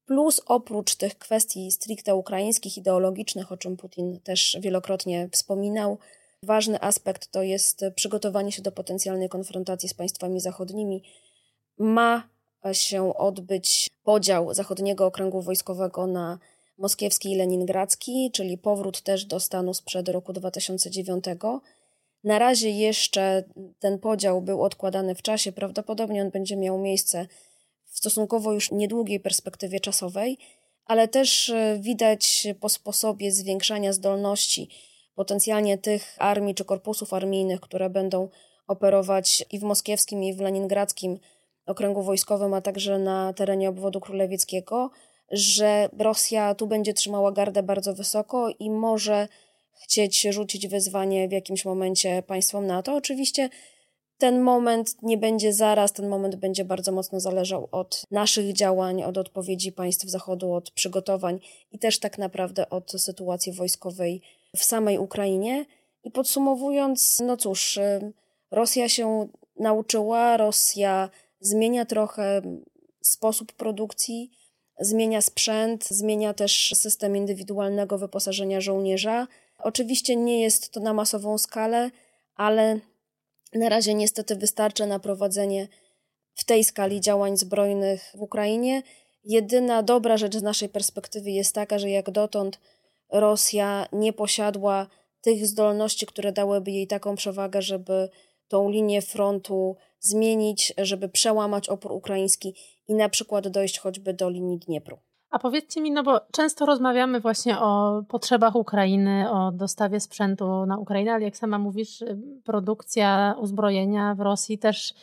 Plus 0.06 0.40
oprócz 0.46 0.94
tych 0.94 1.18
kwestii 1.18 1.70
stricte 1.70 2.14
ukraińskich, 2.14 2.76
ideologicznych, 2.78 3.52
o 3.52 3.56
czym 3.56 3.76
Putin 3.76 4.20
też 4.20 4.56
wielokrotnie 4.60 5.28
wspominał, 5.32 5.98
ważny 6.42 6.80
aspekt 6.80 7.30
to 7.30 7.42
jest 7.42 7.84
przygotowanie 7.94 8.52
się 8.52 8.62
do 8.62 8.72
potencjalnej 8.72 9.28
konfrontacji 9.28 9.88
z 9.88 9.94
państwami 9.94 10.40
zachodnimi. 10.40 11.02
Ma 11.78 12.28
się 12.72 13.14
odbyć 13.14 13.90
podział 14.04 14.54
zachodniego 14.54 15.06
okręgu 15.06 15.42
wojskowego 15.42 16.06
na 16.06 16.38
moskiewski 16.78 17.32
i 17.32 17.36
leningradzki, 17.36 18.30
czyli 18.32 18.58
powrót 18.58 19.00
też 19.00 19.24
do 19.24 19.40
stanu 19.40 19.74
sprzed 19.74 20.08
roku 20.08 20.32
2009. 20.32 21.24
Na 22.24 22.38
razie 22.38 22.70
jeszcze 22.70 23.44
ten 23.80 23.98
podział 23.98 24.42
był 24.42 24.62
odkładany 24.62 25.14
w 25.14 25.22
czasie, 25.22 25.52
prawdopodobnie 25.52 26.22
on 26.22 26.30
będzie 26.30 26.56
miał 26.56 26.78
miejsce 26.78 27.26
w 27.94 27.98
stosunkowo 27.98 28.52
już 28.52 28.70
niedługiej 28.70 29.20
perspektywie 29.20 29.80
czasowej, 29.80 30.38
ale 30.84 31.08
też 31.08 31.48
e, 31.48 31.78
widać 31.80 32.46
po 32.60 32.68
sposobie 32.68 33.32
zwiększania 33.32 33.92
zdolności 33.92 34.68
potencjalnie 35.14 35.78
tych 35.78 36.16
armii 36.18 36.54
czy 36.54 36.64
korpusów 36.64 37.12
armijnych, 37.12 37.60
które 37.60 37.90
będą 37.90 38.28
operować 38.66 39.44
i 39.50 39.58
w 39.58 39.62
moskiewskim, 39.62 40.24
i 40.24 40.34
w 40.34 40.40
leningradzkim 40.40 41.18
okręgu 41.66 42.02
wojskowym, 42.02 42.54
a 42.54 42.60
także 42.60 42.98
na 42.98 43.32
terenie 43.32 43.68
obwodu 43.68 44.00
królewieckiego, 44.00 44.90
że 45.30 45.88
Rosja 45.98 46.54
tu 46.54 46.66
będzie 46.66 46.94
trzymała 46.94 47.32
gardę 47.32 47.62
bardzo 47.62 47.94
wysoko 47.94 48.48
i 48.58 48.70
może 48.70 49.28
chcieć 49.82 50.20
rzucić 50.20 50.68
wyzwanie 50.68 51.28
w 51.28 51.32
jakimś 51.32 51.64
momencie 51.64 52.22
państwom 52.22 52.66
NATO. 52.66 52.94
Oczywiście 52.94 53.48
ten 54.18 54.40
moment 54.40 55.02
nie 55.02 55.18
będzie 55.18 55.52
zaraz, 55.52 55.92
ten 55.92 56.08
moment 56.08 56.36
będzie 56.36 56.64
bardzo 56.64 56.92
mocno 56.92 57.20
zależał 57.20 57.68
od 57.72 58.02
naszych 58.10 58.52
działań, 58.52 59.02
od 59.02 59.18
odpowiedzi 59.18 59.72
państw 59.72 60.06
Zachodu, 60.06 60.52
od 60.52 60.70
przygotowań 60.70 61.40
i 61.72 61.78
też 61.78 61.98
tak 61.98 62.18
naprawdę 62.18 62.70
od 62.70 62.92
sytuacji 62.92 63.52
wojskowej 63.52 64.22
w 64.56 64.64
samej 64.64 64.98
Ukrainie. 64.98 65.66
I 66.04 66.10
podsumowując, 66.10 67.22
no 67.26 67.36
cóż, 67.36 67.78
Rosja 68.50 68.88
się 68.88 69.28
nauczyła, 69.56 70.36
Rosja 70.36 71.10
zmienia 71.40 71.84
trochę 71.84 72.42
sposób 73.02 73.52
produkcji, 73.52 74.30
zmienia 74.80 75.20
sprzęt, 75.20 75.84
zmienia 75.88 76.34
też 76.34 76.72
system 76.74 77.16
indywidualnego 77.16 77.98
wyposażenia 77.98 78.60
żołnierza. 78.60 79.26
Oczywiście 79.58 80.16
nie 80.16 80.42
jest 80.42 80.72
to 80.72 80.80
na 80.80 80.92
masową 80.92 81.38
skalę, 81.38 81.90
ale 82.36 82.80
na 83.54 83.68
razie 83.68 83.94
niestety 83.94 84.36
wystarcza 84.36 84.86
na 84.86 84.98
prowadzenie 84.98 85.68
w 86.34 86.44
tej 86.44 86.64
skali 86.64 87.00
działań 87.00 87.36
zbrojnych 87.36 88.12
w 88.14 88.22
Ukrainie. 88.22 88.82
Jedyna 89.24 89.82
dobra 89.82 90.16
rzecz 90.16 90.36
z 90.36 90.42
naszej 90.42 90.68
perspektywy 90.68 91.30
jest 91.30 91.54
taka, 91.54 91.78
że 91.78 91.90
jak 91.90 92.10
dotąd 92.10 92.60
Rosja 93.12 93.86
nie 93.92 94.12
posiadła 94.12 94.86
tych 95.20 95.46
zdolności, 95.46 96.06
które 96.06 96.32
dałyby 96.32 96.70
jej 96.70 96.86
taką 96.86 97.16
przewagę, 97.16 97.62
żeby 97.62 98.08
tą 98.48 98.70
linię 98.70 99.02
frontu 99.02 99.76
zmienić, 100.00 100.72
żeby 100.78 101.08
przełamać 101.08 101.68
opór 101.68 101.92
ukraiński 101.92 102.54
i 102.88 102.94
na 102.94 103.08
przykład 103.08 103.48
dojść 103.48 103.78
choćby 103.78 104.14
do 104.14 104.30
linii 104.30 104.58
Dniepru. 104.58 104.98
A 105.34 105.38
powiedzcie 105.38 105.80
mi, 105.80 105.90
no 105.90 106.02
bo 106.02 106.20
często 106.32 106.66
rozmawiamy 106.66 107.20
właśnie 107.20 107.58
o 107.58 108.02
potrzebach 108.08 108.56
Ukrainy, 108.56 109.30
o 109.30 109.52
dostawie 109.52 110.00
sprzętu 110.00 110.66
na 110.66 110.78
Ukrainę, 110.78 111.12
ale 111.12 111.24
jak 111.24 111.36
sama 111.36 111.58
mówisz, 111.58 112.04
produkcja 112.44 113.34
uzbrojenia 113.40 114.14
w 114.14 114.20
Rosji 114.20 114.58
też 114.58 114.94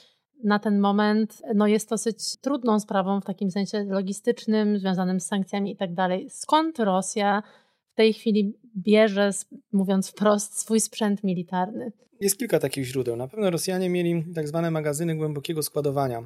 na 0.44 0.60
ten 0.60 0.80
moment 0.80 1.42
no 1.56 1.68
jest 1.68 1.90
dosyć 1.90 2.38
trudną 2.38 2.80
sprawą 2.80 3.22
w 3.22 3.26
takim 3.26 3.52
sensie 3.52 3.84
logistycznym, 3.84 4.80
związanym 4.80 5.20
z 5.20 5.26
sankcjami 5.26 5.72
i 5.72 5.76
tak 5.76 5.94
dalej. 5.94 6.28
Skąd 6.30 6.80
Rosja 6.80 7.44
w 7.92 7.96
tej 7.96 8.14
chwili 8.14 8.58
bierze, 8.78 9.30
mówiąc 9.72 10.10
wprost, 10.10 10.60
swój 10.60 10.80
sprzęt 10.80 11.24
militarny? 11.24 11.92
Jest 12.22 12.38
kilka 12.38 12.60
takich 12.60 12.86
źródeł. 12.86 13.16
Na 13.16 13.28
pewno 13.28 13.50
Rosjanie 13.50 13.90
mieli 13.90 14.26
tak 14.36 14.48
zwane 14.48 14.72
magazyny 14.72 15.16
głębokiego 15.16 15.64
składowania, 15.64 16.24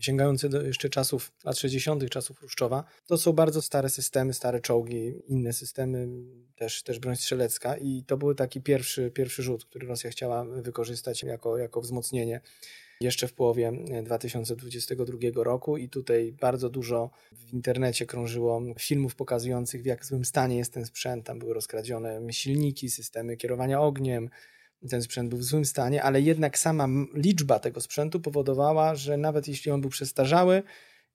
sięgające 0.00 0.48
do 0.48 0.62
jeszcze 0.62 0.88
czasów 0.88 1.32
lat 1.44 1.58
60., 1.58 2.10
czasów 2.10 2.38
Chruszczowa. 2.38 2.84
To 3.06 3.18
są 3.18 3.32
bardzo 3.32 3.62
stare 3.62 3.90
systemy, 3.90 4.34
stare 4.34 4.60
czołgi, 4.60 5.12
inne 5.28 5.52
systemy, 5.52 6.08
też, 6.56 6.82
też 6.82 6.98
broń 6.98 7.16
strzelecka 7.16 7.76
i 7.76 8.04
to 8.06 8.16
był 8.16 8.34
taki 8.34 8.60
pierwszy, 8.60 9.10
pierwszy 9.10 9.42
rzut, 9.42 9.64
który 9.64 9.86
Rosja 9.86 10.10
chciała 10.10 10.44
wykorzystać 10.44 11.22
jako, 11.22 11.58
jako 11.58 11.80
wzmocnienie 11.80 12.40
jeszcze 13.00 13.28
w 13.28 13.32
połowie 13.32 13.72
2022 14.04 15.18
roku 15.34 15.76
i 15.76 15.88
tutaj 15.88 16.32
bardzo 16.40 16.70
dużo 16.70 17.10
w 17.32 17.52
internecie 17.52 18.06
krążyło 18.06 18.62
filmów 18.78 19.14
pokazujących 19.14 19.82
w 19.82 19.86
jak 19.86 20.04
złym 20.04 20.24
stanie 20.24 20.56
jest 20.56 20.72
ten 20.72 20.86
sprzęt. 20.86 21.26
Tam 21.26 21.38
były 21.38 21.54
rozkradzione 21.54 22.20
silniki, 22.30 22.90
systemy 22.90 23.36
kierowania 23.36 23.80
ogniem, 23.80 24.30
ten 24.90 25.02
sprzęt 25.02 25.30
był 25.30 25.38
w 25.38 25.44
złym 25.44 25.64
stanie, 25.64 26.02
ale 26.02 26.20
jednak 26.20 26.58
sama 26.58 26.88
liczba 27.14 27.58
tego 27.58 27.80
sprzętu 27.80 28.20
powodowała, 28.20 28.94
że 28.94 29.16
nawet 29.16 29.48
jeśli 29.48 29.70
on 29.70 29.80
był 29.80 29.90
przestarzały 29.90 30.62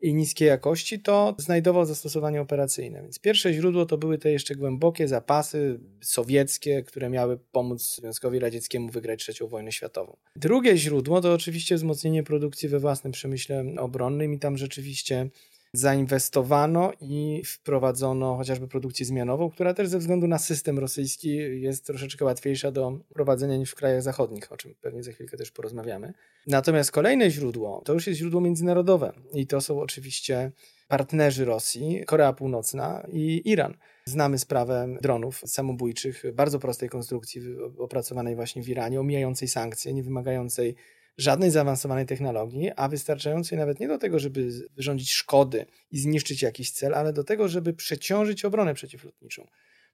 i 0.01 0.13
niskiej 0.13 0.47
jakości, 0.47 0.99
to 0.99 1.36
znajdował 1.38 1.86
zastosowanie 1.86 2.41
operacyjne. 2.41 3.01
Więc 3.01 3.20
pierwsze 3.20 3.53
źródło 3.53 3.86
to 3.86 3.97
były 3.97 4.18
te 4.18 4.32
jeszcze 4.32 4.55
głębokie 4.55 5.07
zapasy 5.07 5.80
sowieckie, 6.01 6.84
które 6.84 7.09
miały 7.09 7.38
pomóc 7.51 7.95
Związkowi 7.95 8.39
Radzieckiemu 8.39 8.89
wygrać 8.89 9.20
trzecią 9.20 9.47
wojnę 9.47 9.72
światową. 9.72 10.18
Drugie 10.36 10.78
źródło 10.78 11.22
to 11.22 11.34
oczywiście 11.34 11.76
wzmocnienie 11.76 12.24
produkcji 12.24 12.70
we 12.70 12.80
własnym 12.80 13.13
przemyśle 13.13 13.65
obronnym 13.80 14.34
i 14.34 14.39
tam 14.39 14.57
rzeczywiście 14.57 15.30
zainwestowano 15.74 16.91
i 17.01 17.41
wprowadzono 17.45 18.38
chociażby 18.38 18.68
produkcję 18.68 19.05
zmianową, 19.05 19.49
która 19.49 19.74
też 19.74 19.88
ze 19.88 19.99
względu 19.99 20.28
na 20.28 20.38
system 20.38 20.80
rosyjski 20.80 21.36
jest 21.61 21.86
troszeczkę 21.86 22.26
łatwiejsza 22.26 22.72
do 22.72 22.99
prowadzenia 23.13 23.57
niż 23.57 23.72
w 23.72 23.76
krajach 23.76 24.01
zachodnich, 24.01 24.51
o 24.51 24.57
czym 24.57 24.76
pewnie 24.82 25.03
za 25.03 25.11
chwilkę 25.11 25.38
też 25.38 25.51
porozmawiamy. 25.51 26.13
Natomiast 26.47 26.91
kolejne 26.91 27.32
źródło 27.32 27.82
to 27.86 27.93
już 27.93 28.07
jest 28.07 28.20
źródło 28.20 28.41
międzynarodowe 28.41 29.13
i 29.34 29.47
to 29.47 29.61
są 29.61 29.80
oczywiście 29.80 30.51
partnerzy 30.88 31.45
Rosji, 31.45 32.03
Korea 32.05 32.34
Północna 32.34 33.07
i 33.13 33.41
Iran. 33.45 33.74
Znamy 34.05 34.39
sprawę 34.39 34.97
dronów 35.01 35.41
samobójczych, 35.45 36.24
bardzo 36.34 36.59
prostej 36.59 36.89
konstrukcji 36.89 37.41
opracowanej 37.78 38.36
właśnie 38.36 38.63
w 38.63 38.70
Iranie, 38.70 38.99
omijającej 38.99 39.47
sankcje, 39.47 39.93
nie 39.93 40.03
wymagającej 40.03 40.76
żadnej 41.18 41.51
zaawansowanej 41.51 42.05
technologii, 42.05 42.72
a 42.76 42.88
wystarczającej 42.88 43.57
nawet 43.57 43.80
nie 43.80 43.88
do 43.88 43.97
tego, 43.97 44.20
żeby 44.20 44.49
wyrządzić 44.76 45.11
szkody 45.11 45.65
i 45.91 45.99
zniszczyć 45.99 46.41
jakiś 46.41 46.72
cel, 46.72 46.95
ale 46.95 47.13
do 47.13 47.24
tego, 47.24 47.47
żeby 47.47 47.74
przeciążyć 47.74 48.45
obronę 48.45 48.74
przeciwlotniczą. 48.74 49.47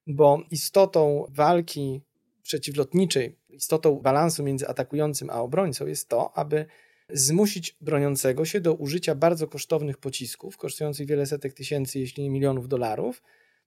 Bo 0.06 0.42
istotą 0.50 1.26
walki 1.28 2.00
przeciwlotniczej, 2.42 3.36
istotą 3.48 4.00
balansu 4.00 4.42
między 4.42 4.68
atakującym 4.68 5.30
a 5.30 5.40
obrońcą 5.40 5.86
jest 5.86 6.08
to, 6.08 6.38
aby 6.38 6.66
zmusić 7.08 7.76
broniącego 7.80 8.44
się 8.44 8.60
do 8.60 8.74
użycia 8.74 9.14
bardzo 9.14 9.48
kosztownych 9.48 9.98
pocisków, 9.98 10.56
kosztujących 10.56 11.06
wiele 11.06 11.26
setek 11.26 11.52
tysięcy, 11.52 11.98
jeśli 11.98 12.22
nie 12.22 12.30
milionów 12.30 12.68
dolarów, 12.68 13.22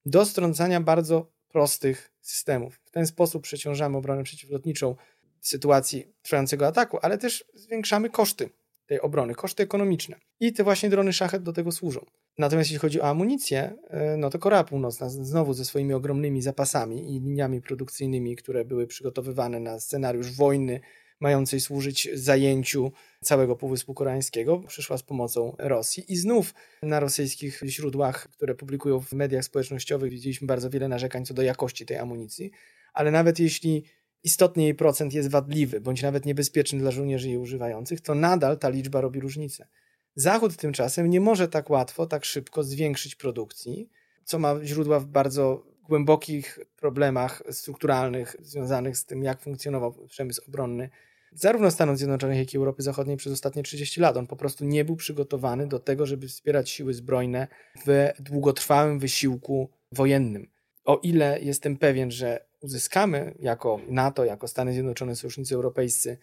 do 0.05 0.25
strącania 0.25 0.81
bardzo 0.81 1.31
prostych 1.49 2.11
systemów. 2.21 2.79
W 2.85 2.91
ten 2.91 3.07
sposób 3.07 3.43
przeciążamy 3.43 3.97
obronę 3.97 4.23
przeciwlotniczą 4.23 4.95
w 5.41 5.47
sytuacji 5.47 6.13
trwającego 6.21 6.67
ataku, 6.67 6.97
ale 7.01 7.17
też 7.17 7.45
zwiększamy 7.53 8.09
koszty 8.09 8.49
tej 8.87 9.01
obrony, 9.01 9.35
koszty 9.35 9.63
ekonomiczne. 9.63 10.15
I 10.39 10.53
te 10.53 10.63
właśnie 10.63 10.89
drony 10.89 11.13
szachet 11.13 11.43
do 11.43 11.53
tego 11.53 11.71
służą. 11.71 12.05
Natomiast 12.37 12.69
jeśli 12.69 12.79
chodzi 12.79 13.01
o 13.01 13.03
amunicję, 13.03 13.75
e, 13.87 14.17
no 14.17 14.29
to 14.29 14.39
Korea 14.39 14.63
Północna 14.63 15.09
znowu 15.09 15.53
ze 15.53 15.65
swoimi 15.65 15.93
ogromnymi 15.93 16.41
zapasami 16.41 17.15
i 17.15 17.19
liniami 17.19 17.61
produkcyjnymi, 17.61 18.35
które 18.35 18.65
były 18.65 18.87
przygotowywane 18.87 19.59
na 19.59 19.79
scenariusz 19.79 20.31
wojny 20.31 20.79
mającej 21.19 21.59
służyć 21.59 22.09
zajęciu 22.13 22.91
całego 23.23 23.55
Półwyspu 23.55 23.93
Koreańskiego, 23.93 24.59
przyszła 24.67 24.97
z 24.97 25.03
pomocą 25.03 25.55
Rosji. 25.59 26.13
I 26.13 26.15
znów 26.15 26.53
na 26.83 26.99
rosyjskich 26.99 27.61
źródłach, 27.65 28.27
które 28.27 28.55
publikują 28.55 28.99
w 28.99 29.13
mediach 29.13 29.43
społecznościowych, 29.43 30.11
widzieliśmy 30.11 30.47
bardzo 30.47 30.69
wiele 30.69 30.87
narzekań 30.87 31.25
co 31.25 31.33
do 31.33 31.41
jakości 31.41 31.85
tej 31.85 31.97
amunicji, 31.97 32.51
ale 32.93 33.11
nawet 33.11 33.39
jeśli 33.39 33.83
istotnie 34.23 34.63
jej 34.63 34.75
procent 34.75 35.13
jest 35.13 35.29
wadliwy, 35.29 35.81
bądź 35.81 36.01
nawet 36.01 36.25
niebezpieczny 36.25 36.79
dla 36.79 36.91
żołnierzy 36.91 37.27
jej 37.29 37.37
używających, 37.37 38.01
to 38.01 38.15
nadal 38.15 38.57
ta 38.57 38.69
liczba 38.69 39.01
robi 39.01 39.19
różnicę. 39.19 39.67
Zachód 40.15 40.55
tymczasem 40.55 41.09
nie 41.09 41.21
może 41.21 41.47
tak 41.47 41.69
łatwo, 41.69 42.05
tak 42.05 42.25
szybko 42.25 42.63
zwiększyć 42.63 43.15
produkcji, 43.15 43.89
co 44.23 44.39
ma 44.39 44.55
źródła 44.63 44.99
w 44.99 45.05
bardzo 45.05 45.63
głębokich 45.83 46.59
problemach 46.75 47.43
strukturalnych 47.51 48.35
związanych 48.39 48.97
z 48.97 49.05
tym, 49.05 49.23
jak 49.23 49.41
funkcjonował 49.41 50.07
przemysł 50.07 50.41
obronny 50.47 50.89
zarówno 51.33 51.71
Stanów 51.71 51.97
Zjednoczonych, 51.97 52.37
jak 52.37 52.53
i 52.53 52.57
Europy 52.57 52.83
Zachodniej 52.83 53.17
przez 53.17 53.33
ostatnie 53.33 53.63
30 53.63 54.01
lat. 54.01 54.17
On 54.17 54.27
po 54.27 54.35
prostu 54.35 54.65
nie 54.65 54.85
był 54.85 54.95
przygotowany 54.95 55.67
do 55.67 55.79
tego, 55.79 56.05
żeby 56.05 56.27
wspierać 56.27 56.69
siły 56.69 56.93
zbrojne 56.93 57.47
w 57.85 58.11
długotrwałym 58.19 58.99
wysiłku 58.99 59.69
wojennym. 59.91 60.49
O 60.85 60.99
ile 61.03 61.39
jestem 61.41 61.77
pewien, 61.77 62.11
że 62.11 62.46
uzyskamy 62.61 63.35
jako 63.39 63.79
NATO, 63.89 64.25
jako 64.25 64.47
Stany 64.47 64.73
Zjednoczone, 64.73 65.15
sojusznicy 65.15 65.55
europejscy 65.55 66.17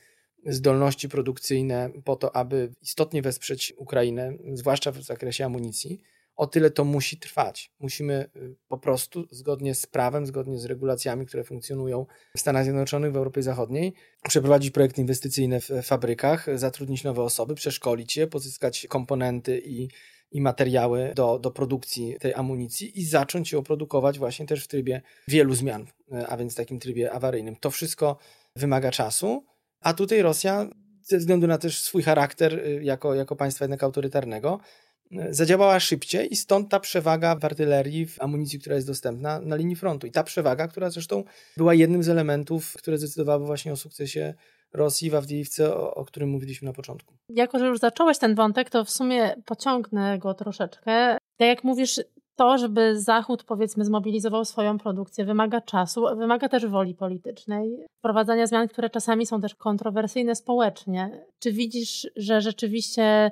zdolności 0.47 1.09
produkcyjne 1.09 1.91
po 2.05 2.16
to, 2.16 2.37
aby 2.37 2.72
istotnie 2.82 3.22
wesprzeć 3.22 3.74
Ukrainę, 3.76 4.32
zwłaszcza 4.53 4.93
w 4.93 5.03
zakresie 5.03 5.45
amunicji, 5.45 6.01
o 6.37 6.47
tyle 6.47 6.70
to 6.70 6.85
musi 6.85 7.18
trwać. 7.18 7.72
Musimy 7.80 8.30
y, 8.37 8.57
po 8.68 8.78
prostu 8.78 9.26
zgodnie 9.30 9.74
z 9.74 9.87
prawem, 9.87 10.26
zgodnie 10.26 10.59
z 10.59 10.64
regulacjami, 10.64 11.26
które 11.26 11.45
funkcjonują 11.45 12.07
w 12.37 12.41
Stanach 12.41 12.64
Zjednoczonych, 12.64 13.12
w 13.12 13.16
Europie 13.16 13.43
Zachodniej, 13.43 13.95
przeprowadzić 14.22 14.70
projekty 14.70 15.01
inwestycyjne 15.01 15.61
w 15.61 15.68
fabrykach, 15.82 16.47
zatrudnić 16.59 17.05
nowe 17.05 17.22
osoby, 17.22 17.55
przeszkolić 17.55 18.16
je, 18.16 18.26
pozyskać 18.26 18.87
komponenty 18.89 19.62
i 19.64 19.89
i 20.35 20.41
materiały 20.41 21.12
do, 21.16 21.39
do 21.39 21.51
produkcji 21.51 22.16
tej 22.20 22.35
amunicji 22.35 23.01
i 23.01 23.05
zacząć 23.05 23.53
ją 23.53 23.62
produkować 23.62 24.18
właśnie 24.18 24.47
też 24.47 24.64
w 24.64 24.68
trybie 24.68 25.03
wielu 25.28 25.55
zmian, 25.55 25.87
e, 26.12 26.26
a 26.26 26.37
więc 26.37 26.53
w 26.53 26.57
takim 26.57 26.80
trybie 26.80 27.12
awaryjnym. 27.12 27.57
To 27.57 27.70
wszystko 27.70 28.18
wymaga 28.57 28.91
czasu, 28.91 29.45
a 29.80 29.95
tutaj 29.95 30.22
Rosja 30.22 30.68
ze 31.03 31.18
względu 31.18 31.47
na 31.47 31.59
też 31.59 31.80
swój 31.80 32.03
charakter 32.03 32.61
e, 32.61 32.85
jako, 32.85 33.14
jako 33.14 33.37
państwa 33.37 33.64
jednak 33.64 33.82
autorytarnego, 33.82 34.61
e, 35.12 35.35
zadziałała 35.35 35.80
szybciej 35.80 36.32
i 36.32 36.37
stąd 36.37 36.70
ta 36.70 36.80
przewaga 36.80 37.37
w 37.37 37.45
artylerii, 37.45 38.07
w 38.07 38.20
amunicji, 38.22 38.59
która 38.59 38.74
jest 38.76 38.87
dostępna 38.87 39.41
na 39.41 39.57
linii 39.57 39.76
frontu. 39.76 40.07
I 40.07 40.11
ta 40.11 40.22
przewaga, 40.22 40.68
która 40.68 40.91
zresztą 40.91 41.24
była 41.57 41.74
jednym 41.74 42.03
z 42.03 42.09
elementów, 42.09 42.74
które 42.78 42.99
zdecydowały 42.99 43.47
właśnie 43.47 43.72
o 43.72 43.76
sukcesie 43.76 44.35
Rosji 44.75 45.11
w 45.11 45.14
Awdijiwce, 45.14 45.77
o, 45.77 45.95
o 45.95 46.05
którym 46.05 46.31
mówiliśmy 46.31 46.66
na 46.66 46.72
początku. 46.72 47.14
Jako, 47.29 47.59
że 47.59 47.66
już 47.66 47.79
zacząłeś 47.79 48.18
ten 48.18 48.35
wątek, 48.35 48.70
to 48.70 48.85
w 48.85 48.91
sumie 48.91 49.35
pociągnę 49.47 50.18
go 50.18 50.35
troszeczkę. 50.35 51.16
Tak 51.37 51.49
jak 51.49 51.64
mówisz, 51.64 52.01
to, 52.37 52.59
żeby 52.59 53.01
Zachód 53.01 53.45
powiedzmy 53.45 53.85
zmobilizował 53.85 54.45
swoją 54.45 54.79
produkcję, 54.79 55.25
wymaga 55.25 55.61
czasu, 55.61 56.05
wymaga 56.16 56.49
też 56.49 56.66
woli 56.66 56.95
politycznej, 56.95 57.87
wprowadzania 57.99 58.47
zmian, 58.47 58.68
które 58.68 58.91
czasami 58.91 59.27
są 59.27 59.41
też 59.41 59.55
kontrowersyjne 59.55 60.35
społecznie. 60.35 61.25
Czy 61.43 61.53
widzisz, 61.53 62.09
że 62.16 62.41
rzeczywiście 62.41 63.31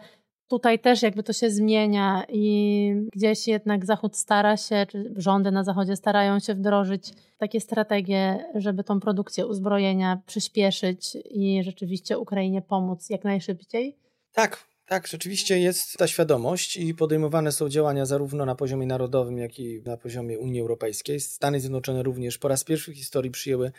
tutaj 0.52 0.78
też 0.78 1.02
jakby 1.02 1.22
to 1.22 1.32
się 1.32 1.50
zmienia 1.50 2.24
i 2.28 2.94
gdzieś 3.12 3.48
jednak 3.48 3.86
Zachód 3.86 4.16
stara 4.16 4.56
się, 4.56 4.86
czy 4.88 5.14
rządy 5.16 5.50
na 5.50 5.64
Zachodzie 5.64 5.96
starają 5.96 6.40
się 6.40 6.54
wdrożyć 6.54 7.12
takie 7.38 7.60
strategie, 7.60 8.44
żeby 8.54 8.84
tą 8.84 9.00
produkcję 9.00 9.46
uzbrojenia 9.46 10.22
przyspieszyć 10.26 11.16
i 11.30 11.62
rzeczywiście 11.64 12.18
Ukrainie 12.18 12.62
pomóc 12.62 13.10
jak 13.10 13.24
najszybciej? 13.24 13.96
Tak, 14.32 14.64
tak, 14.86 15.06
rzeczywiście 15.06 15.58
jest 15.58 15.96
ta 15.98 16.06
świadomość 16.06 16.76
i 16.76 16.94
podejmowane 16.94 17.52
są 17.52 17.68
działania 17.68 18.06
zarówno 18.06 18.46
na 18.46 18.54
poziomie 18.54 18.86
narodowym, 18.86 19.38
jak 19.38 19.58
i 19.58 19.82
na 19.86 19.96
poziomie 19.96 20.38
Unii 20.38 20.60
Europejskiej. 20.60 21.20
Stany 21.20 21.60
Zjednoczone 21.60 22.02
również 22.02 22.38
po 22.38 22.48
raz 22.48 22.64
pierwszy 22.64 22.92
w 22.92 22.96
historii 22.96 23.30
przyjęły 23.30 23.72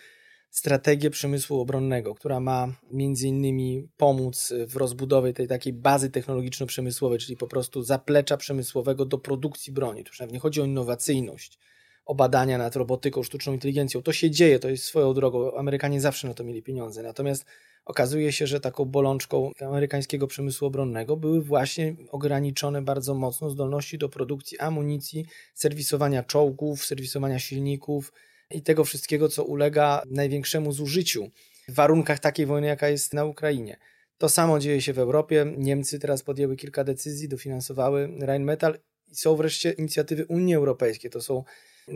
strategię 0.53 1.09
przemysłu 1.09 1.59
obronnego, 1.59 2.15
która 2.15 2.39
ma 2.39 2.73
między 2.91 3.27
innymi 3.27 3.87
pomóc 3.97 4.53
w 4.67 4.75
rozbudowie 4.75 5.33
tej 5.33 5.47
takiej 5.47 5.73
bazy 5.73 6.09
technologiczno-przemysłowej, 6.09 7.19
czyli 7.19 7.37
po 7.37 7.47
prostu 7.47 7.83
zaplecza 7.83 8.37
przemysłowego 8.37 9.05
do 9.05 9.17
produkcji 9.17 9.73
broni. 9.73 10.03
Tu 10.03 10.25
nie 10.31 10.39
chodzi 10.39 10.61
o 10.61 10.65
innowacyjność, 10.65 11.59
o 12.05 12.15
badania 12.15 12.57
nad 12.57 12.75
robotyką, 12.75 13.23
sztuczną 13.23 13.53
inteligencją. 13.53 14.01
To 14.01 14.13
się 14.13 14.31
dzieje, 14.31 14.59
to 14.59 14.69
jest 14.69 14.83
swoją 14.83 15.13
drogą. 15.13 15.57
Amerykanie 15.57 16.01
zawsze 16.01 16.27
na 16.27 16.33
to 16.33 16.43
mieli 16.43 16.63
pieniądze. 16.63 17.03
Natomiast 17.03 17.45
Okazuje 17.85 18.31
się, 18.31 18.47
że 18.47 18.59
taką 18.59 18.85
bolączką 18.85 19.51
amerykańskiego 19.61 20.27
przemysłu 20.27 20.67
obronnego 20.67 21.17
były 21.17 21.41
właśnie 21.41 21.95
ograniczone 22.11 22.81
bardzo 22.81 23.13
mocno 23.13 23.49
zdolności 23.49 23.97
do 23.97 24.09
produkcji 24.09 24.59
amunicji, 24.59 25.25
serwisowania 25.53 26.23
czołgów, 26.23 26.85
serwisowania 26.85 27.39
silników 27.39 28.13
i 28.53 28.61
tego 28.61 28.83
wszystkiego, 28.83 29.29
co 29.29 29.43
ulega 29.43 30.01
największemu 30.09 30.71
zużyciu 30.71 31.31
w 31.67 31.73
warunkach 31.73 32.19
takiej 32.19 32.45
wojny, 32.45 32.67
jaka 32.67 32.89
jest 32.89 33.13
na 33.13 33.25
Ukrainie. 33.25 33.77
To 34.17 34.29
samo 34.29 34.59
dzieje 34.59 34.81
się 34.81 34.93
w 34.93 34.99
Europie. 34.99 35.53
Niemcy 35.57 35.99
teraz 35.99 36.23
podjęły 36.23 36.55
kilka 36.55 36.83
decyzji, 36.83 37.29
dofinansowały 37.29 38.09
Rheinmetall 38.21 38.79
i 39.11 39.15
są 39.15 39.35
wreszcie 39.35 39.71
inicjatywy 39.71 40.25
Unii 40.25 40.55
Europejskiej. 40.55 41.11
To 41.11 41.21
są 41.21 41.43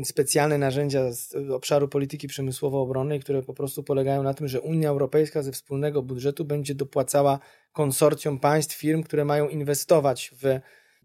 specjalne 0.03 0.58
narzędzia 0.58 1.12
z 1.12 1.36
obszaru 1.51 1.88
polityki 1.88 2.28
przemysłowo-obronnej, 2.28 3.20
które 3.20 3.43
po 3.43 3.53
prostu 3.53 3.84
polegają 3.84 4.24
na 4.24 4.34
tym, 4.34 4.47
że 4.47 4.62
Unia 4.62 4.89
Europejska 4.89 5.43
ze 5.43 5.51
wspólnego 5.51 6.01
budżetu 6.01 6.45
będzie 6.45 6.76
dopłacała 6.76 7.39
konsorcjom 7.72 8.39
państw, 8.39 8.76
firm, 8.76 9.03
które 9.03 9.26
mają 9.26 9.49
inwestować 9.49 10.32
w 10.41 10.60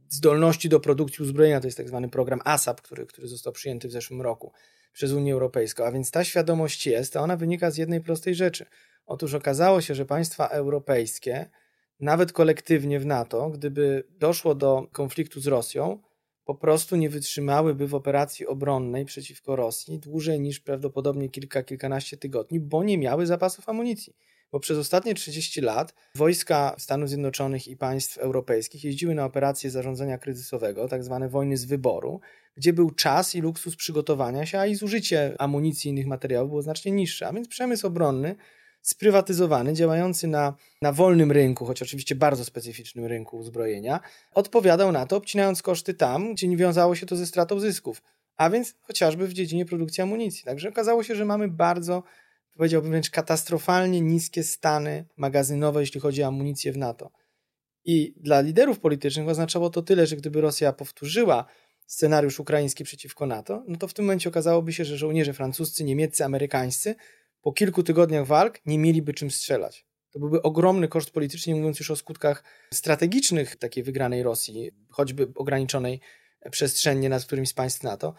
zdolności 0.09 0.68
do 0.68 0.80
produkcji 0.80 1.22
uzbrojenia. 1.22 1.61
To 1.61 1.66
jest 1.66 1.76
tak 1.76 1.88
zwany 1.88 2.09
program 2.09 2.40
ASAP, 2.44 2.80
który, 2.80 3.07
który 3.07 3.28
został 3.28 3.53
przyjęty 3.53 3.88
w 3.88 3.92
zeszłym 3.92 4.22
roku 4.22 4.53
przez 4.93 5.12
Unię 5.12 5.32
Europejską. 5.32 5.84
A 5.84 5.93
więc 5.93 6.11
ta 6.11 6.24
świadomość 6.24 6.86
jest, 6.86 7.16
a 7.16 7.20
ona 7.20 7.36
wynika 7.36 7.70
z 7.70 7.76
jednej 7.76 8.01
prostej 8.01 8.34
rzeczy. 8.34 8.66
Otóż 9.07 9.34
okazało 9.34 9.80
się, 9.80 9.95
że 9.95 10.07
państwa 10.07 10.49
europejskie, 10.49 11.51
nawet 12.01 12.32
kolektywnie 12.32 13.01
w 13.01 13.07
NATO, 13.07 13.51
gdyby 13.51 14.05
doszło 14.11 14.55
do 14.55 14.86
konfliktu 14.93 15.40
z 15.40 15.47
Rosją, 15.47 15.99
po 16.45 16.55
prostu 16.55 16.97
nie 16.97 17.11
wytrzymałyby 17.11 17.86
w 17.86 17.95
operacji 17.95 18.47
obronnej 18.47 19.05
przeciwko 19.05 19.57
Rosji 19.57 19.99
dłużej 19.99 20.40
niż 20.40 20.61
prawdopodobnie 20.61 21.28
kilka, 21.28 21.62
kilkanaście 21.62 22.16
tygodni, 22.16 22.61
bo 22.61 22.84
nie 22.84 22.99
miały 22.99 23.26
zapasów 23.26 23.68
amunicji. 23.68 24.16
Bo 24.53 24.61
przez 24.61 24.78
ostatnie 24.78 25.14
30 25.14 25.61
lat 25.61 25.95
wojska 26.14 26.74
Stanów 26.78 27.09
Zjednoczonych 27.09 27.68
i 27.68 27.76
państw 27.76 28.18
europejskich 28.18 28.84
jeździły 28.84 29.14
na 29.14 29.24
operacje 29.24 29.70
zarządzania 29.70 30.18
kryzysowego, 30.18 30.88
tak 30.88 31.05
zwane 31.05 31.28
wojny 31.28 31.57
z 31.57 31.64
wyboru, 31.64 32.20
gdzie 32.57 32.72
był 32.72 32.90
czas 32.90 33.34
i 33.34 33.40
luksus 33.40 33.76
przygotowania 33.76 34.46
się, 34.46 34.59
a 34.59 34.66
i 34.66 34.74
zużycie 34.74 35.34
amunicji 35.38 35.88
i 35.88 35.90
innych 35.90 36.07
materiałów 36.07 36.50
było 36.50 36.62
znacznie 36.62 36.92
niższe. 36.92 37.28
A 37.28 37.32
więc 37.32 37.48
przemysł 37.48 37.86
obronny 37.86 38.36
sprywatyzowany, 38.82 39.74
działający 39.74 40.26
na, 40.26 40.55
na 40.82 40.92
wolnym 40.92 41.32
rynku, 41.32 41.66
choć 41.66 41.82
oczywiście 41.82 42.14
bardzo 42.14 42.44
specyficznym 42.44 43.05
rynku 43.05 43.36
uzbrojenia, 43.36 44.00
odpowiadał 44.32 44.92
na 44.92 45.07
to, 45.07 45.16
obcinając 45.16 45.62
koszty 45.62 45.94
tam, 45.94 46.34
gdzie 46.34 46.48
nie 46.48 46.57
wiązało 46.57 46.94
się 46.94 47.07
to 47.07 47.16
ze 47.16 47.26
stratą 47.26 47.61
zysków, 47.61 48.03
a 48.36 48.50
więc 48.50 48.74
chociażby 48.80 49.28
w 49.28 49.32
dziedzinie 49.32 49.66
produkcji 49.66 50.03
amunicji. 50.03 50.44
Także 50.44 50.68
okazało 50.68 51.03
się, 51.03 51.14
że 51.14 51.24
mamy 51.24 51.48
bardzo, 51.48 52.03
powiedziałbym 52.57 52.90
wręcz 52.90 53.11
katastrofalnie 53.11 54.00
niskie 54.00 54.42
stany 54.42 55.05
magazynowe, 55.16 55.80
jeśli 55.80 56.00
chodzi 56.00 56.22
o 56.22 56.26
amunicję 56.26 56.72
w 56.72 56.76
NATO. 56.76 57.11
I 57.84 58.14
dla 58.16 58.40
liderów 58.40 58.80
politycznych 58.80 59.28
oznaczało 59.28 59.70
to 59.70 59.82
tyle, 59.82 60.07
że 60.07 60.16
gdyby 60.16 60.40
Rosja 60.40 60.72
powtórzyła 60.72 61.46
scenariusz 61.93 62.40
ukraiński 62.40 62.84
przeciwko 62.84 63.26
NATO, 63.26 63.64
no 63.68 63.76
to 63.78 63.88
w 63.88 63.95
tym 63.95 64.05
momencie 64.05 64.28
okazałoby 64.28 64.72
się, 64.72 64.84
że 64.84 64.99
żołnierze 64.99 65.32
francuscy, 65.32 65.84
niemieccy, 65.84 66.24
amerykańscy 66.24 66.95
po 67.43 67.53
kilku 67.53 67.82
tygodniach 67.82 68.26
walk 68.26 68.61
nie 68.66 68.78
mieliby 68.78 69.14
czym 69.14 69.30
strzelać. 69.30 69.86
To 70.11 70.18
byłby 70.18 70.43
ogromny 70.43 70.88
koszt 70.88 71.11
polityczny, 71.11 71.55
mówiąc 71.55 71.78
już 71.78 71.90
o 71.90 71.97
skutkach 71.97 72.45
strategicznych 72.74 73.57
takiej 73.57 73.84
wygranej 73.84 74.22
Rosji, 74.22 74.70
choćby 74.90 75.28
ograniczonej 75.34 76.01
przestrzennie 76.51 77.09
nad 77.09 77.24
którymś 77.24 77.49
z 77.49 77.53
państw 77.53 77.82
NATO. 77.82 78.14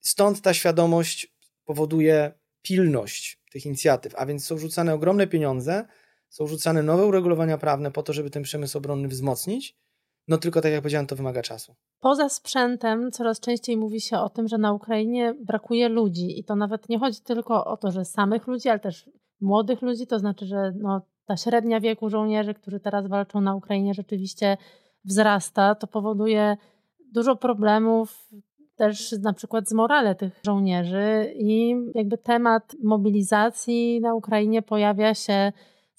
Stąd 0.00 0.40
ta 0.40 0.54
świadomość 0.54 1.34
powoduje 1.64 2.32
pilność 2.62 3.40
tych 3.50 3.66
inicjatyw, 3.66 4.14
a 4.16 4.26
więc 4.26 4.44
są 4.44 4.58
rzucane 4.58 4.94
ogromne 4.94 5.26
pieniądze, 5.26 5.86
są 6.28 6.46
rzucane 6.46 6.82
nowe 6.82 7.06
uregulowania 7.06 7.58
prawne 7.58 7.90
po 7.90 8.02
to, 8.02 8.12
żeby 8.12 8.30
ten 8.30 8.42
przemysł 8.42 8.78
obronny 8.78 9.08
wzmocnić, 9.08 9.81
no 10.28 10.38
tylko 10.38 10.60
tak 10.60 10.72
jak 10.72 10.80
powiedziałem, 10.80 11.06
to 11.06 11.16
wymaga 11.16 11.42
czasu. 11.42 11.74
Poza 12.00 12.28
sprzętem 12.28 13.10
coraz 13.10 13.40
częściej 13.40 13.76
mówi 13.76 14.00
się 14.00 14.18
o 14.18 14.28
tym, 14.28 14.48
że 14.48 14.58
na 14.58 14.72
Ukrainie 14.72 15.34
brakuje 15.40 15.88
ludzi 15.88 16.38
i 16.40 16.44
to 16.44 16.56
nawet 16.56 16.88
nie 16.88 16.98
chodzi 16.98 17.20
tylko 17.20 17.64
o 17.64 17.76
to, 17.76 17.90
że 17.90 18.04
samych 18.04 18.46
ludzi, 18.46 18.68
ale 18.68 18.80
też 18.80 19.10
młodych 19.40 19.82
ludzi, 19.82 20.06
to 20.06 20.18
znaczy, 20.18 20.46
że 20.46 20.72
no, 20.76 21.02
ta 21.26 21.36
średnia 21.36 21.80
wieku 21.80 22.08
żołnierzy, 22.08 22.54
którzy 22.54 22.80
teraz 22.80 23.06
walczą 23.06 23.40
na 23.40 23.54
Ukrainie 23.54 23.94
rzeczywiście 23.94 24.56
wzrasta. 25.04 25.74
To 25.74 25.86
powoduje 25.86 26.56
dużo 27.12 27.36
problemów 27.36 28.28
też 28.76 29.12
na 29.12 29.32
przykład 29.32 29.68
z 29.68 29.72
morale 29.72 30.14
tych 30.14 30.40
żołnierzy 30.46 31.32
i 31.36 31.74
jakby 31.94 32.18
temat 32.18 32.76
mobilizacji 32.82 34.00
na 34.00 34.14
Ukrainie 34.14 34.62
pojawia 34.62 35.14
się 35.14 35.52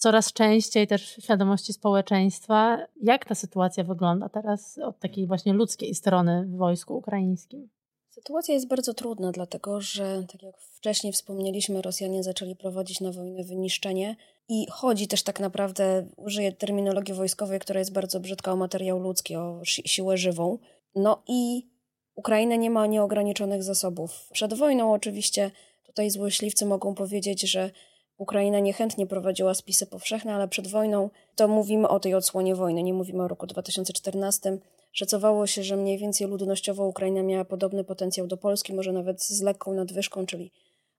coraz 0.04 0.34
częściej 0.34 0.88
też 0.88 1.16
w 1.16 1.24
świadomości 1.24 1.74
społeczeństwa. 1.74 2.78
Jak 3.02 3.26
ta 3.26 3.36
sytuacja 3.36 3.84
wygląda 3.84 4.30
teraz 4.30 4.78
od 4.78 5.00
takiej 5.00 5.28
właśnie 5.28 5.54
ludzkiej 5.54 5.96
strony 5.96 6.46
w 6.46 6.58
wojsku 6.58 6.98
ukraińskim? 6.98 7.70
Sytuacja 8.10 8.54
jest 8.54 8.68
bardzo 8.68 8.94
trudna, 8.94 9.32
dlatego 9.32 9.82
że, 9.82 10.24
tak 10.32 10.44
jak 10.44 10.58
wcześniej 10.58 11.14
wspomnieliśmy, 11.14 11.82
Rosjanie 11.82 12.24
zaczęli 12.24 12.56
prowadzić 12.56 13.02
na 13.02 13.12
wojnę 13.12 13.44
wyniszczenie 13.44 14.16
i 14.50 14.68
chodzi 14.72 15.08
też 15.08 15.24
tak 15.24 15.40
naprawdę, 15.40 16.08
użyję 16.16 16.52
terminologii 16.52 17.14
wojskowej, 17.14 17.60
która 17.60 17.80
jest 17.80 17.94
bardzo 17.94 18.20
brzydka, 18.20 18.52
o 18.52 18.56
materiał 18.56 19.00
ludzki, 19.00 19.36
o 19.36 19.62
si 19.66 19.82
siłę 19.86 20.18
żywą. 20.18 20.58
No 20.96 21.24
i 21.28 21.68
Ukraina 22.16 22.56
nie 22.56 22.70
ma 22.70 22.88
nieograniczonych 22.88 23.64
zasobów. 23.64 24.30
Przed 24.34 24.54
wojną 24.54 24.94
oczywiście 24.94 25.52
tutaj 25.84 26.10
złośliwcy 26.10 26.66
mogą 26.66 26.96
powiedzieć, 26.96 27.42
że 27.42 27.72
Ukraina 28.18 28.60
niechętnie 28.60 29.08
prowadziła 29.08 29.54
spisy 29.54 29.86
powszechne, 29.86 30.34
ale 30.34 30.48
przed 30.48 30.68
wojną 30.68 31.10
to 31.36 31.48
mówimy 31.48 31.88
o 31.88 32.00
tej 32.00 32.16
odsłonie 32.16 32.56
wojny, 32.56 32.84
nie 32.84 32.94
mówimy 32.94 33.24
o 33.24 33.28
roku 33.28 33.48
2014. 33.48 34.58
Szacowało 34.92 35.48
się, 35.48 35.64
że 35.64 35.78
mniej 35.78 35.98
więcej 35.98 36.28
ludnościowo 36.28 36.88
Ukraina 36.88 37.24
miała 37.24 37.46
podobny 37.46 37.84
potencjał 37.84 38.28
do 38.28 38.38
Polski, 38.38 38.74
może 38.74 38.92
nawet 38.92 39.24
z 39.24 39.42
lekką 39.42 39.74
nadwyżką, 39.74 40.26
czyli 40.26 40.52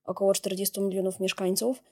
około 0.05 0.33
40 0.33 0.81
milionów 0.81 1.19
mieszkańców. 1.19 1.83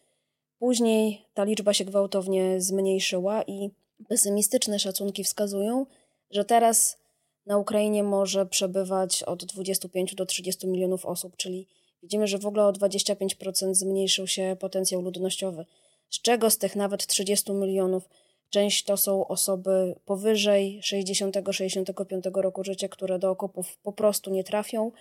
Później 0.60 1.26
ta 1.34 1.44
liczba 1.44 1.74
się 1.74 1.86
gwałtownie 1.86 2.62
zmniejszyła 2.62 3.44
i 3.44 3.70
pesymistyczne 4.08 4.80
szacunki 4.80 5.24
wskazują, 5.24 5.86
że 6.32 6.46
teraz 6.46 6.98
na 7.46 7.58
Ukrainie 7.58 8.04
może 8.04 8.46
przebywać 8.46 9.24
od 9.24 9.46
25 9.46 10.16
do 10.16 10.26
30 10.26 10.68
milionów 10.68 11.06
osób, 11.06 11.38
czyli 11.38 11.68
Widzimy, 12.04 12.28
że 12.28 12.38
w 12.38 12.46
ogóle 12.46 12.66
o 12.66 12.72
25% 12.72 13.74
zmniejszył 13.74 14.28
się 14.28 14.56
potencjał 14.60 15.02
ludnościowy, 15.02 15.66
z 16.10 16.22
czego 16.22 16.50
z 16.50 16.58
tych 16.58 16.76
nawet 16.76 17.08
30 17.08 17.52
milionów 17.52 18.10
część 18.50 18.84
to 18.84 18.98
są 18.98 19.28
osoby 19.28 19.96
powyżej 20.06 20.82
60-65 20.84 22.42
roku 22.42 22.64
życia, 22.64 22.88
które 22.88 23.20
do 23.20 23.30
okopów 23.30 23.78
po 23.78 23.94
prostu 23.94 24.32
nie 24.32 24.44
trafią 24.44 24.92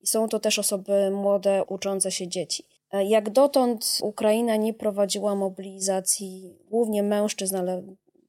i 0.00 0.06
są 0.06 0.28
to 0.28 0.40
też 0.40 0.58
osoby 0.58 1.10
młode, 1.10 1.64
uczące 1.64 2.12
się 2.12 2.28
dzieci. 2.28 2.64
Jak 2.92 3.30
dotąd 3.30 3.98
Ukraina 4.02 4.56
nie 4.56 4.74
prowadziła 4.74 5.34
mobilizacji 5.34 6.58
głównie 6.64 7.02
mężczyzn, 7.02 7.56
ale 7.56 7.82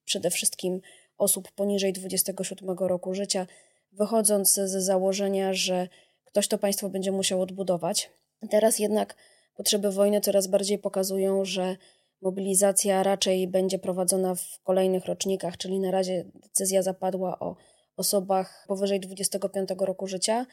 przede 0.05 0.29
wszystkim 0.29 0.81
osób 1.17 1.51
poniżej 1.51 1.93
27 1.93 2.77
roku 2.77 3.13
życia, 3.13 3.47
wychodząc 3.91 4.53
z 4.53 4.83
założenia, 4.83 5.53
że 5.53 5.87
ktoś 6.25 6.47
to 6.47 6.57
państwo 6.57 6.89
będzie 6.89 7.11
musiał 7.11 7.41
odbudować. 7.41 8.09
Teraz 8.49 8.79
jednak 8.79 9.15
potrzeby 9.55 9.91
wojny 9.91 10.21
coraz 10.21 10.47
bardziej 10.47 10.77
pokazują, 10.77 11.45
że 11.45 11.77
mobilizacja 12.21 13.03
raczej 13.03 13.47
będzie 13.47 13.79
prowadzona 13.79 14.35
w 14.35 14.59
kolejnych 14.63 15.05
rocznikach, 15.05 15.57
czyli 15.57 15.79
na 15.79 15.91
razie 15.91 16.25
decyzja 16.35 16.81
zapadła 16.81 17.39
o 17.39 17.55
osobach 17.97 18.65
powyżej 18.67 18.99
25 18.99 19.69
roku 19.79 20.07
życia, 20.07 20.45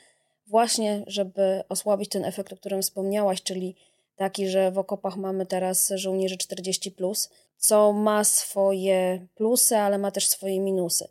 właśnie 0.46 1.04
żeby 1.06 1.62
osłabić 1.68 2.08
ten 2.10 2.24
efekt, 2.24 2.52
o 2.52 2.56
którym 2.56 2.82
wspomniałaś, 2.82 3.42
czyli 3.42 3.76
taki, 4.16 4.48
że 4.48 4.70
w 4.70 4.78
okopach 4.78 5.16
mamy 5.16 5.46
teraz 5.46 5.92
żołnierzy 5.94 6.36
40, 6.36 6.90
plus, 6.90 7.30
co 7.56 7.92
ma 7.92 8.24
swoje 8.24 9.26
plusy, 9.34 9.76
ale 9.76 9.98
ma 9.98 10.10
też 10.10 10.28
swoje 10.28 10.60
minusy. 10.60 11.08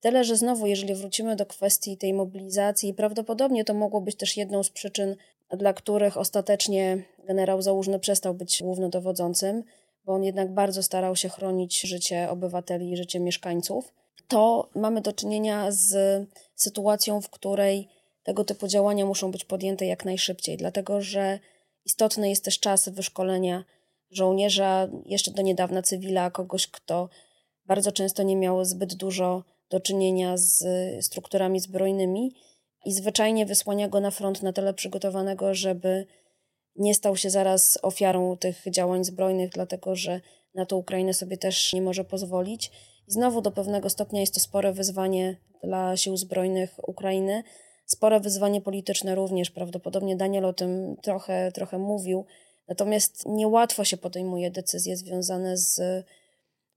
Tyle, 0.00 0.24
że 0.24 0.36
znowu, 0.36 0.66
jeżeli 0.66 0.94
wrócimy 0.94 1.36
do 1.36 1.46
kwestii 1.46 1.96
tej 1.96 2.14
mobilizacji, 2.14 2.94
prawdopodobnie 2.94 3.64
to 3.64 3.74
mogło 3.74 4.00
być 4.00 4.16
też 4.16 4.36
jedną 4.36 4.62
z 4.62 4.70
przyczyn, 4.70 5.16
dla 5.50 5.72
których 5.72 6.16
ostatecznie 6.16 7.02
generał 7.26 7.62
Załużny 7.62 7.98
przestał 7.98 8.34
być 8.34 8.62
głównodowodzącym, 8.62 9.62
bo 10.04 10.12
on 10.12 10.24
jednak 10.24 10.54
bardzo 10.54 10.82
starał 10.82 11.16
się 11.16 11.28
chronić 11.28 11.80
życie 11.80 12.30
obywateli 12.30 12.92
i 12.92 12.96
życie 12.96 13.20
mieszkańców, 13.20 13.94
to 14.28 14.68
mamy 14.74 15.00
do 15.00 15.12
czynienia 15.12 15.70
z 15.70 16.22
sytuacją, 16.54 17.20
w 17.20 17.30
której 17.30 17.88
tego 18.22 18.44
typu 18.44 18.68
działania 18.68 19.06
muszą 19.06 19.30
być 19.30 19.44
podjęte 19.44 19.86
jak 19.86 20.04
najszybciej, 20.04 20.56
dlatego 20.56 21.02
że 21.02 21.38
istotny 21.84 22.28
jest 22.28 22.44
też 22.44 22.60
czas 22.60 22.88
wyszkolenia 22.88 23.64
żołnierza, 24.10 24.88
jeszcze 25.04 25.30
do 25.30 25.42
niedawna 25.42 25.82
cywila, 25.82 26.30
kogoś, 26.30 26.66
kto 26.66 27.08
bardzo 27.64 27.92
często 27.92 28.22
nie 28.22 28.36
miał 28.36 28.64
zbyt 28.64 28.94
dużo 28.94 29.44
do 29.70 29.80
czynienia 29.80 30.36
z 30.36 30.64
strukturami 31.04 31.60
zbrojnymi 31.60 32.32
i 32.84 32.92
zwyczajnie 32.92 33.46
wysłania 33.46 33.88
go 33.88 34.00
na 34.00 34.10
front 34.10 34.42
na 34.42 34.52
tyle 34.52 34.74
przygotowanego, 34.74 35.54
żeby 35.54 36.06
nie 36.76 36.94
stał 36.94 37.16
się 37.16 37.30
zaraz 37.30 37.78
ofiarą 37.82 38.36
tych 38.36 38.62
działań 38.70 39.04
zbrojnych, 39.04 39.50
dlatego 39.50 39.96
że 39.96 40.20
Na 40.56 40.66
to 40.66 40.76
Ukraina 40.76 41.12
sobie 41.12 41.36
też 41.36 41.72
nie 41.72 41.82
może 41.82 42.04
pozwolić. 42.04 42.70
I 43.08 43.12
znowu 43.12 43.40
do 43.40 43.50
pewnego 43.50 43.90
stopnia 43.90 44.20
jest 44.20 44.34
to 44.34 44.40
spore 44.40 44.72
wyzwanie 44.72 45.36
dla 45.64 45.96
sił 45.96 46.16
zbrojnych 46.16 46.88
Ukrainy, 46.88 47.42
spore 47.86 48.20
wyzwanie 48.20 48.60
polityczne 48.60 49.14
również. 49.14 49.50
Prawdopodobnie 49.50 50.16
Daniel 50.16 50.44
o 50.44 50.52
tym 50.52 50.96
trochę, 51.02 51.52
trochę 51.52 51.78
mówił. 51.78 52.24
Natomiast 52.68 53.26
niełatwo 53.26 53.84
się 53.84 53.96
podejmuje 53.96 54.50
decyzje 54.50 54.96
związane 54.96 55.56
z 55.56 56.04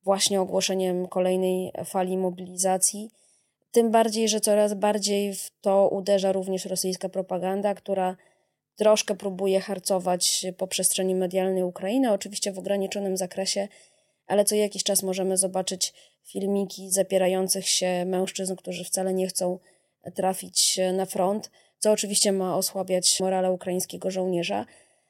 właśnie 0.04 0.41
ogłoszeniem 0.41 1.08
kolejnej 1.08 1.72
fali 1.86 2.18
mobilizacji. 2.18 3.12
Tym 3.72 3.91
bardziej, 3.91 4.30
że 4.30 4.39
coraz 4.39 4.74
bardziej 4.74 5.36
w 5.36 5.51
to 5.61 5.89
uderza 5.89 6.32
również 6.32 6.65
rosyjska 6.65 7.09
propaganda, 7.09 7.76
która 7.76 8.15
troszkę 8.76 9.15
próbuje 9.15 9.59
harcować 9.59 10.45
po 10.57 10.67
przestrzeni 10.67 11.15
medialnej 11.15 11.63
Ukrainy, 11.63 12.11
oczywiście 12.11 12.51
w 12.51 12.59
ograniczonym 12.59 13.17
zakresie, 13.17 13.67
ale 14.28 14.45
co 14.45 14.55
jakiś 14.55 14.84
czas 14.84 15.03
możemy 15.03 15.38
zobaczyć 15.38 15.93
filmiki 16.24 16.89
zapierających 16.89 17.70
się 17.70 18.05
mężczyzn, 18.05 18.55
którzy 18.55 18.84
wcale 18.84 19.13
nie 19.13 19.28
chcą 19.28 19.59
trafić 20.15 20.80
na 20.93 21.05
front, 21.05 21.51
co 21.80 21.91
oczywiście 21.91 22.32
ma 22.32 22.55
osłabiać 22.57 23.20
morale 23.20 23.51
ukraińskiego 23.51 24.11
żołnierza. 24.11 24.65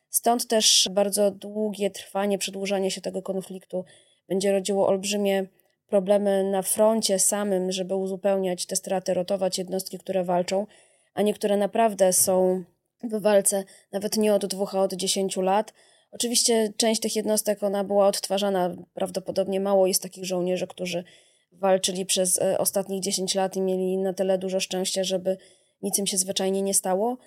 Stąd 0.10 0.48
też 0.48 0.90
bardzo 0.92 1.32
długie 1.32 1.90
trwanie, 1.90 2.38
przedłużanie 2.38 2.92
się 2.92 3.02
tego 3.02 3.22
konfliktu 3.22 3.86
będzie 4.30 4.52
rodziło 4.52 4.88
olbrzymie 4.88 5.46
problemy 5.90 6.44
na 6.44 6.62
froncie 6.62 7.20
samym, 7.20 7.72
żeby 7.72 7.96
uzupełniać 7.96 8.66
te 8.66 8.76
straty, 8.76 9.14
rotować 9.14 9.58
jednostki, 9.58 10.00
które 10.00 10.24
walczą, 10.24 10.68
a 11.14 11.22
niektóre 11.22 11.58
naprawdę 11.58 12.14
są 12.14 12.64
w 13.04 13.22
walce 13.22 13.64
nawet 13.92 14.18
nie 14.18 14.34
od 14.34 14.46
dwóch, 14.46 14.76
a 14.76 14.82
od 14.82 14.94
dziesięciu 14.94 15.42
lat. 15.42 15.74
Oczywiście 16.12 16.74
część 16.78 17.02
tych 17.02 17.16
jednostek 17.16 17.64
ona 17.64 17.84
była 17.84 18.08
odtwarzana, 18.08 18.76
prawdopodobnie 18.94 19.60
mało 19.60 19.88
jest 19.88 20.04
takich 20.04 20.26
żołnierzy, 20.26 20.68
którzy 20.68 21.04
walczyli 21.52 22.06
przez 22.06 22.42
e, 22.42 22.58
ostatnich 22.58 23.02
10 23.02 23.36
lat 23.36 23.56
i 23.56 23.62
mieli 23.62 23.98
na 23.98 24.14
tyle 24.14 24.38
dużo 24.38 24.60
szczęścia, 24.60 25.04
żeby 25.04 25.38
nic 25.82 26.00
im 26.00 26.08
się 26.08 26.18
zwyczajnie 26.18 26.62
nie 26.62 26.74
stało, 26.74 27.18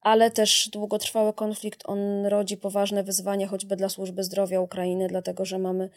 ale 0.00 0.30
też 0.30 0.68
długotrwały 0.72 1.32
konflikt 1.32 1.82
on 1.84 2.26
rodzi 2.26 2.56
poważne 2.56 3.04
wyzwania 3.04 3.46
choćby 3.46 3.76
dla 3.76 3.88
służby 3.88 4.24
zdrowia 4.24 4.60
Ukrainy, 4.60 5.08
dlatego 5.08 5.44
że 5.44 5.58
mamy 5.58 5.90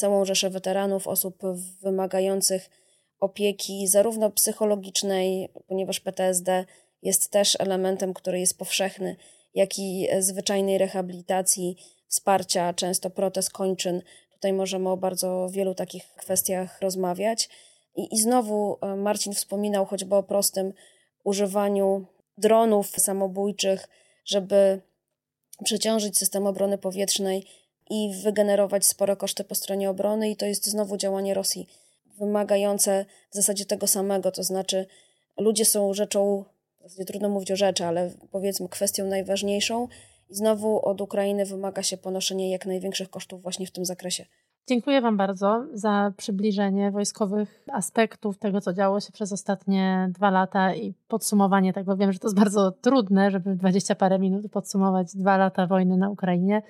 całą 0.00 0.24
rzeszę 0.24 0.50
weteranów, 0.50 1.08
osób 1.08 1.42
wymagających 1.82 2.70
opieki 3.20 3.88
zarówno 3.88 4.30
psychologicznej, 4.30 5.48
ponieważ 5.68 6.00
PTSD 6.00 6.64
jest 7.02 7.30
też 7.30 7.56
elementem, 7.60 8.14
który 8.14 8.40
jest 8.40 8.58
powszechny, 8.58 9.16
jak 9.54 9.78
i 9.78 10.08
zwyczajnej 10.18 10.78
rehabilitacji, 10.78 11.76
wsparcia, 12.08 12.74
często 12.74 13.10
protez 13.10 13.50
kończyn. 13.50 14.02
Tutaj 14.32 14.52
możemy 14.52 14.90
o 14.90 14.96
bardzo 14.96 15.48
wielu 15.50 15.74
takich 15.74 16.14
kwestiach 16.14 16.80
rozmawiać. 16.80 17.48
I, 17.96 18.14
I 18.14 18.20
znowu 18.20 18.78
e, 18.82 18.96
Marcin 18.96 19.32
wspominał 19.32 19.86
choćby 19.86 20.14
o 20.14 20.22
prostym 20.22 20.72
używaniu 21.24 22.06
dronów 22.38 22.88
samobójczych, 22.88 23.88
żeby 24.24 24.80
przeciążyć 25.64 26.18
system 26.18 26.46
obrony 26.46 26.78
powietrznej 26.78 27.46
i 27.90 28.14
wygenerować 28.22 28.86
spore 28.86 29.16
koszty 29.16 29.44
po 29.44 29.54
stronie 29.54 29.90
obrony, 29.90 30.30
i 30.30 30.36
to 30.36 30.46
jest 30.46 30.66
znowu 30.66 30.96
działanie 30.96 31.34
Rosji 31.34 31.68
wymagające 32.18 33.04
w 33.30 33.34
zasadzie 33.34 33.66
tego 33.66 33.86
samego, 33.86 34.32
to 34.32 34.42
znaczy 34.42 34.86
ludzie 35.38 35.64
są 35.64 35.94
rzeczą 35.94 36.44
w 36.80 36.82
zasadzie 36.82 37.04
trudno 37.04 37.28
mówić 37.28 37.52
o 37.52 37.56
rzeczy, 37.56 37.84
ale 37.84 38.10
powiedzmy 38.30 38.68
kwestią 38.68 39.06
najważniejszą 39.06 39.88
i 40.30 40.34
znowu 40.34 40.86
od 40.86 41.00
Ukrainy 41.00 41.44
wymaga 41.44 41.82
się 41.82 41.96
ponoszenie 41.96 42.50
jak 42.50 42.66
największych 42.66 43.10
kosztów 43.10 43.42
właśnie 43.42 43.66
w 43.66 43.70
tym 43.70 43.84
zakresie. 43.84 44.24
Dziękuję 44.68 45.00
Wam 45.00 45.16
bardzo 45.16 45.66
za 45.72 46.12
przybliżenie 46.16 46.90
wojskowych 46.90 47.64
aspektów 47.72 48.38
tego, 48.38 48.60
co 48.60 48.72
działo 48.72 49.00
się 49.00 49.12
przez 49.12 49.32
ostatnie 49.32 50.10
dwa 50.14 50.30
lata 50.30 50.74
i 50.74 50.94
podsumowanie 51.08 51.72
tego. 51.72 51.96
Wiem, 51.96 52.12
że 52.12 52.18
to 52.18 52.26
jest 52.26 52.36
bardzo 52.36 52.72
trudne, 52.72 53.30
żeby 53.30 53.54
w 53.54 53.56
dwadzieścia 53.56 53.94
parę 53.94 54.18
minut 54.18 54.52
podsumować 54.52 55.16
dwa 55.16 55.36
lata 55.36 55.66
wojny 55.66 55.96
na 55.96 56.10
Ukrainie, 56.10 56.62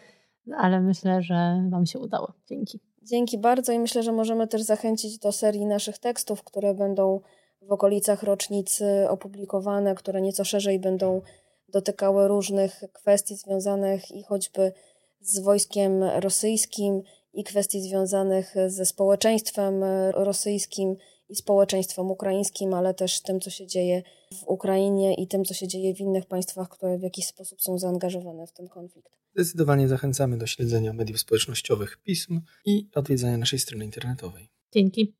ale 0.57 0.81
myślę, 0.81 1.23
że 1.23 1.69
Wam 1.71 1.87
się 1.87 1.99
udało. 1.99 2.33
Dzięki. 2.47 2.81
Dzięki 3.03 3.39
bardzo 3.39 3.73
i 3.73 3.79
myślę, 3.79 4.03
że 4.03 4.13
możemy 4.13 4.49
też 4.49 4.63
zachęcić 4.63 5.19
do 5.19 5.33
serii 5.33 5.67
naszych 5.67 5.99
tekstów, 5.99 6.45
które 6.45 6.75
będą 6.75 7.21
w 7.63 7.73
okolicach 7.73 8.23
rocznicy 8.23 9.09
opublikowane, 9.09 9.95
które 9.95 10.21
nieco 10.21 10.45
szerzej 10.45 10.79
będą 10.79 11.23
dotykały 11.69 12.29
różnych 12.29 12.85
kwestii 12.93 13.37
związanych 13.37 14.11
i 14.11 14.23
choćby 14.23 14.73
z 15.21 15.41
wojskiem 15.41 16.03
rosyjskim, 16.03 17.03
i 17.33 17.45
kwestii 17.45 17.81
związanych 17.81 18.55
ze 18.67 18.87
społeczeństwem 18.87 19.85
rosyjskim 20.15 20.97
i 21.29 21.37
społeczeństwem 21.37 22.11
ukraińskim, 22.11 22.75
ale 22.75 22.95
też 22.95 23.21
tym, 23.21 23.41
co 23.41 23.51
się 23.51 23.67
dzieje 23.67 24.03
w 24.33 24.49
Ukrainie 24.49 25.15
i 25.15 25.27
tym, 25.27 25.45
co 25.45 25.55
się 25.55 25.69
dzieje 25.69 25.95
w 25.95 26.01
innych 26.01 26.27
państwach, 26.27 26.69
które 26.69 26.99
w 26.99 27.03
jakiś 27.03 27.27
sposób 27.27 27.63
są 27.63 27.79
zaangażowane 27.79 28.47
w 28.47 28.53
ten 28.53 28.69
konflikt. 28.69 29.20
Zdecydowanie 29.35 29.89
zachęcamy 29.89 30.39
do 30.39 30.47
śledzenia 30.47 30.93
mediów 30.93 31.21
społecznościowych 31.21 31.97
pism 32.05 32.41
i 32.65 32.89
odwiedzania 32.95 33.37
naszej 33.39 33.59
strony 33.59 33.85
internetowej. 33.85 34.49
Dzięki. 34.73 35.15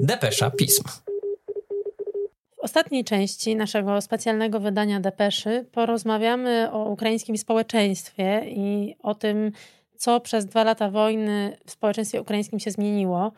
Depesza 0.00 0.50
Pism. 0.50 0.84
W 2.56 2.58
ostatniej 2.62 3.04
części 3.04 3.56
naszego 3.56 4.00
specjalnego 4.00 4.60
wydania 4.60 5.00
Depeszy 5.00 5.66
porozmawiamy 5.72 6.72
o 6.72 6.84
ukraińskim 6.84 7.38
społeczeństwie 7.38 8.42
i 8.46 8.96
o 9.02 9.14
tym, 9.14 9.52
co 9.96 10.20
przez 10.20 10.46
dwa 10.46 10.64
lata 10.64 10.90
wojny 10.90 11.56
w 11.66 11.70
społeczeństwie 11.70 12.20
ukraińskim 12.20 12.60
się 12.60 12.70
zmieniło. 12.70 13.32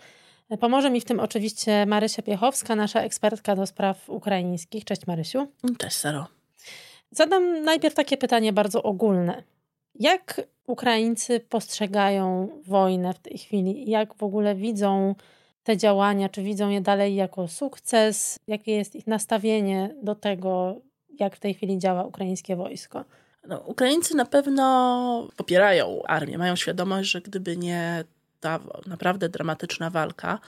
Pomoże 0.60 0.90
mi 0.90 1.00
w 1.00 1.04
tym 1.04 1.20
oczywiście 1.20 1.86
Marysia 1.86 2.22
Piechowska, 2.22 2.76
nasza 2.76 3.02
ekspertka 3.02 3.56
do 3.56 3.66
spraw 3.66 4.10
ukraińskich. 4.10 4.84
Cześć 4.84 5.06
Marysiu. 5.06 5.48
Cześć 5.78 5.96
Saro. 5.96 6.41
Zadam 7.12 7.64
najpierw 7.64 7.94
takie 7.94 8.16
pytanie 8.16 8.52
bardzo 8.52 8.82
ogólne. 8.82 9.42
Jak 9.94 10.40
Ukraińcy 10.66 11.40
postrzegają 11.40 12.48
wojnę 12.66 13.14
w 13.14 13.18
tej 13.18 13.38
chwili? 13.38 13.90
Jak 13.90 14.14
w 14.14 14.22
ogóle 14.22 14.54
widzą 14.54 15.14
te 15.64 15.76
działania? 15.76 16.28
Czy 16.28 16.42
widzą 16.42 16.70
je 16.70 16.80
dalej 16.80 17.14
jako 17.14 17.48
sukces? 17.48 18.38
Jakie 18.46 18.72
jest 18.72 18.94
ich 18.94 19.06
nastawienie 19.06 19.94
do 20.02 20.14
tego, 20.14 20.76
jak 21.20 21.36
w 21.36 21.40
tej 21.40 21.54
chwili 21.54 21.78
działa 21.78 22.04
ukraińskie 22.04 22.56
wojsko? 22.56 23.04
No, 23.48 23.58
Ukraińcy 23.58 24.16
na 24.16 24.24
pewno 24.24 25.28
popierają 25.36 26.02
armię, 26.02 26.38
mają 26.38 26.56
świadomość, 26.56 27.10
że 27.10 27.20
gdyby 27.20 27.56
nie 27.56 28.04
ta 28.40 28.60
naprawdę 28.86 29.28
dramatyczna 29.28 29.90
walka, 29.90 30.38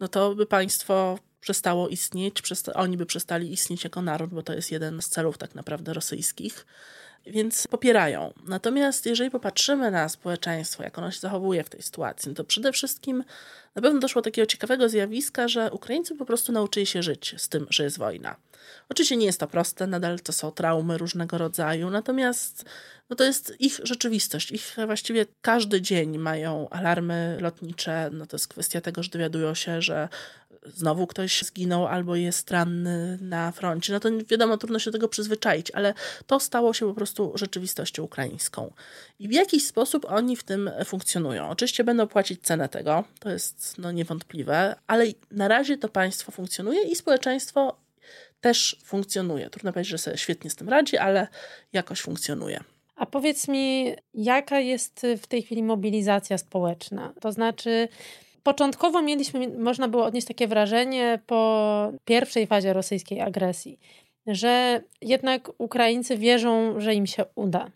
no 0.00 0.08
to 0.08 0.34
by 0.34 0.46
państwo 0.46 1.18
przestało 1.42 1.88
istnieć, 1.88 2.42
przesta 2.42 2.72
oni 2.72 2.96
by 2.96 3.06
przestali 3.06 3.52
istnieć 3.52 3.84
jako 3.84 4.02
naród, 4.02 4.30
bo 4.30 4.42
to 4.42 4.54
jest 4.54 4.72
jeden 4.72 5.02
z 5.02 5.08
celów 5.08 5.38
tak 5.38 5.54
naprawdę 5.54 5.92
rosyjskich 5.92 6.66
więc 7.26 7.66
popierają. 7.66 8.32
Natomiast 8.46 9.06
jeżeli 9.06 9.30
popatrzymy 9.30 9.90
na 9.90 10.08
społeczeństwo, 10.08 10.82
jak 10.82 10.98
ono 10.98 11.10
się 11.10 11.20
zachowuje 11.20 11.64
w 11.64 11.68
tej 11.68 11.82
sytuacji, 11.82 12.28
no 12.28 12.34
to 12.34 12.44
przede 12.44 12.72
wszystkim 12.72 13.24
na 13.74 13.82
pewno 13.82 14.00
doszło 14.00 14.22
do 14.22 14.24
takiego 14.24 14.46
ciekawego 14.46 14.88
zjawiska, 14.88 15.48
że 15.48 15.70
Ukraińcy 15.70 16.14
po 16.14 16.24
prostu 16.24 16.52
nauczyli 16.52 16.86
się 16.86 17.02
żyć 17.02 17.34
z 17.38 17.48
tym, 17.48 17.66
że 17.70 17.84
jest 17.84 17.98
wojna. 17.98 18.36
Oczywiście 18.88 19.16
nie 19.16 19.26
jest 19.26 19.40
to 19.40 19.46
proste, 19.46 19.86
nadal 19.86 20.20
to 20.20 20.32
są 20.32 20.50
traumy 20.50 20.98
różnego 20.98 21.38
rodzaju, 21.38 21.90
natomiast 21.90 22.64
no 23.10 23.16
to 23.16 23.24
jest 23.24 23.60
ich 23.60 23.80
rzeczywistość. 23.82 24.52
Ich 24.52 24.76
właściwie 24.86 25.26
każdy 25.42 25.80
dzień 25.80 26.18
mają 26.18 26.68
alarmy 26.68 27.38
lotnicze. 27.40 28.10
No 28.12 28.26
to 28.26 28.36
jest 28.36 28.48
kwestia 28.48 28.80
tego, 28.80 29.02
że 29.02 29.10
dowiadują 29.10 29.54
się, 29.54 29.82
że 29.82 30.08
znowu 30.66 31.06
ktoś 31.06 31.42
zginął 31.42 31.86
albo 31.86 32.16
jest 32.16 32.50
ranny 32.50 33.18
na 33.20 33.52
froncie. 33.52 33.92
No 33.92 34.00
to 34.00 34.08
wiadomo, 34.28 34.56
trudno 34.56 34.78
się 34.78 34.90
do 34.90 34.98
tego 34.98 35.08
przyzwyczaić, 35.08 35.70
ale 35.70 35.94
to 36.26 36.40
stało 36.40 36.74
się 36.74 36.88
po 36.88 36.94
prostu 36.94 37.32
rzeczywistością 37.34 38.02
ukraińską. 38.02 38.72
I 39.18 39.28
w 39.28 39.32
jakiś 39.32 39.66
sposób 39.66 40.06
oni 40.08 40.36
w 40.36 40.44
tym 40.44 40.70
funkcjonują. 40.84 41.48
Oczywiście 41.48 41.84
będą 41.84 42.06
płacić 42.06 42.42
cenę 42.42 42.68
tego, 42.68 43.04
to 43.18 43.30
jest 43.30 43.78
no, 43.78 43.92
niewątpliwe, 43.92 44.76
ale 44.86 45.06
na 45.30 45.48
razie 45.48 45.78
to 45.78 45.88
państwo 45.88 46.32
funkcjonuje 46.32 46.82
i 46.82 46.96
społeczeństwo 46.96 47.76
też 48.40 48.76
funkcjonuje. 48.84 49.50
Trudno 49.50 49.72
powiedzieć, 49.72 49.90
że 49.90 49.98
sobie 49.98 50.18
świetnie 50.18 50.50
z 50.50 50.56
tym 50.56 50.68
radzi, 50.68 50.98
ale 50.98 51.28
jakoś 51.72 52.00
funkcjonuje. 52.00 52.64
A 52.96 53.06
powiedz 53.06 53.48
mi, 53.48 53.94
jaka 54.14 54.60
jest 54.60 55.06
w 55.22 55.26
tej 55.26 55.42
chwili 55.42 55.62
mobilizacja 55.62 56.38
społeczna? 56.38 57.12
To 57.20 57.32
znaczy, 57.32 57.88
początkowo 58.42 59.02
mieliśmy, 59.02 59.48
można 59.48 59.88
było 59.88 60.04
odnieść 60.04 60.26
takie 60.26 60.48
wrażenie 60.48 61.18
po 61.26 61.92
pierwszej 62.04 62.46
fazie 62.46 62.72
rosyjskiej 62.72 63.20
agresji, 63.20 63.78
że 64.26 64.82
jednak 65.00 65.50
Ukraińcy 65.58 66.16
wierzą, 66.16 66.80
że 66.80 66.94
im 66.94 67.06
się 67.06 67.24
uda. 67.34 67.70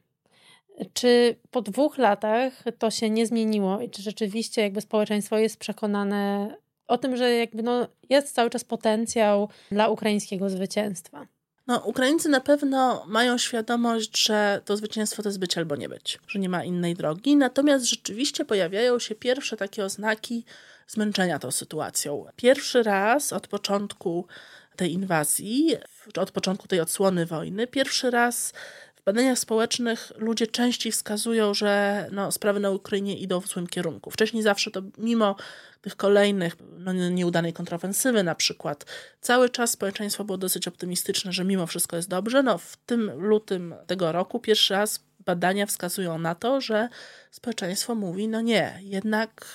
Czy 0.93 1.37
po 1.51 1.63
dwóch 1.63 1.99
latach 1.99 2.65
to 2.79 2.91
się 2.91 3.11
nie 3.11 3.27
zmieniło 3.27 3.81
i 3.81 3.91
czy 3.91 4.03
rzeczywiście 4.03 4.63
jakby 4.63 4.81
społeczeństwo 4.81 5.39
jest 5.39 5.57
przekonane 5.59 6.55
o 6.87 6.99
tym, 6.99 7.17
że 7.17 7.31
jakby 7.33 7.63
no 7.63 7.87
jest 8.09 8.35
cały 8.35 8.51
czas 8.51 8.65
potencjał 8.65 9.49
dla 9.71 9.89
ukraińskiego 9.89 10.51
zwycięstwa? 10.51 11.27
No, 11.67 11.79
Ukraińcy 11.79 12.29
na 12.29 12.41
pewno 12.41 13.05
mają 13.07 13.39
świadomość, 13.39 14.19
że 14.19 14.61
to 14.65 14.77
zwycięstwo 14.77 15.23
to 15.23 15.29
jest 15.29 15.39
być 15.39 15.59
albo 15.59 15.77
nie 15.77 15.89
być, 15.89 16.19
że 16.29 16.39
nie 16.39 16.49
ma 16.49 16.65
innej 16.65 16.95
drogi. 16.95 17.37
Natomiast 17.37 17.85
rzeczywiście 17.85 18.45
pojawiają 18.45 18.99
się 18.99 19.15
pierwsze 19.15 19.57
takie 19.57 19.85
oznaki 19.85 20.45
zmęczenia 20.89 21.39
tą 21.39 21.51
sytuacją. 21.51 22.27
Pierwszy 22.37 22.83
raz 22.83 23.33
od 23.33 23.49
początku 23.49 24.27
tej 24.77 24.93
inwazji, 24.93 25.77
od 26.19 26.31
początku 26.31 26.69
tej 26.69 26.81
odsłony 26.81 27.27
wojny, 27.27 27.67
pierwszy 27.67 28.11
raz 28.11 28.53
badaniach 29.07 29.39
społecznych 29.39 30.13
ludzie 30.17 30.47
częściej 30.47 30.93
wskazują, 30.93 31.55
że 31.55 32.07
no, 32.13 32.33
sprawy 32.33 32.61
na 32.61 32.71
Ukrainie 32.71 33.19
idą 33.19 33.41
w 33.41 33.47
złym 33.47 33.67
kierunku. 33.67 34.11
Wcześniej 34.11 34.43
zawsze 34.43 34.71
to 34.71 34.83
mimo 34.99 35.37
tych 35.81 35.97
kolejnych 35.97 36.57
no, 36.79 36.93
nieudanej 36.93 37.53
kontrofensywy 37.53 38.23
na 38.23 38.35
przykład, 38.35 38.85
cały 39.21 39.51
czas 39.51 39.71
społeczeństwo 39.71 40.25
było 40.25 40.39
dosyć 40.39 40.69
optymistyczne, 40.69 41.33
że 41.33 41.45
mimo 41.45 41.67
wszystko 41.67 41.97
jest 41.97 42.09
dobrze. 42.09 42.43
No, 42.43 42.59
w 42.59 42.77
tym 42.77 43.11
lutym 43.21 43.75
tego 43.87 44.13
roku 44.13 44.41
pierwszy 44.41 44.75
raz 44.75 45.01
badania 45.25 45.67
wskazują 45.67 46.19
na 46.19 46.35
to, 46.35 46.61
że 46.61 46.89
społeczeństwo 47.31 47.95
mówi, 47.95 48.29
no 48.29 48.41
nie, 48.41 48.81
jednak 48.83 49.47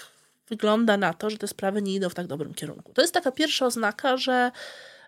wygląda 0.47 0.97
na 0.97 1.14
to, 1.14 1.30
że 1.30 1.38
te 1.38 1.47
sprawy 1.47 1.82
nie 1.82 1.93
idą 1.93 2.10
w 2.10 2.16
tak 2.16 2.28
dobrym 2.28 2.54
kierunku. 2.54 2.93
To 2.93 3.02
jest 3.02 3.14
taka 3.14 3.32
pierwsza 3.32 3.66
oznaka, 3.66 4.18
że 4.18 4.52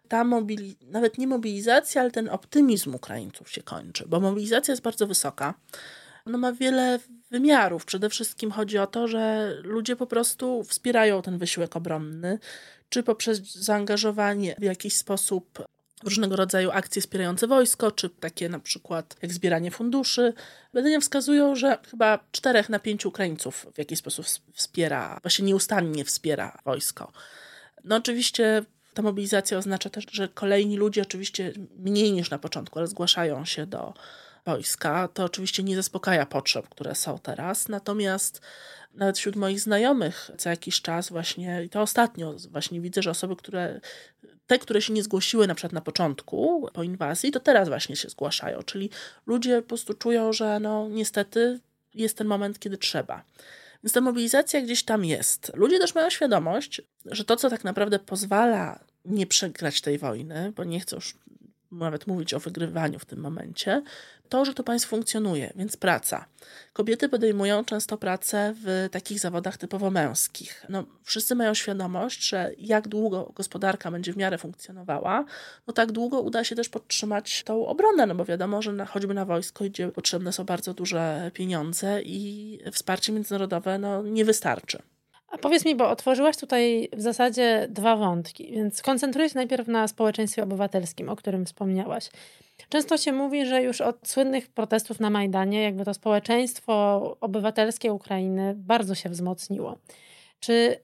ta 0.08 0.24
mobili- 0.24 0.76
nawet 0.82 1.18
nie 1.18 1.28
mobilizacja, 1.28 2.02
ale 2.02 2.12
ten 2.12 2.30
optymizm 2.30 2.96
Ukraińców 2.96 3.52
się 3.52 3.64
kończy, 3.64 4.06
bo 4.08 4.20
mobilizacja 4.20 4.72
jest 4.72 4.84
bardzo 4.84 5.08
wysoka. 5.08 5.54
No 6.26 6.38
ma 6.38 6.54
wiele 6.54 7.00
wymiarów. 7.32 7.86
Przede 7.86 8.10
wszystkim 8.10 8.52
chodzi 8.52 8.78
o 8.78 8.88
to, 8.88 9.08
że 9.08 9.54
ludzie 9.64 9.96
po 9.96 10.08
prostu 10.08 10.64
wspierają 10.64 11.22
ten 11.22 11.38
wysiłek 11.38 11.76
obronny, 11.76 12.40
czy 12.90 13.04
poprzez 13.04 13.54
zaangażowanie 13.54 14.56
w 14.60 14.64
jakiś 14.64 14.96
sposób 14.96 15.64
różnego 16.04 16.36
rodzaju 16.36 16.72
akcje 16.72 17.02
wspierające 17.02 17.48
wojsko, 17.48 17.92
czy 17.92 18.10
takie 18.10 18.50
na 18.50 18.60
przykład 18.60 19.16
jak 19.22 19.34
zbieranie 19.34 19.72
funduszy. 19.72 20.34
Badania 20.74 21.00
wskazują, 21.00 21.56
że 21.56 21.78
chyba 21.92 22.20
czterech 22.32 22.70
na 22.70 22.80
pięciu 22.80 23.10
Ukraińców 23.10 23.68
w 23.74 23.78
jakiś 23.78 24.00
sposób 24.00 24.26
wspiera, 24.54 25.20
właśnie 25.22 25.46
nieustannie 25.46 26.06
wspiera 26.06 26.60
wojsko. 26.66 27.12
No 27.84 27.96
oczywiście 27.96 28.66
ta 28.94 29.02
mobilizacja 29.02 29.58
oznacza 29.58 29.90
też, 29.90 30.06
że 30.12 30.28
kolejni 30.28 30.78
ludzie, 30.78 31.02
oczywiście 31.02 31.54
mniej 31.78 32.12
niż 32.12 32.30
na 32.30 32.40
początku, 32.40 32.80
ale 32.80 32.88
zgłaszają 32.88 33.46
się 33.46 33.66
do 33.66 33.94
wojska. 34.46 35.08
To 35.08 35.24
oczywiście 35.24 35.64
nie 35.64 35.76
zaspokaja 35.76 36.26
potrzeb, 36.26 36.70
które 36.70 36.96
są 36.96 37.20
teraz, 37.20 37.68
natomiast 37.68 38.42
nawet 38.94 39.18
wśród 39.18 39.36
moich 39.36 39.60
znajomych 39.60 40.32
co 40.38 40.50
jakiś 40.50 40.82
czas 40.82 41.10
właśnie, 41.10 41.64
i 41.64 41.70
to 41.70 41.82
ostatnio 41.82 42.36
właśnie 42.52 42.82
widzę, 42.82 43.02
że 43.02 43.12
osoby, 43.12 43.36
które 43.36 43.80
te, 44.48 44.60
które 44.60 44.82
się 44.82 44.94
nie 44.94 45.04
zgłosiły 45.04 45.48
na 45.48 45.56
przykład 45.56 45.74
na 45.74 45.82
początku 45.82 46.70
po 46.74 46.84
inwazji, 46.84 47.32
to 47.32 47.40
teraz 47.40 47.68
właśnie 47.68 47.96
się 47.96 48.10
zgłaszają, 48.10 48.64
czyli 48.64 48.90
ludzie 49.26 49.62
po 49.62 49.68
prostu 49.68 49.94
czują, 49.94 50.34
że 50.34 50.60
no 50.60 50.90
niestety 50.90 51.60
jest 51.94 52.18
ten 52.18 52.28
moment, 52.28 52.60
kiedy 52.60 52.78
trzeba. 52.78 53.24
Więc 53.84 53.94
ta 53.94 54.02
mobilizacja 54.02 54.62
gdzieś 54.62 54.84
tam 54.84 55.06
jest. 55.06 55.52
Ludzie 55.56 55.80
też 55.80 55.96
mają 55.96 56.10
świadomość, 56.10 56.82
że 57.06 57.26
to, 57.26 57.36
co 57.36 57.50
tak 57.50 57.64
naprawdę 57.64 58.00
pozwala 58.00 58.80
nie 59.06 59.28
przegrać 59.28 59.82
tej 59.82 59.98
wojny, 59.98 60.54
bo 60.56 60.64
nie 60.64 60.80
chcą 60.80 60.96
już 60.96 61.16
nawet 61.74 62.08
mówić 62.08 62.34
o 62.34 62.40
wygrywaniu 62.40 63.00
w 63.00 63.06
tym 63.06 63.20
momencie, 63.20 63.84
to, 64.30 64.46
że 64.46 64.54
to 64.54 64.64
państwo 64.64 64.90
funkcjonuje, 64.90 65.54
więc 65.56 65.78
praca. 65.78 66.26
Kobiety 66.74 67.10
podejmują 67.10 67.66
często 67.66 67.98
pracę 67.98 68.54
w 68.64 68.88
takich 68.92 69.20
zawodach 69.20 69.58
typowo 69.58 69.92
męskich. 69.92 70.66
No, 70.70 70.84
wszyscy 71.04 71.36
mają 71.36 71.54
świadomość, 71.54 72.30
że 72.30 72.52
jak 72.58 72.88
długo 72.88 73.32
gospodarka 73.36 73.92
będzie 73.92 74.14
w 74.14 74.18
miarę 74.18 74.38
funkcjonowała, 74.38 75.26
no 75.68 75.74
tak 75.74 75.92
długo 75.92 76.22
uda 76.22 76.44
się 76.44 76.56
też 76.56 76.70
podtrzymać 76.70 77.44
tą 77.44 77.68
obronę, 77.68 78.06
no 78.06 78.16
bo 78.16 78.26
wiadomo, 78.26 78.62
że 78.62 78.74
na, 78.74 78.86
choćby 78.86 79.14
na 79.14 79.26
wojsko, 79.26 79.64
gdzie 79.64 79.92
potrzebne 79.92 80.34
są 80.34 80.44
bardzo 80.44 80.74
duże 80.74 81.32
pieniądze 81.34 82.02
i 82.02 82.60
wsparcie 82.72 83.12
międzynarodowe 83.12 83.80
no, 83.80 84.04
nie 84.04 84.26
wystarczy. 84.26 84.82
A 85.34 85.38
powiedz 85.38 85.66
mi, 85.66 85.76
bo 85.76 85.90
otworzyłaś 85.90 86.38
tutaj 86.38 86.90
w 86.94 87.02
zasadzie 87.02 87.68
dwa 87.70 87.96
wątki, 87.96 88.52
więc 88.52 88.82
koncentruję 88.82 89.30
się 89.30 89.36
najpierw 89.36 89.68
na 89.68 89.88
społeczeństwie 89.88 90.44
obywatelskim, 90.44 91.10
o 91.10 91.16
którym 91.16 91.46
wspomniałaś. 91.46 92.10
Często 92.70 92.98
się 92.98 93.12
mówi, 93.12 93.46
że 93.46 93.64
już 93.64 93.82
od 93.82 94.08
słynnych 94.08 94.48
protestów 94.48 95.00
na 95.00 95.10
Majdanie, 95.10 95.64
jakby 95.64 95.86
to 95.86 95.94
społeczeństwo 95.94 97.02
obywatelskie 97.22 97.94
Ukrainy 97.94 98.54
bardzo 98.58 98.96
się 98.96 99.10
wzmocniło. 99.10 99.78
Czy 100.40 100.80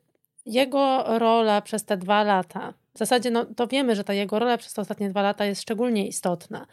jego 0.45 1.03
rola 1.19 1.61
przez 1.61 1.85
te 1.85 1.97
dwa 1.97 2.23
lata, 2.23 2.73
w 2.93 2.97
zasadzie 2.97 3.31
no, 3.31 3.45
to 3.45 3.67
wiemy, 3.67 3.95
że 3.95 4.03
ta 4.03 4.13
jego 4.13 4.39
rola 4.39 4.57
przez 4.57 4.73
te 4.73 4.81
ostatnie 4.81 5.09
dwa 5.09 5.21
lata 5.21 5.45
jest 5.45 5.61
szczególnie 5.61 6.07
istotna. 6.07 6.65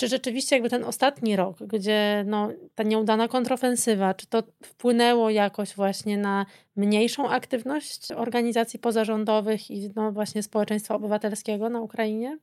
Czy 0.00 0.08
rzeczywiście 0.08 0.56
jakby 0.56 0.70
ten 0.70 0.84
ostatni 0.84 1.36
rok, 1.36 1.58
gdzie 1.58 2.24
no, 2.26 2.48
ta 2.74 2.82
nieudana 2.82 3.28
kontrofensywa, 3.28 4.14
czy 4.14 4.26
to 4.26 4.42
wpłynęło 4.64 5.30
jakoś 5.30 5.74
właśnie 5.74 6.18
na 6.18 6.46
mniejszą 6.76 7.28
aktywność 7.28 8.12
organizacji 8.12 8.78
pozarządowych 8.78 9.70
i 9.70 9.90
no, 9.96 10.12
właśnie 10.12 10.42
społeczeństwa 10.42 10.94
obywatelskiego 10.94 11.68
na 11.68 11.80
Ukrainie? 11.80 12.38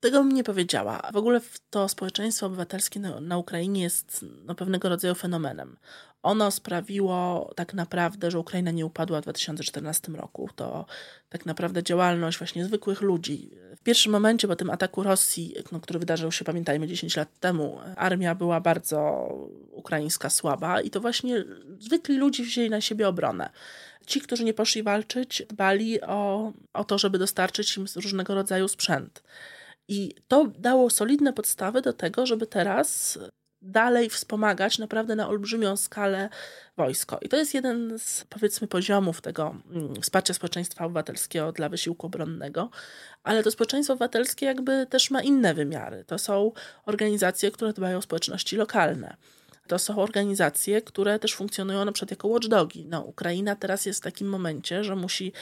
Tego 0.00 0.18
bym 0.18 0.32
nie 0.32 0.44
powiedziała. 0.44 1.10
W 1.12 1.16
ogóle 1.16 1.40
to 1.70 1.88
społeczeństwo 1.88 2.46
obywatelskie 2.46 3.00
na, 3.00 3.20
na 3.20 3.38
Ukrainie 3.38 3.82
jest 3.82 4.24
no, 4.44 4.54
pewnego 4.54 4.88
rodzaju 4.88 5.14
fenomenem. 5.14 5.76
Ono 6.22 6.50
sprawiło 6.50 7.50
tak 7.56 7.74
naprawdę, 7.74 8.30
że 8.30 8.38
Ukraina 8.38 8.70
nie 8.70 8.86
upadła 8.86 9.20
w 9.20 9.22
2014 9.22 10.12
roku. 10.12 10.48
To 10.56 10.86
tak 11.28 11.46
naprawdę 11.46 11.82
działalność 11.82 12.38
właśnie 12.38 12.64
zwykłych 12.64 13.00
ludzi. 13.00 13.50
W 13.76 13.82
pierwszym 13.82 14.12
momencie 14.12 14.48
po 14.48 14.56
tym 14.56 14.70
ataku 14.70 15.02
Rosji, 15.02 15.54
no, 15.72 15.80
który 15.80 15.98
wydarzył 15.98 16.32
się, 16.32 16.44
pamiętajmy, 16.44 16.86
10 16.86 17.16
lat 17.16 17.40
temu, 17.40 17.78
armia 17.96 18.34
była 18.34 18.60
bardzo 18.60 19.28
ukraińska, 19.72 20.30
słaba 20.30 20.80
i 20.80 20.90
to 20.90 21.00
właśnie 21.00 21.44
zwykli 21.78 22.16
ludzie 22.16 22.42
wzięli 22.42 22.70
na 22.70 22.80
siebie 22.80 23.08
obronę. 23.08 23.50
Ci, 24.06 24.20
którzy 24.20 24.44
nie 24.44 24.54
poszli 24.54 24.82
walczyć, 24.82 25.42
dbali 25.48 26.00
o, 26.00 26.52
o 26.72 26.84
to, 26.84 26.98
żeby 26.98 27.18
dostarczyć 27.18 27.76
im 27.76 27.86
różnego 27.96 28.34
rodzaju 28.34 28.68
sprzęt. 28.68 29.22
I 29.88 30.14
to 30.28 30.46
dało 30.58 30.90
solidne 30.90 31.32
podstawy 31.32 31.82
do 31.82 31.92
tego, 31.92 32.26
żeby 32.26 32.46
teraz 32.46 33.18
dalej 33.62 34.10
wspomagać 34.10 34.78
naprawdę 34.78 35.16
na 35.16 35.28
olbrzymią 35.28 35.76
skalę 35.76 36.28
wojsko. 36.76 37.18
I 37.22 37.28
to 37.28 37.36
jest 37.36 37.54
jeden 37.54 37.98
z, 37.98 38.24
powiedzmy, 38.28 38.68
poziomów 38.68 39.20
tego 39.20 39.54
mm, 39.70 40.02
wsparcia 40.02 40.34
społeczeństwa 40.34 40.84
obywatelskiego 40.84 41.52
dla 41.52 41.68
wysiłku 41.68 42.06
obronnego, 42.06 42.70
ale 43.22 43.42
to 43.42 43.50
społeczeństwo 43.50 43.92
obywatelskie 43.92 44.46
jakby 44.46 44.86
też 44.86 45.10
ma 45.10 45.22
inne 45.22 45.54
wymiary. 45.54 46.04
To 46.04 46.18
są 46.18 46.52
organizacje, 46.86 47.50
które 47.50 47.72
dbają 47.72 47.98
o 47.98 48.02
społeczności 48.02 48.56
lokalne. 48.56 49.16
To 49.68 49.78
są 49.78 49.98
organizacje, 49.98 50.82
które 50.82 51.18
też 51.18 51.34
funkcjonują 51.34 51.84
na 51.84 51.92
przykład 51.92 52.10
jako 52.10 52.28
watchdogi. 52.28 52.86
No, 52.86 53.00
Ukraina 53.00 53.56
teraz 53.56 53.86
jest 53.86 54.00
w 54.00 54.02
takim 54.02 54.28
momencie, 54.28 54.84
że 54.84 54.96
musi 54.96 55.32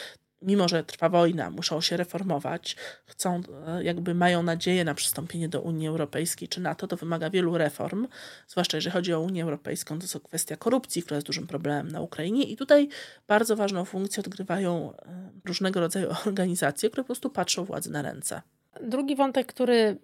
mimo 0.42 0.68
że 0.68 0.84
trwa 0.84 1.08
wojna, 1.08 1.50
muszą 1.50 1.80
się 1.80 1.96
reformować, 1.96 2.76
chcą, 3.06 3.40
e, 3.66 3.84
jakby 3.84 4.14
mają 4.14 4.42
nadzieję 4.42 4.84
na 4.84 4.94
przystąpienie 4.94 5.48
do 5.48 5.60
Unii 5.60 5.88
Europejskiej 5.88 6.48
czy 6.48 6.60
NATO, 6.60 6.86
to 6.86 6.96
wymaga 6.96 7.30
wielu 7.30 7.58
reform, 7.58 8.06
zwłaszcza 8.48 8.76
jeżeli 8.76 8.92
chodzi 8.92 9.12
o 9.12 9.20
Unię 9.20 9.42
Europejską, 9.42 9.98
to 9.98 10.04
jest 10.04 10.18
kwestia 10.18 10.56
korupcji, 10.56 11.02
która 11.02 11.16
jest 11.16 11.26
dużym 11.26 11.46
problemem 11.46 11.88
na 11.88 12.00
Ukrainie 12.00 12.42
i 12.42 12.56
tutaj 12.56 12.88
bardzo 13.28 13.56
ważną 13.56 13.84
funkcję 13.84 14.20
odgrywają 14.20 14.92
e, 14.92 15.30
różnego 15.44 15.80
rodzaju 15.80 16.08
organizacje, 16.26 16.90
które 16.90 17.02
po 17.02 17.06
prostu 17.06 17.30
patrzą 17.30 17.64
władzy 17.64 17.90
na 17.90 18.02
ręce. 18.02 18.42
Drugi 18.80 19.16
wątek, 19.16 19.46
który 19.46 19.96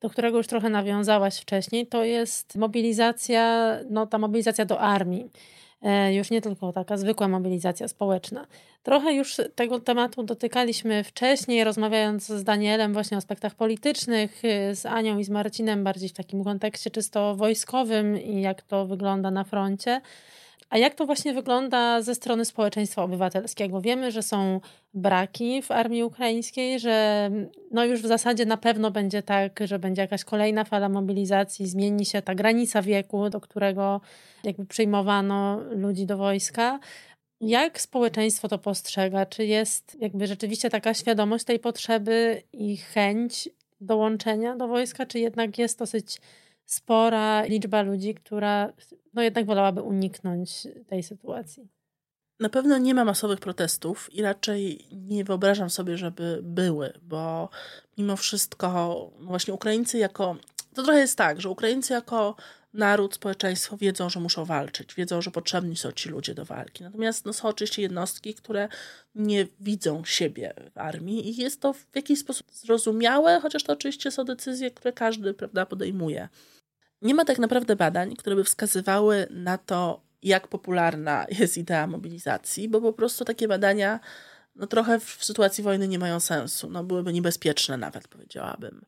do 0.00 0.10
którego 0.10 0.38
już 0.38 0.46
trochę 0.46 0.70
nawiązałaś 0.70 1.40
wcześniej, 1.40 1.86
to 1.86 2.04
jest 2.04 2.56
mobilizacja, 2.56 3.78
no 3.90 4.06
ta 4.06 4.18
mobilizacja 4.18 4.64
do 4.64 4.80
armii. 4.80 5.30
E, 5.82 6.14
już 6.14 6.30
nie 6.30 6.40
tylko 6.40 6.72
taka 6.72 6.96
zwykła 6.96 7.28
mobilizacja 7.28 7.88
społeczna. 7.88 8.46
Trochę 8.82 9.12
już 9.14 9.36
tego 9.54 9.80
tematu 9.80 10.22
dotykaliśmy 10.22 11.04
wcześniej, 11.04 11.64
rozmawiając 11.64 12.26
z 12.26 12.44
Danielem 12.44 12.92
właśnie 12.92 13.16
o 13.16 13.18
aspektach 13.18 13.54
politycznych, 13.54 14.42
y, 14.44 14.76
z 14.76 14.86
Anią 14.86 15.18
i 15.18 15.24
z 15.24 15.28
Marcinem 15.28 15.84
bardziej 15.84 16.08
w 16.08 16.12
takim 16.12 16.44
kontekście 16.44 16.90
czysto 16.90 17.36
wojskowym 17.36 18.20
i 18.20 18.40
jak 18.42 18.62
to 18.62 18.86
wygląda 18.86 19.30
na 19.30 19.44
froncie. 19.44 20.00
A 20.70 20.78
jak 20.78 20.94
to 20.94 21.06
właśnie 21.06 21.34
wygląda 21.34 22.02
ze 22.02 22.14
strony 22.14 22.44
społeczeństwa 22.44 23.02
obywatelskiego? 23.02 23.80
Wiemy, 23.80 24.10
że 24.10 24.22
są 24.22 24.60
braki 24.94 25.62
w 25.62 25.70
armii 25.70 26.04
ukraińskiej, 26.04 26.80
że 26.80 27.30
no 27.70 27.84
już 27.84 28.02
w 28.02 28.06
zasadzie 28.06 28.46
na 28.46 28.56
pewno 28.56 28.90
będzie 28.90 29.22
tak, 29.22 29.60
że 29.64 29.78
będzie 29.78 30.02
jakaś 30.02 30.24
kolejna 30.24 30.64
fala 30.64 30.88
mobilizacji, 30.88 31.66
zmieni 31.66 32.06
się 32.06 32.22
ta 32.22 32.34
granica 32.34 32.82
wieku, 32.82 33.30
do 33.30 33.40
którego 33.40 34.00
jakby 34.44 34.66
przyjmowano 34.66 35.60
ludzi 35.70 36.06
do 36.06 36.16
wojska. 36.16 36.80
Jak 37.40 37.80
społeczeństwo 37.80 38.48
to 38.48 38.58
postrzega? 38.58 39.26
Czy 39.26 39.46
jest 39.46 39.96
jakby 40.00 40.26
rzeczywiście 40.26 40.70
taka 40.70 40.94
świadomość 40.94 41.44
tej 41.44 41.58
potrzeby 41.58 42.42
i 42.52 42.76
chęć 42.76 43.48
dołączenia 43.80 44.56
do 44.56 44.68
wojska, 44.68 45.06
czy 45.06 45.18
jednak 45.18 45.58
jest 45.58 45.78
dosyć 45.78 46.20
spora 46.64 47.42
liczba 47.42 47.82
ludzi, 47.82 48.14
która 48.14 48.72
no 49.14 49.22
jednak 49.22 49.46
wolałaby 49.46 49.82
uniknąć 49.82 50.68
tej 50.86 51.02
sytuacji? 51.02 51.68
Na 52.40 52.48
pewno 52.48 52.78
nie 52.78 52.94
ma 52.94 53.04
masowych 53.04 53.40
protestów 53.40 54.14
i 54.14 54.22
raczej 54.22 54.86
nie 54.92 55.24
wyobrażam 55.24 55.70
sobie, 55.70 55.98
żeby 55.98 56.40
były, 56.42 56.92
bo 57.02 57.48
mimo 57.98 58.16
wszystko 58.16 58.68
no 59.20 59.26
właśnie 59.26 59.54
Ukraińcy 59.54 59.98
jako. 59.98 60.36
To 60.74 60.82
trochę 60.82 61.00
jest 61.00 61.18
tak, 61.18 61.40
że 61.40 61.48
Ukraińcy 61.48 61.92
jako 61.92 62.36
naród, 62.72 63.14
społeczeństwo 63.14 63.76
wiedzą, 63.76 64.10
że 64.10 64.20
muszą 64.20 64.44
walczyć, 64.44 64.94
wiedzą, 64.94 65.22
że 65.22 65.30
potrzebni 65.30 65.76
są 65.76 65.92
ci 65.92 66.08
ludzie 66.08 66.34
do 66.34 66.44
walki. 66.44 66.84
Natomiast 66.84 67.24
no, 67.24 67.32
są 67.32 67.48
oczywiście 67.48 67.82
jednostki, 67.82 68.34
które 68.34 68.68
nie 69.14 69.46
widzą 69.60 70.04
siebie 70.04 70.54
w 70.74 70.78
armii 70.78 71.28
i 71.28 71.36
jest 71.36 71.60
to 71.60 71.72
w 71.72 71.86
jakiś 71.94 72.18
sposób 72.18 72.46
zrozumiałe, 72.52 73.40
chociaż 73.40 73.64
to 73.64 73.72
oczywiście 73.72 74.10
są 74.10 74.24
decyzje, 74.24 74.70
które 74.70 74.92
każdy 74.92 75.34
prawda, 75.34 75.66
podejmuje. 75.66 76.28
Nie 77.02 77.14
ma 77.14 77.24
tak 77.24 77.38
naprawdę 77.38 77.76
badań, 77.76 78.16
które 78.16 78.36
by 78.36 78.44
wskazywały 78.44 79.26
na 79.30 79.58
to, 79.58 80.00
jak 80.22 80.48
popularna 80.48 81.26
jest 81.38 81.58
idea 81.58 81.86
mobilizacji, 81.86 82.68
bo 82.68 82.80
po 82.80 82.92
prostu 82.92 83.24
takie 83.24 83.48
badania 83.48 84.00
no, 84.56 84.66
trochę 84.66 85.00
w 85.00 85.24
sytuacji 85.24 85.64
wojny 85.64 85.88
nie 85.88 85.98
mają 85.98 86.20
sensu. 86.20 86.70
No, 86.70 86.84
byłyby 86.84 87.12
niebezpieczne 87.12 87.76
nawet, 87.76 88.08
powiedziałabym. 88.08 88.84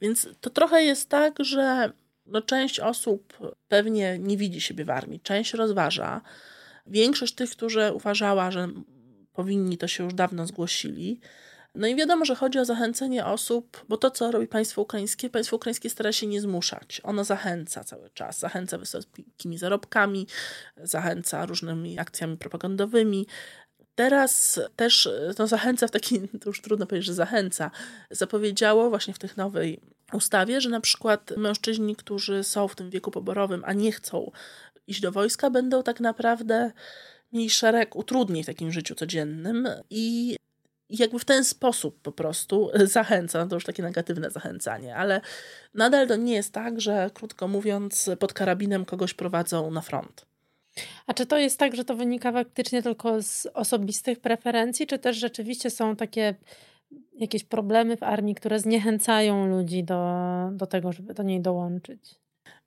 Więc 0.00 0.28
to 0.40 0.50
trochę 0.50 0.82
jest 0.82 1.08
tak, 1.08 1.34
że 1.40 1.92
no, 2.26 2.42
część 2.42 2.80
osób 2.80 3.38
pewnie 3.68 4.18
nie 4.18 4.36
widzi 4.36 4.60
siebie 4.60 4.84
w 4.84 4.90
armii, 4.90 5.20
część 5.20 5.54
rozważa. 5.54 6.20
Większość 6.86 7.34
tych, 7.34 7.50
którzy 7.50 7.92
uważała, 7.92 8.50
że 8.50 8.68
powinni, 9.32 9.78
to 9.78 9.88
się 9.88 10.04
już 10.04 10.14
dawno 10.14 10.46
zgłosili. 10.46 11.20
No 11.74 11.86
i 11.86 11.96
wiadomo, 11.96 12.24
że 12.24 12.34
chodzi 12.34 12.58
o 12.58 12.64
zachęcenie 12.64 13.26
osób, 13.26 13.84
bo 13.88 13.96
to, 13.96 14.10
co 14.10 14.30
robi 14.30 14.46
państwo 14.46 14.82
ukraińskie, 14.82 15.30
państwo 15.30 15.56
ukraińskie 15.56 15.90
stara 15.90 16.12
się 16.12 16.26
nie 16.26 16.40
zmuszać. 16.40 17.00
Ono 17.04 17.24
zachęca 17.24 17.84
cały 17.84 18.10
czas, 18.10 18.38
zachęca 18.38 18.78
wysokimi 18.78 19.58
zarobkami, 19.58 20.26
zachęca 20.76 21.46
różnymi 21.46 21.98
akcjami 21.98 22.36
propagandowymi. 22.36 23.26
Teraz 23.94 24.60
też 24.76 25.08
no, 25.38 25.46
zachęca 25.46 25.88
w 25.88 25.90
taki, 25.90 26.28
to 26.40 26.50
już 26.50 26.62
trudno 26.62 26.86
powiedzieć, 26.86 27.06
że 27.06 27.14
zachęca, 27.14 27.70
zapowiedziało 28.10 28.90
właśnie 28.90 29.14
w 29.14 29.18
tych 29.18 29.36
nowej 29.36 29.80
ustawie, 30.12 30.60
że 30.60 30.70
na 30.70 30.80
przykład 30.80 31.30
mężczyźni, 31.36 31.96
którzy 31.96 32.44
są 32.44 32.68
w 32.68 32.76
tym 32.76 32.90
wieku 32.90 33.10
poborowym, 33.10 33.62
a 33.66 33.72
nie 33.72 33.92
chcą 33.92 34.30
iść 34.86 35.00
do 35.00 35.12
wojska, 35.12 35.50
będą 35.50 35.82
tak 35.82 36.00
naprawdę 36.00 36.72
mieli 37.32 37.50
szereg 37.50 37.96
utrudnień 37.96 38.42
w 38.42 38.46
takim 38.46 38.72
życiu 38.72 38.94
codziennym 38.94 39.68
i 39.90 40.36
jakby 40.90 41.18
w 41.18 41.24
ten 41.24 41.44
sposób 41.44 42.00
po 42.00 42.12
prostu 42.12 42.70
zachęca, 42.84 43.38
no 43.38 43.46
to 43.46 43.56
już 43.56 43.64
takie 43.64 43.82
negatywne 43.82 44.30
zachęcanie, 44.30 44.96
ale 44.96 45.20
nadal 45.74 46.08
to 46.08 46.16
nie 46.16 46.34
jest 46.34 46.52
tak, 46.52 46.80
że 46.80 47.10
krótko 47.14 47.48
mówiąc 47.48 48.10
pod 48.18 48.32
karabinem 48.32 48.84
kogoś 48.84 49.14
prowadzą 49.14 49.70
na 49.70 49.80
front. 49.80 50.26
A 51.06 51.14
czy 51.14 51.26
to 51.26 51.38
jest 51.38 51.58
tak, 51.58 51.76
że 51.76 51.84
to 51.84 51.96
wynika 51.96 52.32
faktycznie 52.32 52.82
tylko 52.82 53.22
z 53.22 53.46
osobistych 53.54 54.20
preferencji, 54.20 54.86
czy 54.86 54.98
też 54.98 55.16
rzeczywiście 55.16 55.70
są 55.70 55.96
takie 55.96 56.34
jakieś 57.12 57.44
problemy 57.44 57.96
w 57.96 58.02
armii, 58.02 58.34
które 58.34 58.58
zniechęcają 58.58 59.46
ludzi 59.46 59.84
do, 59.84 60.14
do 60.52 60.66
tego, 60.66 60.92
żeby 60.92 61.14
do 61.14 61.22
niej 61.22 61.40
dołączyć? 61.40 62.14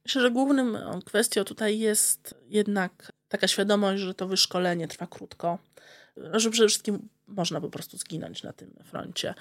Myślę, 0.06 0.22
że 0.22 0.32
głównym 0.32 0.78
kwestią 1.06 1.44
tutaj 1.44 1.80
jest 1.80 2.36
jednak 2.50 3.12
taka 3.28 3.48
świadomość, 3.48 4.02
że 4.02 4.14
to 4.14 4.28
wyszkolenie 4.28 4.88
trwa 4.88 5.08
krótko, 5.08 5.58
że 6.34 6.50
przede 6.50 6.68
wszystkim 6.68 7.10
można 7.28 7.62
po 7.62 7.70
prostu 7.70 7.98
zginąć 7.98 8.44
na 8.44 8.54
tym 8.54 8.74
froncie. 8.84 9.34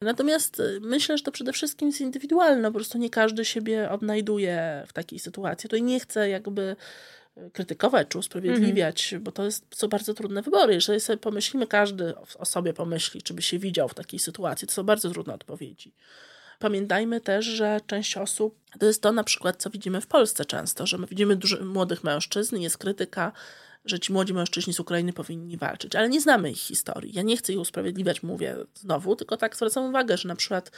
Natomiast 0.00 0.62
myślę, 0.80 1.18
że 1.18 1.24
to 1.24 1.32
przede 1.32 1.52
wszystkim 1.52 1.88
jest 1.88 2.00
indywidualne, 2.00 2.68
po 2.68 2.74
prostu 2.74 2.98
nie 2.98 3.10
każdy 3.10 3.44
siebie 3.44 3.90
odnajduje 3.90 4.84
w 4.86 4.92
takiej 4.92 5.18
sytuacji. 5.18 5.68
Tutaj 5.68 5.82
nie 5.82 6.00
chcę 6.00 6.28
jakby 6.28 6.76
krytykować 7.52 8.08
czy 8.08 8.18
usprawiedliwiać, 8.18 9.12
mm 9.12 9.22
-hmm. 9.22 9.24
bo 9.24 9.32
to 9.32 9.44
jest, 9.44 9.64
są 9.74 9.88
bardzo 9.88 10.14
trudne 10.14 10.42
wybory. 10.42 10.74
Jeżeli 10.74 11.00
sobie 11.00 11.16
pomyślimy, 11.16 11.66
każdy 11.66 12.14
o 12.38 12.44
sobie 12.44 12.72
pomyśli, 12.72 13.22
czy 13.22 13.34
by 13.34 13.42
się 13.42 13.58
widział 13.58 13.88
w 13.88 13.94
takiej 13.94 14.20
sytuacji, 14.20 14.68
to 14.68 14.74
są 14.74 14.82
bardzo 14.82 15.10
trudne 15.10 15.34
odpowiedzi. 15.34 15.94
Pamiętajmy 16.58 17.20
też, 17.20 17.44
że 17.44 17.80
część 17.86 18.16
osób, 18.16 18.58
to 18.78 18.86
jest 18.86 19.02
to 19.02 19.12
na 19.12 19.24
przykład, 19.24 19.62
co 19.62 19.70
widzimy 19.70 20.00
w 20.00 20.06
Polsce 20.06 20.44
często, 20.44 20.86
że 20.86 20.98
my 20.98 21.06
widzimy 21.06 21.36
dużo, 21.36 21.64
młodych 21.64 22.04
mężczyzn, 22.04 22.56
jest 22.56 22.78
krytyka, 22.78 23.32
że 23.84 24.00
ci 24.00 24.12
młodzi 24.12 24.34
mężczyźni 24.34 24.72
z 24.72 24.80
Ukrainy 24.80 25.12
powinni 25.12 25.56
walczyć, 25.56 25.96
ale 25.96 26.08
nie 26.08 26.20
znamy 26.20 26.50
ich 26.50 26.58
historii. 26.58 27.14
Ja 27.14 27.22
nie 27.22 27.36
chcę 27.36 27.52
ich 27.52 27.60
usprawiedliwiać, 27.60 28.22
mówię 28.22 28.56
znowu, 28.74 29.16
tylko 29.16 29.36
tak 29.36 29.56
zwracam 29.56 29.84
uwagę, 29.84 30.16
że 30.16 30.28
na 30.28 30.36
przykład 30.36 30.70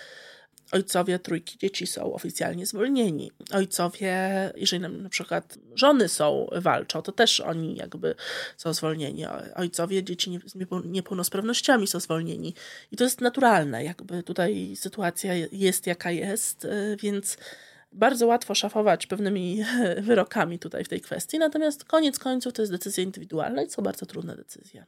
ojcowie 0.72 1.18
trójki 1.18 1.58
dzieci 1.58 1.86
są 1.86 2.12
oficjalnie 2.14 2.66
zwolnieni. 2.66 3.32
Ojcowie, 3.50 4.16
jeżeli 4.56 4.82
na 4.82 5.08
przykład 5.08 5.58
żony 5.74 6.08
są, 6.08 6.46
walczą, 6.52 7.02
to 7.02 7.12
też 7.12 7.40
oni 7.40 7.76
jakby 7.76 8.14
są 8.56 8.74
zwolnieni. 8.74 9.24
Ojcowie 9.54 10.04
dzieci 10.04 10.38
z 10.46 10.54
niepełnosprawnościami 10.84 11.86
są 11.86 12.00
zwolnieni. 12.00 12.54
I 12.90 12.96
to 12.96 13.04
jest 13.04 13.20
naturalne, 13.20 13.84
jakby 13.84 14.22
tutaj 14.22 14.76
sytuacja 14.76 15.34
jest 15.52 15.86
jaka 15.86 16.10
jest, 16.10 16.64
y, 16.64 16.96
więc 17.02 17.36
bardzo 17.92 18.26
łatwo 18.26 18.54
szafować 18.54 19.06
pewnymi 19.06 19.64
wyrokami 20.08 20.58
tutaj 20.58 20.84
w 20.84 20.88
tej 20.88 21.00
kwestii, 21.00 21.38
natomiast 21.38 21.84
koniec 21.84 22.18
końców 22.18 22.52
to 22.52 22.62
jest 22.62 22.72
decyzja 22.72 23.04
indywidualna 23.04 23.62
i 23.62 23.70
są 23.70 23.82
bardzo 23.82 24.06
trudne 24.06 24.36
decyzje. 24.36 24.86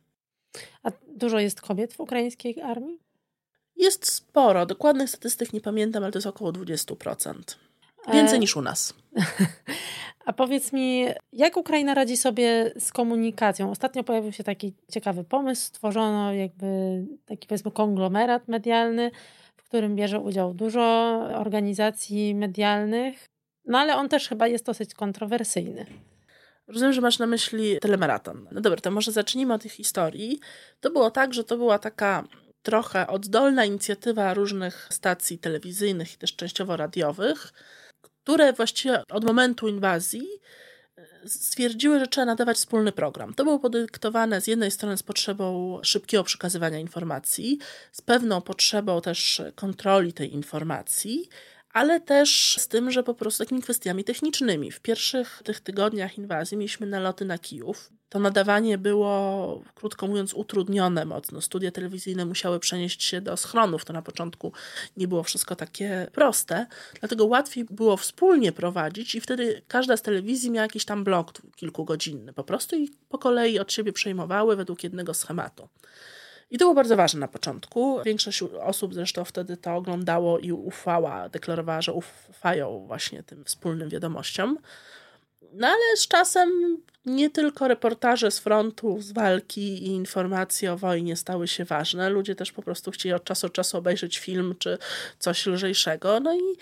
A 0.82 0.90
dużo 1.08 1.38
jest 1.38 1.60
kobiet 1.60 1.94
w 1.94 2.00
ukraińskiej 2.00 2.60
armii? 2.60 3.00
Jest 3.76 4.12
sporo. 4.12 4.66
Dokładnych 4.66 5.10
statystyk 5.10 5.52
nie 5.52 5.60
pamiętam, 5.60 6.02
ale 6.02 6.12
to 6.12 6.18
jest 6.18 6.26
około 6.26 6.52
20%. 6.52 7.34
Więcej 8.12 8.36
e... 8.36 8.38
niż 8.38 8.56
u 8.56 8.62
nas. 8.62 8.94
A 10.24 10.32
powiedz 10.32 10.72
mi, 10.72 11.06
jak 11.32 11.56
Ukraina 11.56 11.94
radzi 11.94 12.16
sobie 12.16 12.72
z 12.78 12.92
komunikacją? 12.92 13.70
Ostatnio 13.70 14.04
pojawił 14.04 14.32
się 14.32 14.44
taki 14.44 14.74
ciekawy 14.92 15.24
pomysł, 15.24 15.66
stworzono 15.66 16.32
jakby 16.32 16.66
taki 17.26 17.48
powiedzmy 17.48 17.70
konglomerat 17.70 18.48
medialny, 18.48 19.10
w 19.56 19.62
którym 19.62 19.96
bierze 19.96 20.20
udział 20.20 20.54
dużo 20.54 20.82
organizacji 21.34 22.34
medialnych, 22.34 23.24
no 23.66 23.78
ale 23.78 23.96
on 23.96 24.08
też 24.08 24.28
chyba 24.28 24.46
jest 24.46 24.66
dosyć 24.66 24.94
kontrowersyjny. 24.94 25.86
Rozumiem, 26.66 26.92
że 26.92 27.00
masz 27.00 27.18
na 27.18 27.26
myśli 27.26 27.78
telemaraton. 27.80 28.48
No 28.52 28.60
dobra, 28.60 28.80
to 28.80 28.90
może 28.90 29.12
zacznijmy 29.12 29.54
od 29.54 29.62
tych 29.62 29.72
historii. 29.72 30.40
To 30.80 30.90
było 30.90 31.10
tak, 31.10 31.34
że 31.34 31.44
to 31.44 31.56
była 31.56 31.78
taka 31.78 32.24
trochę 32.64 33.06
oddolna 33.06 33.64
inicjatywa 33.64 34.34
różnych 34.34 34.88
stacji 34.90 35.38
telewizyjnych 35.38 36.14
i 36.14 36.16
też 36.16 36.36
częściowo 36.36 36.76
radiowych, 36.76 37.52
które 38.02 38.52
właściwie 38.52 39.02
od 39.10 39.24
momentu 39.24 39.68
inwazji 39.68 40.28
e, 40.96 41.28
stwierdziły, 41.28 41.98
że 41.98 42.06
trzeba 42.06 42.24
nadawać 42.24 42.56
wspólny 42.56 42.92
program. 42.92 43.34
To 43.34 43.44
było 43.44 43.58
podyktowane 43.58 44.40
z 44.40 44.46
jednej 44.46 44.70
strony 44.70 44.96
z 44.96 45.02
potrzebą 45.02 45.78
szybkiego 45.82 46.24
przekazywania 46.24 46.78
informacji, 46.78 47.58
z 47.92 48.00
pewną 48.00 48.40
potrzebą 48.40 49.00
też 49.00 49.42
kontroli 49.54 50.12
tej 50.12 50.34
informacji, 50.34 51.28
ale 51.70 52.00
też 52.00 52.56
z 52.60 52.68
tym, 52.68 52.90
że 52.90 53.02
po 53.02 53.14
prostu 53.14 53.44
takimi 53.44 53.62
kwestiami 53.62 54.04
technicznymi. 54.04 54.70
W 54.70 54.80
pierwszych 54.80 55.42
tych 55.44 55.60
tygodniach 55.60 56.18
inwazji 56.18 56.56
mieliśmy 56.56 56.86
naloty 56.86 57.24
na 57.24 57.38
Kijów. 57.38 57.90
To 58.14 58.20
nadawanie 58.20 58.78
było, 58.78 59.62
krótko 59.74 60.06
mówiąc, 60.06 60.34
utrudnione 60.34 61.04
mocno. 61.04 61.40
Studia 61.40 61.70
telewizyjne 61.70 62.24
musiały 62.24 62.60
przenieść 62.60 63.02
się 63.02 63.20
do 63.20 63.36
schronów. 63.36 63.84
To 63.84 63.92
na 63.92 64.02
początku 64.02 64.52
nie 64.96 65.08
było 65.08 65.22
wszystko 65.22 65.56
takie 65.56 66.06
proste, 66.12 66.66
dlatego 67.00 67.26
łatwiej 67.26 67.64
było 67.64 67.96
wspólnie 67.96 68.52
prowadzić 68.52 69.14
i 69.14 69.20
wtedy 69.20 69.62
każda 69.68 69.96
z 69.96 70.02
telewizji 70.02 70.50
miała 70.50 70.62
jakiś 70.62 70.84
tam 70.84 71.04
blok 71.04 71.32
kilkugodzinny 71.56 72.32
po 72.32 72.44
prostu 72.44 72.76
i 72.76 72.90
po 73.08 73.18
kolei 73.18 73.58
od 73.58 73.72
siebie 73.72 73.92
przejmowały 73.92 74.56
według 74.56 74.84
jednego 74.84 75.14
schematu. 75.14 75.68
I 76.50 76.58
to 76.58 76.64
było 76.64 76.74
bardzo 76.74 76.96
ważne 76.96 77.20
na 77.20 77.28
początku. 77.28 78.00
Większość 78.04 78.42
osób 78.42 78.94
zresztą 78.94 79.24
wtedy 79.24 79.56
to 79.56 79.74
oglądało 79.74 80.38
i 80.38 80.52
ufała, 80.52 81.28
deklarowała, 81.28 81.82
że 81.82 81.92
ufają 81.92 82.84
właśnie 82.86 83.22
tym 83.22 83.44
wspólnym 83.44 83.88
wiadomościom. 83.88 84.58
No 85.56 85.66
ale 85.66 85.96
z 85.96 86.08
czasem 86.08 86.78
nie 87.06 87.30
tylko 87.30 87.68
reportaże 87.68 88.30
z 88.30 88.38
frontu, 88.38 89.00
z 89.00 89.12
walki 89.12 89.60
i 89.60 89.86
informacje 89.86 90.72
o 90.72 90.76
wojnie 90.76 91.16
stały 91.16 91.48
się 91.48 91.64
ważne. 91.64 92.10
Ludzie 92.10 92.34
też 92.34 92.52
po 92.52 92.62
prostu 92.62 92.90
chcieli 92.90 93.12
od 93.12 93.24
czasu 93.24 93.46
do 93.46 93.52
czasu 93.52 93.78
obejrzeć 93.78 94.18
film 94.18 94.54
czy 94.58 94.78
coś 95.18 95.46
lżejszego. 95.46 96.20
No 96.20 96.34
i 96.34 96.56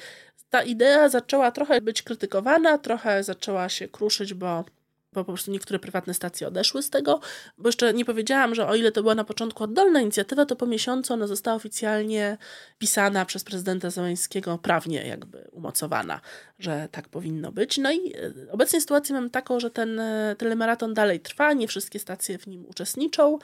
ta 0.51 0.63
idea 0.63 1.09
zaczęła 1.09 1.51
trochę 1.51 1.81
być 1.81 2.03
krytykowana, 2.03 2.79
trochę 2.79 3.25
zaczęła 3.25 3.69
się 3.69 3.89
kruszyć, 3.89 4.35
bo 4.35 4.65
bo 5.13 5.25
po 5.25 5.33
prostu 5.33 5.51
niektóre 5.51 5.79
prywatne 5.79 6.15
stacje 6.15 6.49
odeszły 6.49 6.83
z 6.83 6.91
tego, 6.91 7.21
bo 7.59 7.69
jeszcze 7.69 7.95
nie 7.95 8.05
powiedziałam, 8.05 8.55
że 8.55 8.69
o 8.69 8.75
ile 8.75 8.93
to 8.93 9.03
była 9.03 9.15
na 9.15 9.25
początku 9.25 9.65
oddolna 9.65 10.01
inicjatywa, 10.01 10.47
to 10.47 10.57
po 10.57 10.67
miesiącu 10.67 11.15
ona 11.15 11.27
została 11.27 11.57
oficjalnie 11.57 12.39
pisana 12.79 13.25
przez 13.25 13.45
prezydenta 13.45 13.91
Zeleńskiego, 13.91 14.59
prawnie 14.59 15.07
jakby 15.07 15.49
umocowana, 15.53 16.21
że 16.59 16.89
tak 16.93 17.09
powinno 17.09 17.53
być. 17.53 17.79
No 17.79 17.93
i 17.93 18.17
e, 18.17 18.53
obecnie 18.53 18.81
sytuację 18.81 19.15
mam 19.15 19.31
taką, 19.31 19.61
że 19.61 19.71
ten 19.71 20.01
e, 20.01 20.37
telemaraton 20.39 20.95
dalej 20.95 21.21
trwa, 21.21 21.53
nie 21.53 21.69
wszystkie 21.69 21.99
stacje 21.99 22.39
w 22.39 22.47
nim 22.47 22.67
uczestniczą, 22.67 23.39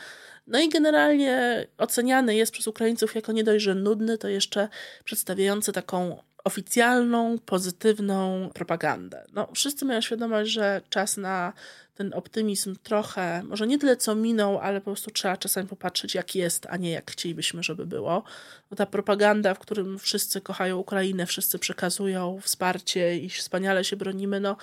no 0.46 0.60
i 0.60 0.68
generalnie 0.68 1.66
oceniany 1.78 2.34
jest 2.34 2.52
przez 2.52 2.66
Ukraińców 2.66 3.14
jako 3.14 3.32
nie 3.32 3.44
dość, 3.44 3.64
że 3.64 3.74
nudny, 3.74 4.18
to 4.18 4.28
jeszcze 4.28 4.68
przedstawiający 5.04 5.72
taką 5.72 6.22
oficjalną, 6.44 7.38
pozytywną 7.38 8.50
propagandę. 8.54 9.24
No, 9.32 9.48
wszyscy 9.54 9.84
mają 9.84 10.00
świadomość, 10.00 10.50
że 10.50 10.80
czas 10.90 11.16
na 11.16 11.52
ten 11.94 12.14
optymizm 12.14 12.76
trochę, 12.82 13.42
może 13.42 13.66
nie 13.66 13.78
tyle 13.78 13.96
co 13.96 14.14
minął, 14.14 14.58
ale 14.58 14.80
po 14.80 14.84
prostu 14.84 15.10
trzeba 15.10 15.36
czasami 15.36 15.68
popatrzeć, 15.68 16.14
jak 16.14 16.34
jest, 16.34 16.66
a 16.70 16.76
nie 16.76 16.90
jak 16.90 17.10
chcielibyśmy, 17.10 17.62
żeby 17.62 17.86
było. 17.86 18.24
Bo 18.70 18.76
ta 18.76 18.86
propaganda, 18.86 19.54
w 19.54 19.58
którym 19.58 19.98
wszyscy 19.98 20.40
kochają 20.40 20.76
Ukrainę, 20.76 21.26
wszyscy 21.26 21.58
przekazują 21.58 22.38
wsparcie 22.42 23.18
i 23.18 23.30
wspaniale 23.30 23.84
się 23.84 23.96
bronimy, 23.96 24.40
no 24.40 24.56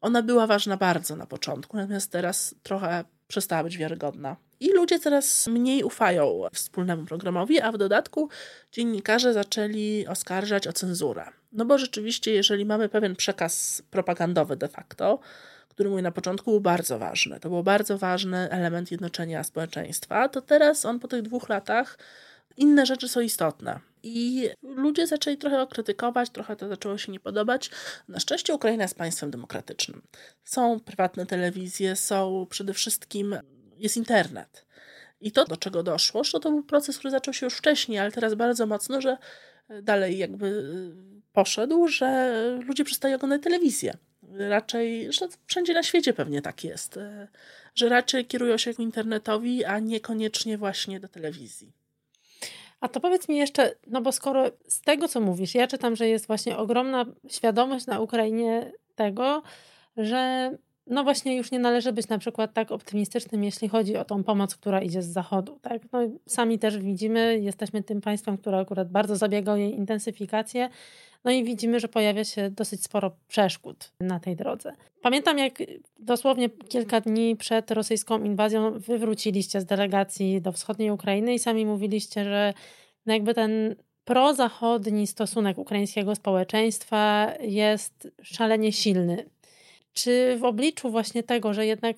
ona 0.00 0.22
była 0.22 0.46
ważna 0.46 0.76
bardzo 0.76 1.16
na 1.16 1.26
początku, 1.26 1.76
natomiast 1.76 2.12
teraz 2.12 2.54
trochę 2.62 3.04
przestała 3.28 3.64
być 3.64 3.78
wiarygodna. 3.78 4.36
I 4.60 4.72
ludzie 4.72 4.98
coraz 4.98 5.46
mniej 5.46 5.84
ufają 5.84 6.42
wspólnemu 6.52 7.04
programowi, 7.04 7.60
a 7.60 7.72
w 7.72 7.78
dodatku 7.78 8.28
dziennikarze 8.72 9.32
zaczęli 9.32 10.06
oskarżać 10.06 10.66
o 10.66 10.72
cenzurę. 10.72 11.24
No 11.52 11.64
bo 11.64 11.78
rzeczywiście, 11.78 12.32
jeżeli 12.32 12.64
mamy 12.64 12.88
pewien 12.88 13.16
przekaz 13.16 13.82
propagandowy 13.90 14.56
de 14.56 14.68
facto, 14.68 15.18
który 15.68 15.90
mój 15.90 16.02
na 16.02 16.10
początku 16.10 16.50
był 16.50 16.60
bardzo 16.60 16.98
ważny, 16.98 17.40
to 17.40 17.48
był 17.48 17.62
bardzo 17.62 17.98
ważny 17.98 18.50
element 18.50 18.90
jednoczenia 18.90 19.44
społeczeństwa, 19.44 20.28
to 20.28 20.42
teraz 20.42 20.84
on 20.84 21.00
po 21.00 21.08
tych 21.08 21.22
dwóch 21.22 21.48
latach 21.48 21.98
inne 22.56 22.86
rzeczy 22.86 23.08
są 23.08 23.20
istotne. 23.20 23.80
I 24.08 24.48
ludzie 24.62 25.06
zaczęli 25.06 25.36
trochę 25.36 25.66
krytykować, 25.70 26.30
trochę 26.30 26.56
to 26.56 26.68
zaczęło 26.68 26.98
się 26.98 27.12
nie 27.12 27.20
podobać. 27.20 27.70
Na 28.08 28.20
szczęście 28.20 28.54
Ukraina 28.54 28.82
jest 28.84 28.98
państwem 28.98 29.30
demokratycznym. 29.30 30.02
Są 30.44 30.80
prywatne 30.80 31.26
telewizje, 31.26 31.96
są 31.96 32.46
przede 32.50 32.74
wszystkim 32.74 33.36
jest 33.76 33.96
internet. 33.96 34.66
I 35.20 35.32
to, 35.32 35.44
do 35.44 35.56
czego 35.56 35.82
doszło, 35.82 36.24
że 36.24 36.40
to 36.40 36.50
był 36.50 36.62
proces, 36.62 36.98
który 36.98 37.10
zaczął 37.10 37.34
się 37.34 37.46
już 37.46 37.54
wcześniej, 37.54 37.98
ale 37.98 38.12
teraz 38.12 38.34
bardzo 38.34 38.66
mocno, 38.66 39.00
że 39.00 39.16
dalej 39.82 40.18
jakby 40.18 40.46
y, 40.46 41.22
poszedł, 41.32 41.88
że 41.88 42.40
ludzie 42.66 42.84
przestają 42.84 43.16
oglądać 43.16 43.42
telewizję. 43.42 43.94
Raczej, 44.32 45.12
że 45.12 45.28
wszędzie 45.46 45.74
na 45.74 45.82
świecie 45.82 46.12
pewnie 46.12 46.42
tak 46.42 46.64
jest, 46.64 46.96
y, 46.96 47.28
że 47.74 47.88
raczej 47.88 48.26
kierują 48.26 48.56
się 48.56 48.70
internetowi, 48.70 49.64
a 49.64 49.78
niekoniecznie 49.78 50.58
właśnie 50.58 51.00
do 51.00 51.08
telewizji. 51.08 51.72
A 52.80 52.88
to 52.88 53.00
powiedz 53.00 53.28
mi 53.28 53.36
jeszcze, 53.36 53.74
no 53.86 54.00
bo 54.00 54.12
skoro 54.12 54.44
z 54.68 54.80
tego, 54.80 55.08
co 55.08 55.20
mówisz, 55.20 55.54
ja 55.54 55.66
czytam, 55.66 55.96
że 55.96 56.08
jest 56.08 56.26
właśnie 56.26 56.56
ogromna 56.56 57.04
świadomość 57.28 57.86
na 57.86 58.00
Ukrainie 58.00 58.72
tego, 58.94 59.42
że 59.96 60.50
no 60.88 61.04
właśnie 61.04 61.36
już 61.36 61.50
nie 61.50 61.58
należy 61.58 61.92
być 61.92 62.08
na 62.08 62.18
przykład 62.18 62.52
tak 62.52 62.72
optymistycznym, 62.72 63.44
jeśli 63.44 63.68
chodzi 63.68 63.96
o 63.96 64.04
tą 64.04 64.24
pomoc, 64.24 64.54
która 64.54 64.80
idzie 64.80 65.02
z 65.02 65.06
zachodu. 65.06 65.58
Tak? 65.62 65.82
No, 65.92 65.98
sami 66.26 66.58
też 66.58 66.78
widzimy, 66.78 67.38
jesteśmy 67.42 67.82
tym 67.82 68.00
państwem, 68.00 68.38
które 68.38 68.58
akurat 68.58 68.90
bardzo 68.90 69.16
zabiega 69.16 69.52
o 69.52 69.56
jej 69.56 69.74
intensyfikację. 69.74 70.68
No 71.24 71.30
i 71.30 71.44
widzimy, 71.44 71.80
że 71.80 71.88
pojawia 71.88 72.24
się 72.24 72.50
dosyć 72.50 72.84
sporo 72.84 73.16
przeszkód 73.28 73.92
na 74.00 74.20
tej 74.20 74.36
drodze. 74.36 74.72
Pamiętam, 75.02 75.38
jak 75.38 75.62
dosłownie 75.98 76.48
kilka 76.48 77.00
dni 77.00 77.36
przed 77.36 77.70
rosyjską 77.70 78.24
inwazją 78.24 78.78
wywróciliście 78.78 79.60
z 79.60 79.64
delegacji 79.64 80.40
do 80.40 80.52
wschodniej 80.52 80.90
Ukrainy 80.90 81.34
i 81.34 81.38
sami 81.38 81.66
mówiliście, 81.66 82.24
że 82.24 82.54
no 83.06 83.12
jakby 83.12 83.34
ten 83.34 83.74
prozachodni 84.04 85.06
stosunek 85.06 85.58
ukraińskiego 85.58 86.14
społeczeństwa 86.14 87.32
jest 87.40 88.08
szalenie 88.22 88.72
silny 88.72 89.24
czy 89.98 90.36
w 90.38 90.44
obliczu 90.44 90.90
właśnie 90.90 91.22
tego, 91.22 91.54
że 91.54 91.66
jednak 91.66 91.96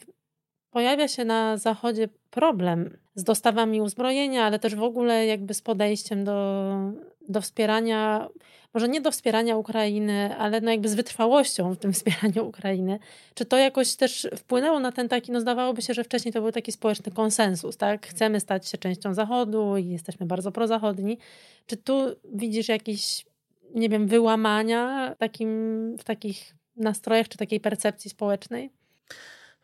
pojawia 0.71 1.09
się 1.09 1.25
na 1.25 1.57
Zachodzie 1.57 2.09
problem 2.31 2.97
z 3.15 3.25
dostawami 3.25 3.81
uzbrojenia, 3.81 4.45
ale 4.45 4.59
też 4.59 4.75
w 4.75 4.83
ogóle 4.83 5.27
jakby 5.27 5.55
z 5.55 5.63
podejściem 5.63 6.25
do, 6.25 6.75
do 7.29 7.41
wspierania, 7.41 8.29
może 8.75 8.89
nie 8.89 9.01
do 9.01 9.11
wspierania 9.11 9.57
Ukrainy, 9.57 10.37
ale 10.37 10.61
no 10.61 10.71
jakby 10.71 10.89
z 10.89 10.95
wytrwałością 10.95 11.75
w 11.75 11.79
tym 11.79 11.93
wspieraniu 11.97 12.49
Ukrainy. 12.49 12.99
Czy 13.35 13.45
to 13.45 13.57
jakoś 13.57 13.97
też 13.97 14.29
wpłynęło 14.37 14.81
na 14.81 14.93
ten 14.93 15.09
taki, 15.09 15.33
no 15.33 15.41
zdawałoby 15.41 15.83
się, 15.83 15.95
że 15.95 16.05
wcześniej 16.05 16.33
to 16.33 16.41
był 16.41 16.53
taki 16.53 16.73
społeczny 16.73 17.13
konsensus, 17.13 17.77
tak? 17.77 18.07
Chcemy 18.07 18.41
stać 18.41 18.69
się 18.69 18.79
częścią 18.79 19.15
Zachodu 19.15 19.77
i 19.77 19.89
jesteśmy 19.89 20.27
bardzo 20.27 20.53
prozachodni. 20.53 21.19
Czy 21.67 21.77
tu 21.77 22.03
widzisz 22.35 22.69
jakieś, 22.69 23.27
nie 23.75 23.89
wiem, 23.89 24.07
wyłamania 24.07 25.15
takim, 25.19 25.51
w 25.99 26.05
takich 26.05 26.60
nastrojach 26.77 27.29
czy 27.29 27.39
takiej 27.39 27.61
percepcji 27.61 28.11
społecznej? 28.11 28.71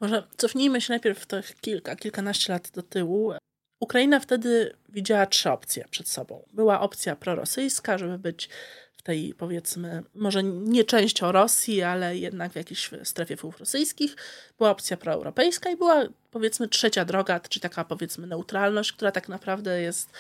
Może 0.01 0.23
cofnijmy 0.37 0.81
się 0.81 0.93
najpierw 0.93 1.19
w 1.19 1.27
tych 1.27 1.55
kilka, 1.61 1.97
kilkanaście 1.97 2.53
lat 2.53 2.71
do 2.71 2.83
tyłu. 2.83 3.33
Ukraina 3.81 4.21
wtedy 4.21 4.77
widziała 4.89 5.27
trzy 5.27 5.51
opcje 5.51 5.85
przed 5.91 6.09
sobą. 6.09 6.43
Była 6.53 6.81
opcja 6.81 7.17
prorosyjska, 7.17 7.99
żeby 7.99 8.19
być 8.19 8.49
w 8.97 9.03
tej 9.03 9.35
powiedzmy, 9.35 10.03
może 10.15 10.43
nie 10.43 10.85
częścią 10.85 11.33
Rosji, 11.33 11.83
ale 11.83 12.17
jednak 12.19 12.53
w 12.53 12.57
jakiejś 12.57 12.91
strefie 13.05 13.37
wpływów 13.37 13.61
rosyjskich. 13.61 14.17
Była 14.59 14.71
opcja 14.71 14.97
proeuropejska 14.97 15.71
i 15.71 15.77
była 15.77 16.05
powiedzmy 16.31 16.69
trzecia 16.69 17.05
droga, 17.05 17.41
czyli 17.41 17.61
taka 17.61 17.85
powiedzmy 17.85 18.27
neutralność, 18.27 18.93
która 18.93 19.13
tak 19.13 19.29
naprawdę 19.29 19.81
jest, 19.81 20.11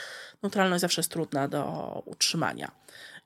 neutralność 0.43 0.80
zawsze 0.80 1.01
jest 1.01 1.11
trudna 1.11 1.49
do 1.49 2.03
utrzymania. 2.07 2.70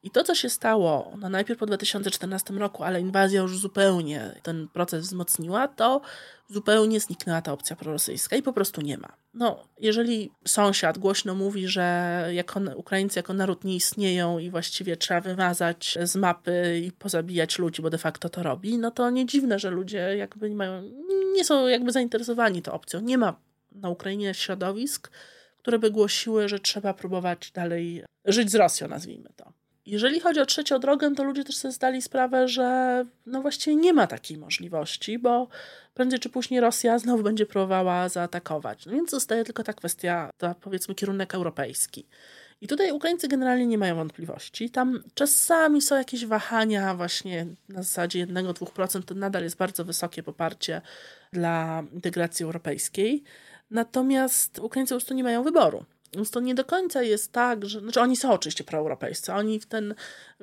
I 0.03 0.11
to, 0.11 0.25
co 0.25 0.35
się 0.35 0.51
stało, 0.51 1.13
no 1.19 1.29
najpierw 1.29 1.61
po 1.61 1.67
2014 1.67 2.55
roku, 2.55 2.83
ale 2.85 3.01
inwazja 3.01 3.41
już 3.41 3.59
zupełnie 3.59 4.41
ten 4.43 4.69
proces 4.69 5.05
wzmocniła, 5.05 5.69
to 5.69 6.01
zupełnie 6.49 7.01
zniknęła 7.01 7.43
ta 7.43 7.53
opcja 7.53 7.77
prorosyjska 7.77 8.37
i 8.37 8.43
po 8.43 8.53
prostu 8.53 8.81
nie 8.81 8.99
ma. 8.99 9.09
No, 9.35 9.65
jeżeli 9.79 10.31
sąsiad 10.47 10.99
głośno 10.99 11.35
mówi, 11.35 11.69
że 11.69 12.27
jako 12.33 12.61
Ukraińcy 12.77 13.19
jako 13.19 13.35
naród 13.35 13.65
nie 13.65 13.77
istnieją 13.77 14.39
i 14.39 14.51
właściwie 14.51 14.97
trzeba 14.97 15.21
wymazać 15.21 15.99
z 16.03 16.17
mapy 16.17 16.81
i 16.85 16.93
pozabijać 16.93 17.59
ludzi, 17.59 17.83
bo 17.83 17.91
de 17.91 17.99
facto 17.99 18.29
to 18.29 18.43
robi, 18.43 18.79
no 18.79 18.91
to 18.91 19.11
nie 19.11 19.27
dziwne, 19.27 19.59
że 19.59 19.71
ludzie 19.71 20.17
jakby 20.17 20.51
nie 20.51 20.57
mają, 20.57 20.83
nie 21.33 21.45
są 21.45 21.67
jakby 21.67 21.93
zainteresowani 21.93 22.63
tą 22.63 22.73
opcją. 22.73 23.01
Nie 23.01 23.19
ma 23.19 23.37
na 23.73 23.89
Ukrainie 23.89 24.35
środowisk, 24.35 25.11
które 25.59 25.79
by 25.79 25.91
głosiły, 25.91 26.49
że 26.49 26.59
trzeba 26.59 26.95
próbować 26.95 27.51
dalej 27.51 28.05
żyć 28.25 28.51
z 28.51 28.55
Rosją, 28.55 28.89
nazwijmy 28.89 29.31
to. 29.37 29.60
Jeżeli 29.91 30.21
chodzi 30.21 30.41
o 30.41 30.47
trzecią 30.47 30.79
drogę, 30.79 31.15
to 31.15 31.25
ludzie 31.25 31.45
też 31.45 31.57
sobie 31.57 31.73
zdali 31.73 32.03
sprawę, 32.03 32.49
że 32.49 33.05
no 33.27 33.43
właściwie 33.43 33.77
nie 33.77 33.93
ma 33.93 34.07
takiej 34.07 34.39
możliwości, 34.39 35.19
bo 35.19 35.49
prędzej 35.95 36.19
czy 36.19 36.29
później 36.29 36.61
Rosja 36.61 36.99
znowu 36.99 37.23
będzie 37.23 37.47
próbowała 37.47 38.09
zaatakować. 38.09 38.87
No 38.87 38.93
więc 38.93 39.11
zostaje 39.11 39.45
tylko 39.45 39.63
ta 39.63 39.73
kwestia, 39.73 40.31
ta 40.39 40.55
powiedzmy 40.55 40.95
kierunek 40.95 41.35
europejski. 41.35 42.07
I 42.61 42.69
tutaj 42.69 42.93
Ukraińcy 42.93 43.29
generalnie 43.29 43.67
nie 43.67 43.79
mają 43.79 43.95
wątpliwości. 43.97 44.71
Tam 44.71 45.03
czasami 45.15 45.83
są 45.83 45.97
jakieś 45.97 46.27
wahania, 46.27 46.95
właśnie 46.95 47.47
na 47.69 47.83
zasadzie 47.83 48.27
1-2%, 48.27 49.03
to 49.03 49.15
nadal 49.15 49.43
jest 49.43 49.57
bardzo 49.57 49.85
wysokie 49.85 50.23
poparcie 50.23 50.81
dla 51.33 51.83
integracji 51.93 52.45
europejskiej. 52.45 53.23
Natomiast 53.71 54.59
Ukraińcy 54.59 54.95
po 54.95 54.99
prostu 54.99 55.15
nie 55.15 55.25
mają 55.25 55.43
wyboru. 55.43 55.85
Więc 56.13 56.31
to 56.31 56.41
nie 56.41 56.55
do 56.55 56.65
końca 56.65 57.03
jest 57.03 57.33
tak, 57.33 57.65
że. 57.65 57.81
Znaczy, 57.81 58.01
oni 58.01 58.17
są 58.17 58.33
oczywiście 58.33 58.65
proeuropejscy. 58.65 59.33
Oni 59.33 59.61
w 59.61 59.67
ten 59.67 59.95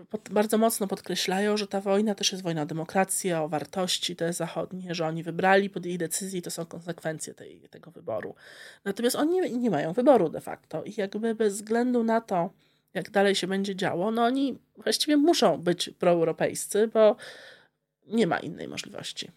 pod, 0.09 0.30
bardzo 0.30 0.57
mocno 0.57 0.88
podkreślają, 0.88 1.57
że 1.57 1.68
ta 1.68 1.82
wojna 1.82 2.15
też 2.15 2.32
jest 2.32 2.43
wojna 2.43 2.61
o 2.61 2.65
demokrację, 2.65 3.39
o 3.41 3.49
wartości 3.49 4.15
te 4.15 4.34
zachodnie, 4.34 4.95
że 4.95 5.07
oni 5.07 5.24
wybrali, 5.24 5.70
podjęli 5.70 5.97
decyzję 5.97 6.39
i 6.39 6.41
to 6.41 6.51
są 6.51 6.65
konsekwencje 6.65 7.34
tej, 7.34 7.59
tego 7.70 7.91
wyboru. 7.91 8.36
Natomiast 8.86 9.15
oni 9.15 9.34
nie, 9.34 9.49
nie 9.49 9.70
mają 9.70 9.93
wyboru 9.93 10.30
de 10.30 10.41
facto 10.41 10.84
i 10.84 10.93
jakby 10.97 11.36
bez 11.36 11.53
względu 11.53 12.03
na 12.03 12.22
to, 12.22 12.49
jak 12.93 13.09
dalej 13.09 13.36
się 13.36 13.47
będzie 13.47 13.76
działo, 13.76 14.11
no 14.11 14.24
oni 14.24 14.59
właściwie 14.78 15.18
muszą 15.18 15.57
być 15.57 15.89
proeuropejscy, 15.89 16.88
bo 16.88 17.15
nie 18.07 18.28
ma 18.28 18.39
innej 18.39 18.68
możliwości. 18.68 19.32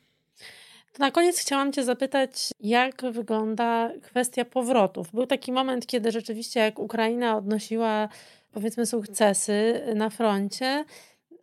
Na 0.99 1.11
koniec 1.11 1.39
chciałam 1.39 1.73
Cię 1.73 1.85
zapytać, 1.85 2.51
jak 2.61 3.03
wygląda 3.13 3.91
kwestia 4.03 4.45
powrotów. 4.45 5.13
Był 5.13 5.27
taki 5.27 5.53
moment, 5.53 5.87
kiedy 5.87 6.11
rzeczywiście, 6.13 6.61
jak 6.61 6.79
Ukraina 6.79 7.37
odnosiła, 7.37 8.09
powiedzmy, 8.53 8.87
sukcesy 8.87 9.83
na 9.95 10.11
froncie, 10.11 10.85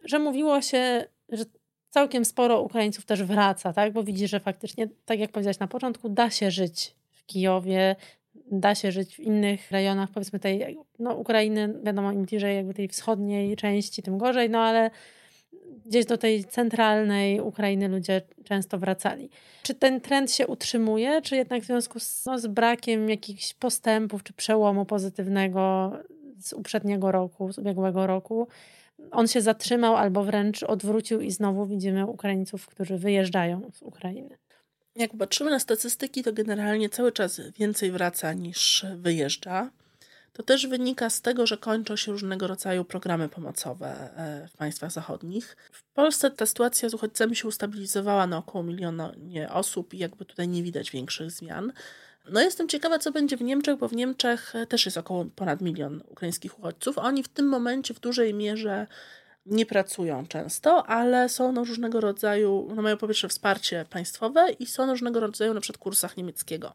że 0.04 0.20
mówiło 0.20 0.62
się, 0.62 1.06
że 1.30 1.44
całkiem 1.90 2.26
sporo 2.26 2.62
Ukraińców 2.62 3.06
też 3.06 3.24
wraca, 3.24 3.74
tak? 3.74 3.94
bo 3.94 4.04
widzi, 4.04 4.28
że 4.28 4.40
faktycznie, 4.40 4.88
tak 5.06 5.20
jak 5.20 5.32
powiedziałaś 5.32 5.60
na 5.60 5.68
początku, 5.68 6.10
da 6.10 6.30
się 6.30 6.52
żyć 6.52 6.96
w 7.12 7.26
Kijowie, 7.26 7.96
da 8.52 8.76
się 8.76 8.92
żyć 8.92 9.16
w 9.16 9.20
innych 9.20 9.72
rejonach, 9.72 10.10
powiedzmy 10.12 10.40
tej 10.40 10.78
no, 11.00 11.16
Ukrainy, 11.16 11.74
wiadomo, 11.84 12.12
im 12.12 12.26
bliżej 12.26 12.56
jakby 12.56 12.74
tej 12.74 12.88
wschodniej 12.88 13.56
części, 13.56 14.04
tym 14.04 14.18
gorzej, 14.18 14.50
no 14.50 14.60
ale 14.60 14.92
gdzieś 15.88 16.06
do 16.06 16.18
tej 16.18 16.46
centralnej 16.46 17.42
Ukrainy 17.42 17.88
ludzie 17.88 18.22
często 18.44 18.80
wracali. 18.80 19.30
Czy 19.64 19.74
ten 19.74 20.02
trend 20.02 20.32
się 20.32 20.48
utrzymuje, 20.48 21.22
czy 21.22 21.36
jednak 21.36 21.64
w 21.64 21.66
związku 21.66 22.00
z, 22.00 22.26
no, 22.26 22.40
z 22.40 22.48
brakiem 22.48 23.10
jakichś 23.10 23.54
postępów 23.54 24.24
czy 24.24 24.34
przełomu 24.34 24.86
pozytywnego 24.86 25.92
z 26.40 26.54
uprzedniego 26.54 27.12
roku, 27.12 27.54
z 27.54 27.58
ubiegłego 27.58 28.08
roku, 28.08 28.48
on 29.12 29.28
się 29.28 29.42
zatrzymał 29.42 29.96
albo 29.96 30.24
wręcz 30.24 30.64
odwrócił 30.64 31.22
i 31.22 31.32
znowu 31.32 31.66
widzimy 31.66 32.06
Ukraińców, 32.06 32.68
którzy 32.68 32.98
wyjeżdżają 32.98 33.72
z 33.74 33.82
Ukrainy? 33.82 34.38
Jak 34.96 35.12
patrzymy 35.18 35.52
na 35.52 35.60
statystyki, 35.60 36.24
to 36.24 36.34
generalnie 36.34 36.90
cały 36.90 37.12
czas 37.12 37.42
więcej 37.60 37.92
wraca 37.92 38.34
niż 38.34 38.86
wyjeżdża. 38.96 39.72
To 40.38 40.44
też 40.44 40.68
wynika 40.68 41.10
z 41.10 41.22
tego, 41.22 41.48
że 41.48 41.58
kończą 41.58 41.96
się 41.96 42.12
różnego 42.12 42.48
rodzaju 42.48 42.86
programy 42.86 43.30
pomocowe 43.30 43.88
e, 43.88 44.48
w 44.48 44.58
państwach 44.58 44.92
zachodnich. 44.92 45.58
W 45.72 45.84
Polsce 45.94 46.32
ta 46.32 46.46
sytuacja 46.46 46.90
z 46.90 46.94
uchodźcami 46.94 47.36
się 47.36 47.48
ustabilizowała 47.48 48.28
na 48.28 48.38
około 48.38 48.64
milionie 48.64 49.50
osób 49.52 49.94
i 49.94 49.98
jakby 49.98 50.26
tutaj 50.26 50.48
nie 50.48 50.64
widać 50.64 50.92
większych 50.92 51.32
zmian. 51.32 51.74
No 52.30 52.42
jestem 52.42 52.68
ciekawa, 52.68 53.00
co 53.00 53.12
będzie 53.12 53.38
w 53.38 53.42
Niemczech, 53.42 53.78
bo 53.78 53.88
w 53.88 53.94
Niemczech 53.94 54.54
też 54.70 54.86
jest 54.86 54.98
około 54.98 55.26
ponad 55.26 55.62
milion 55.62 56.02
ukraińskich 56.08 56.60
uchodźców. 56.60 56.98
Oni 56.98 57.24
w 57.24 57.28
tym 57.28 57.48
momencie 57.48 57.94
w 57.94 58.00
dużej 58.00 58.34
mierze 58.34 58.88
nie 59.48 59.66
pracują 59.66 60.28
często, 60.28 60.88
ale 60.88 61.30
są 61.30 61.52
na 61.52 61.64
różnego 61.64 62.02
rodzaju, 62.02 62.68
no 62.76 62.82
mają 62.82 62.98
po 62.98 63.08
pierwsze 63.08 63.28
wsparcie 63.28 63.86
państwowe 63.90 64.52
i 64.52 64.66
są 64.66 64.86
różnego 64.86 65.20
rodzaju 65.20 65.54
na 65.54 65.62
przykład 65.62 65.84
kursach 65.84 66.18
niemieckiego. 66.18 66.74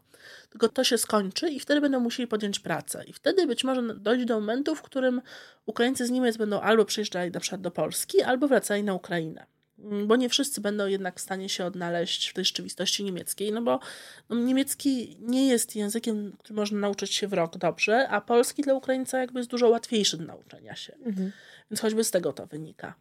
Tylko 0.49 0.69
to 0.69 0.83
się 0.83 0.97
skończy 0.97 1.49
i 1.49 1.59
wtedy 1.59 1.81
będą 1.81 1.99
musieli 1.99 2.27
podjąć 2.27 2.59
pracę. 2.59 3.03
I 3.07 3.13
wtedy 3.13 3.47
być 3.47 3.63
może 3.63 3.95
dojdzie 3.95 4.25
do 4.25 4.39
momentu, 4.39 4.75
w 4.75 4.81
którym 4.81 5.21
Ukraińcy 5.65 6.07
z 6.07 6.11
Niemiec 6.11 6.37
będą 6.37 6.61
albo 6.61 6.85
przyjeżdżali 6.85 7.31
na 7.31 7.39
przykład 7.39 7.61
do 7.61 7.71
Polski, 7.71 8.21
albo 8.21 8.47
wracali 8.47 8.83
na 8.83 8.93
Ukrainę. 8.93 9.45
Mm, 9.83 10.07
bo 10.07 10.15
nie 10.15 10.29
wszyscy 10.29 10.61
będą 10.61 10.87
jednak 10.87 11.19
w 11.19 11.21
stanie 11.21 11.49
się 11.49 11.65
odnaleźć 11.65 12.29
w 12.29 12.33
tej 12.33 12.45
rzeczywistości 12.45 13.03
niemieckiej, 13.03 13.51
no 13.51 13.61
bo 13.61 13.79
no, 14.29 14.35
niemiecki 14.35 15.17
nie 15.19 15.47
jest 15.47 15.75
językiem, 15.75 16.33
który 16.39 16.55
można 16.55 16.79
nauczyć 16.79 17.13
się 17.13 17.27
w 17.27 17.33
rok 17.33 17.57
dobrze, 17.57 18.09
a 18.09 18.21
polski 18.21 18.61
dla 18.61 18.73
Ukraińca 18.73 19.19
jakby 19.19 19.39
jest 19.39 19.49
dużo 19.49 19.69
łatwiejszy 19.69 20.17
do 20.17 20.25
nauczenia 20.25 20.75
się. 20.75 20.93
Mhm. 21.05 21.31
Więc 21.71 21.81
choćby 21.81 22.03
z 22.03 22.11
tego 22.11 22.33
to 22.33 22.45
wynika. 22.47 22.93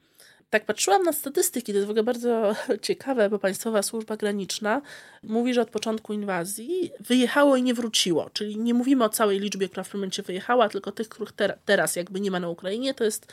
Tak 0.50 0.66
patrzyłam 0.66 1.02
na 1.02 1.12
statystyki, 1.12 1.72
to 1.72 1.76
jest 1.76 1.86
w 1.86 1.90
ogóle 1.90 2.02
bardzo 2.02 2.56
ciekawe, 2.82 3.30
bo 3.30 3.38
Państwowa 3.38 3.82
Służba 3.82 4.16
Graniczna 4.16 4.82
mówi, 5.22 5.54
że 5.54 5.60
od 5.60 5.70
początku 5.70 6.12
inwazji 6.12 6.90
wyjechało 7.00 7.56
i 7.56 7.62
nie 7.62 7.74
wróciło. 7.74 8.30
Czyli 8.30 8.56
nie 8.56 8.74
mówimy 8.74 9.04
o 9.04 9.08
całej 9.08 9.40
liczbie, 9.40 9.68
która 9.68 9.84
w 9.84 9.88
tym 9.88 10.00
momencie 10.00 10.22
wyjechała, 10.22 10.68
tylko 10.68 10.92
tych, 10.92 11.08
których 11.08 11.32
ter 11.32 11.58
teraz 11.64 11.96
jakby 11.96 12.20
nie 12.20 12.30
ma 12.30 12.40
na 12.40 12.48
Ukrainie, 12.48 12.94
to 12.94 13.04
jest 13.04 13.32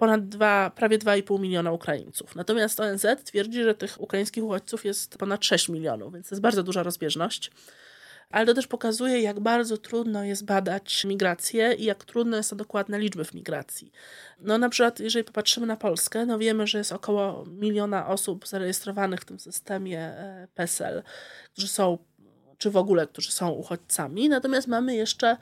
ponad 0.00 0.28
2, 0.28 0.70
prawie 0.70 0.98
2,5 0.98 1.40
miliona 1.40 1.72
Ukraińców. 1.72 2.36
Natomiast 2.36 2.80
ONZ 2.80 3.06
twierdzi, 3.24 3.62
że 3.62 3.74
tych 3.74 4.00
ukraińskich 4.00 4.44
uchodźców 4.44 4.84
jest 4.84 5.18
ponad 5.18 5.44
6 5.44 5.68
milionów, 5.68 6.12
więc 6.12 6.28
to 6.28 6.34
jest 6.34 6.42
bardzo 6.42 6.62
duża 6.62 6.82
rozbieżność. 6.82 7.50
Ale 8.30 8.46
to 8.46 8.54
też 8.54 8.66
pokazuje, 8.66 9.20
jak 9.20 9.40
bardzo 9.40 9.76
trudno 9.76 10.24
jest 10.24 10.44
badać 10.44 11.04
migrację 11.04 11.72
i 11.72 11.84
jak 11.84 12.04
trudne 12.04 12.42
są 12.42 12.56
dokładne 12.56 12.98
liczby 12.98 13.24
w 13.24 13.34
migracji. 13.34 13.92
No 14.38 14.58
na 14.58 14.68
przykład, 14.68 15.00
jeżeli 15.00 15.24
popatrzymy 15.24 15.66
na 15.66 15.76
Polskę, 15.76 16.26
no 16.26 16.38
wiemy, 16.38 16.66
że 16.66 16.78
jest 16.78 16.92
około 16.92 17.44
miliona 17.46 18.06
osób 18.06 18.48
zarejestrowanych 18.48 19.20
w 19.20 19.24
tym 19.24 19.38
systemie 19.38 20.00
e, 20.00 20.48
PESEL, 20.54 21.02
którzy 21.52 21.68
są, 21.68 21.98
czy 22.58 22.70
w 22.70 22.76
ogóle, 22.76 23.06
którzy 23.06 23.32
są 23.32 23.50
uchodźcami, 23.50 24.28
natomiast 24.28 24.68
mamy 24.68 24.94
jeszcze 24.94 25.36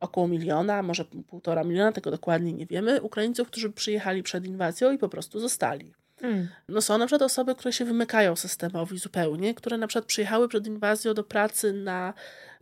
około 0.00 0.28
miliona, 0.28 0.82
może 0.82 1.04
półtora 1.04 1.64
miliona, 1.64 1.92
tego 1.92 2.10
dokładnie 2.10 2.52
nie 2.52 2.66
wiemy, 2.66 3.02
Ukraińców, 3.02 3.48
którzy 3.48 3.70
przyjechali 3.70 4.22
przed 4.22 4.46
inwazją 4.46 4.92
i 4.92 4.98
po 4.98 5.08
prostu 5.08 5.40
zostali. 5.40 5.92
Mm. 6.22 6.48
No 6.68 6.80
są 6.80 6.98
na 6.98 7.06
przykład 7.06 7.22
osoby, 7.22 7.54
które 7.54 7.72
się 7.72 7.84
wymykają 7.84 8.36
systemowi 8.36 8.98
zupełnie, 8.98 9.54
które 9.54 9.78
na 9.78 9.86
przykład 9.86 10.04
przyjechały 10.04 10.48
przed 10.48 10.66
inwazją 10.66 11.14
do 11.14 11.24
pracy 11.24 11.72
na 11.72 12.14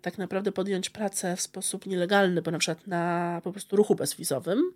tak 0.03 0.18
naprawdę 0.18 0.53
podjąć 0.53 0.91
pracę 0.91 1.36
w 1.36 1.41
sposób 1.41 1.86
nielegalny, 1.86 2.43
bo 2.43 2.51
na 2.51 2.59
przykład 2.59 2.86
na 2.86 3.41
po 3.45 3.53
prostu 3.53 3.76
ruchu 3.76 3.95
bezwizowym 3.95 4.72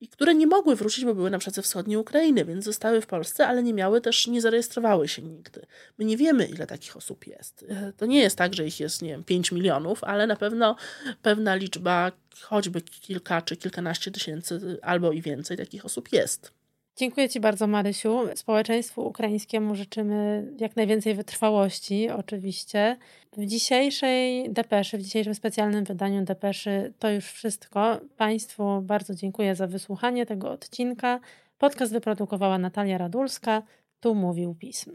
i 0.00 0.08
które 0.08 0.34
nie 0.34 0.46
mogły 0.46 0.76
wrócić, 0.76 1.04
bo 1.04 1.14
były 1.14 1.30
na 1.30 1.38
przykład 1.38 1.54
ze 1.54 1.62
wschodniej 1.62 1.96
Ukrainy, 1.96 2.44
więc 2.44 2.64
zostały 2.64 3.00
w 3.00 3.06
Polsce, 3.06 3.46
ale 3.46 3.62
nie 3.62 3.74
miały 3.74 4.00
też, 4.00 4.26
nie 4.26 4.40
zarejestrowały 4.40 5.08
się 5.08 5.22
nigdy. 5.22 5.66
My 5.98 6.04
nie 6.04 6.16
wiemy, 6.16 6.46
ile 6.46 6.66
takich 6.66 6.96
osób 6.96 7.26
jest. 7.26 7.64
E, 7.68 7.92
to 7.96 8.06
nie 8.06 8.20
jest 8.20 8.36
tak, 8.36 8.54
że 8.54 8.66
ich 8.66 8.80
jest, 8.80 9.02
nie 9.02 9.08
wiem, 9.08 9.24
5 9.24 9.52
milionów, 9.52 10.04
ale 10.04 10.26
na 10.26 10.36
pewno 10.36 10.76
pewna 11.22 11.54
liczba, 11.54 12.12
choćby 12.40 12.80
kilka 12.80 13.42
czy 13.42 13.56
kilkanaście 13.56 14.10
tysięcy 14.10 14.78
albo 14.82 15.12
i 15.12 15.22
więcej 15.22 15.56
takich 15.56 15.84
osób 15.84 16.12
jest. 16.12 16.57
Dziękuję 16.98 17.28
Ci 17.28 17.40
bardzo, 17.40 17.66
Marysiu. 17.66 18.20
Społeczeństwu 18.34 19.06
ukraińskiemu 19.06 19.74
życzymy 19.74 20.46
jak 20.58 20.76
najwięcej 20.76 21.14
wytrwałości, 21.14 22.10
oczywiście. 22.10 22.96
W 23.36 23.46
dzisiejszej 23.46 24.50
depeszy, 24.50 24.98
w 24.98 25.02
dzisiejszym 25.02 25.34
specjalnym 25.34 25.84
wydaniu 25.84 26.24
depeszy 26.24 26.92
to 26.98 27.10
już 27.10 27.24
wszystko. 27.24 28.00
Państwu 28.16 28.82
bardzo 28.82 29.14
dziękuję 29.14 29.54
za 29.54 29.66
wysłuchanie 29.66 30.26
tego 30.26 30.50
odcinka. 30.50 31.20
Podcast 31.58 31.92
wyprodukowała 31.92 32.58
Natalia 32.58 32.98
Radulska. 32.98 33.62
Tu 34.00 34.14
mówił 34.14 34.54
pism. 34.54 34.92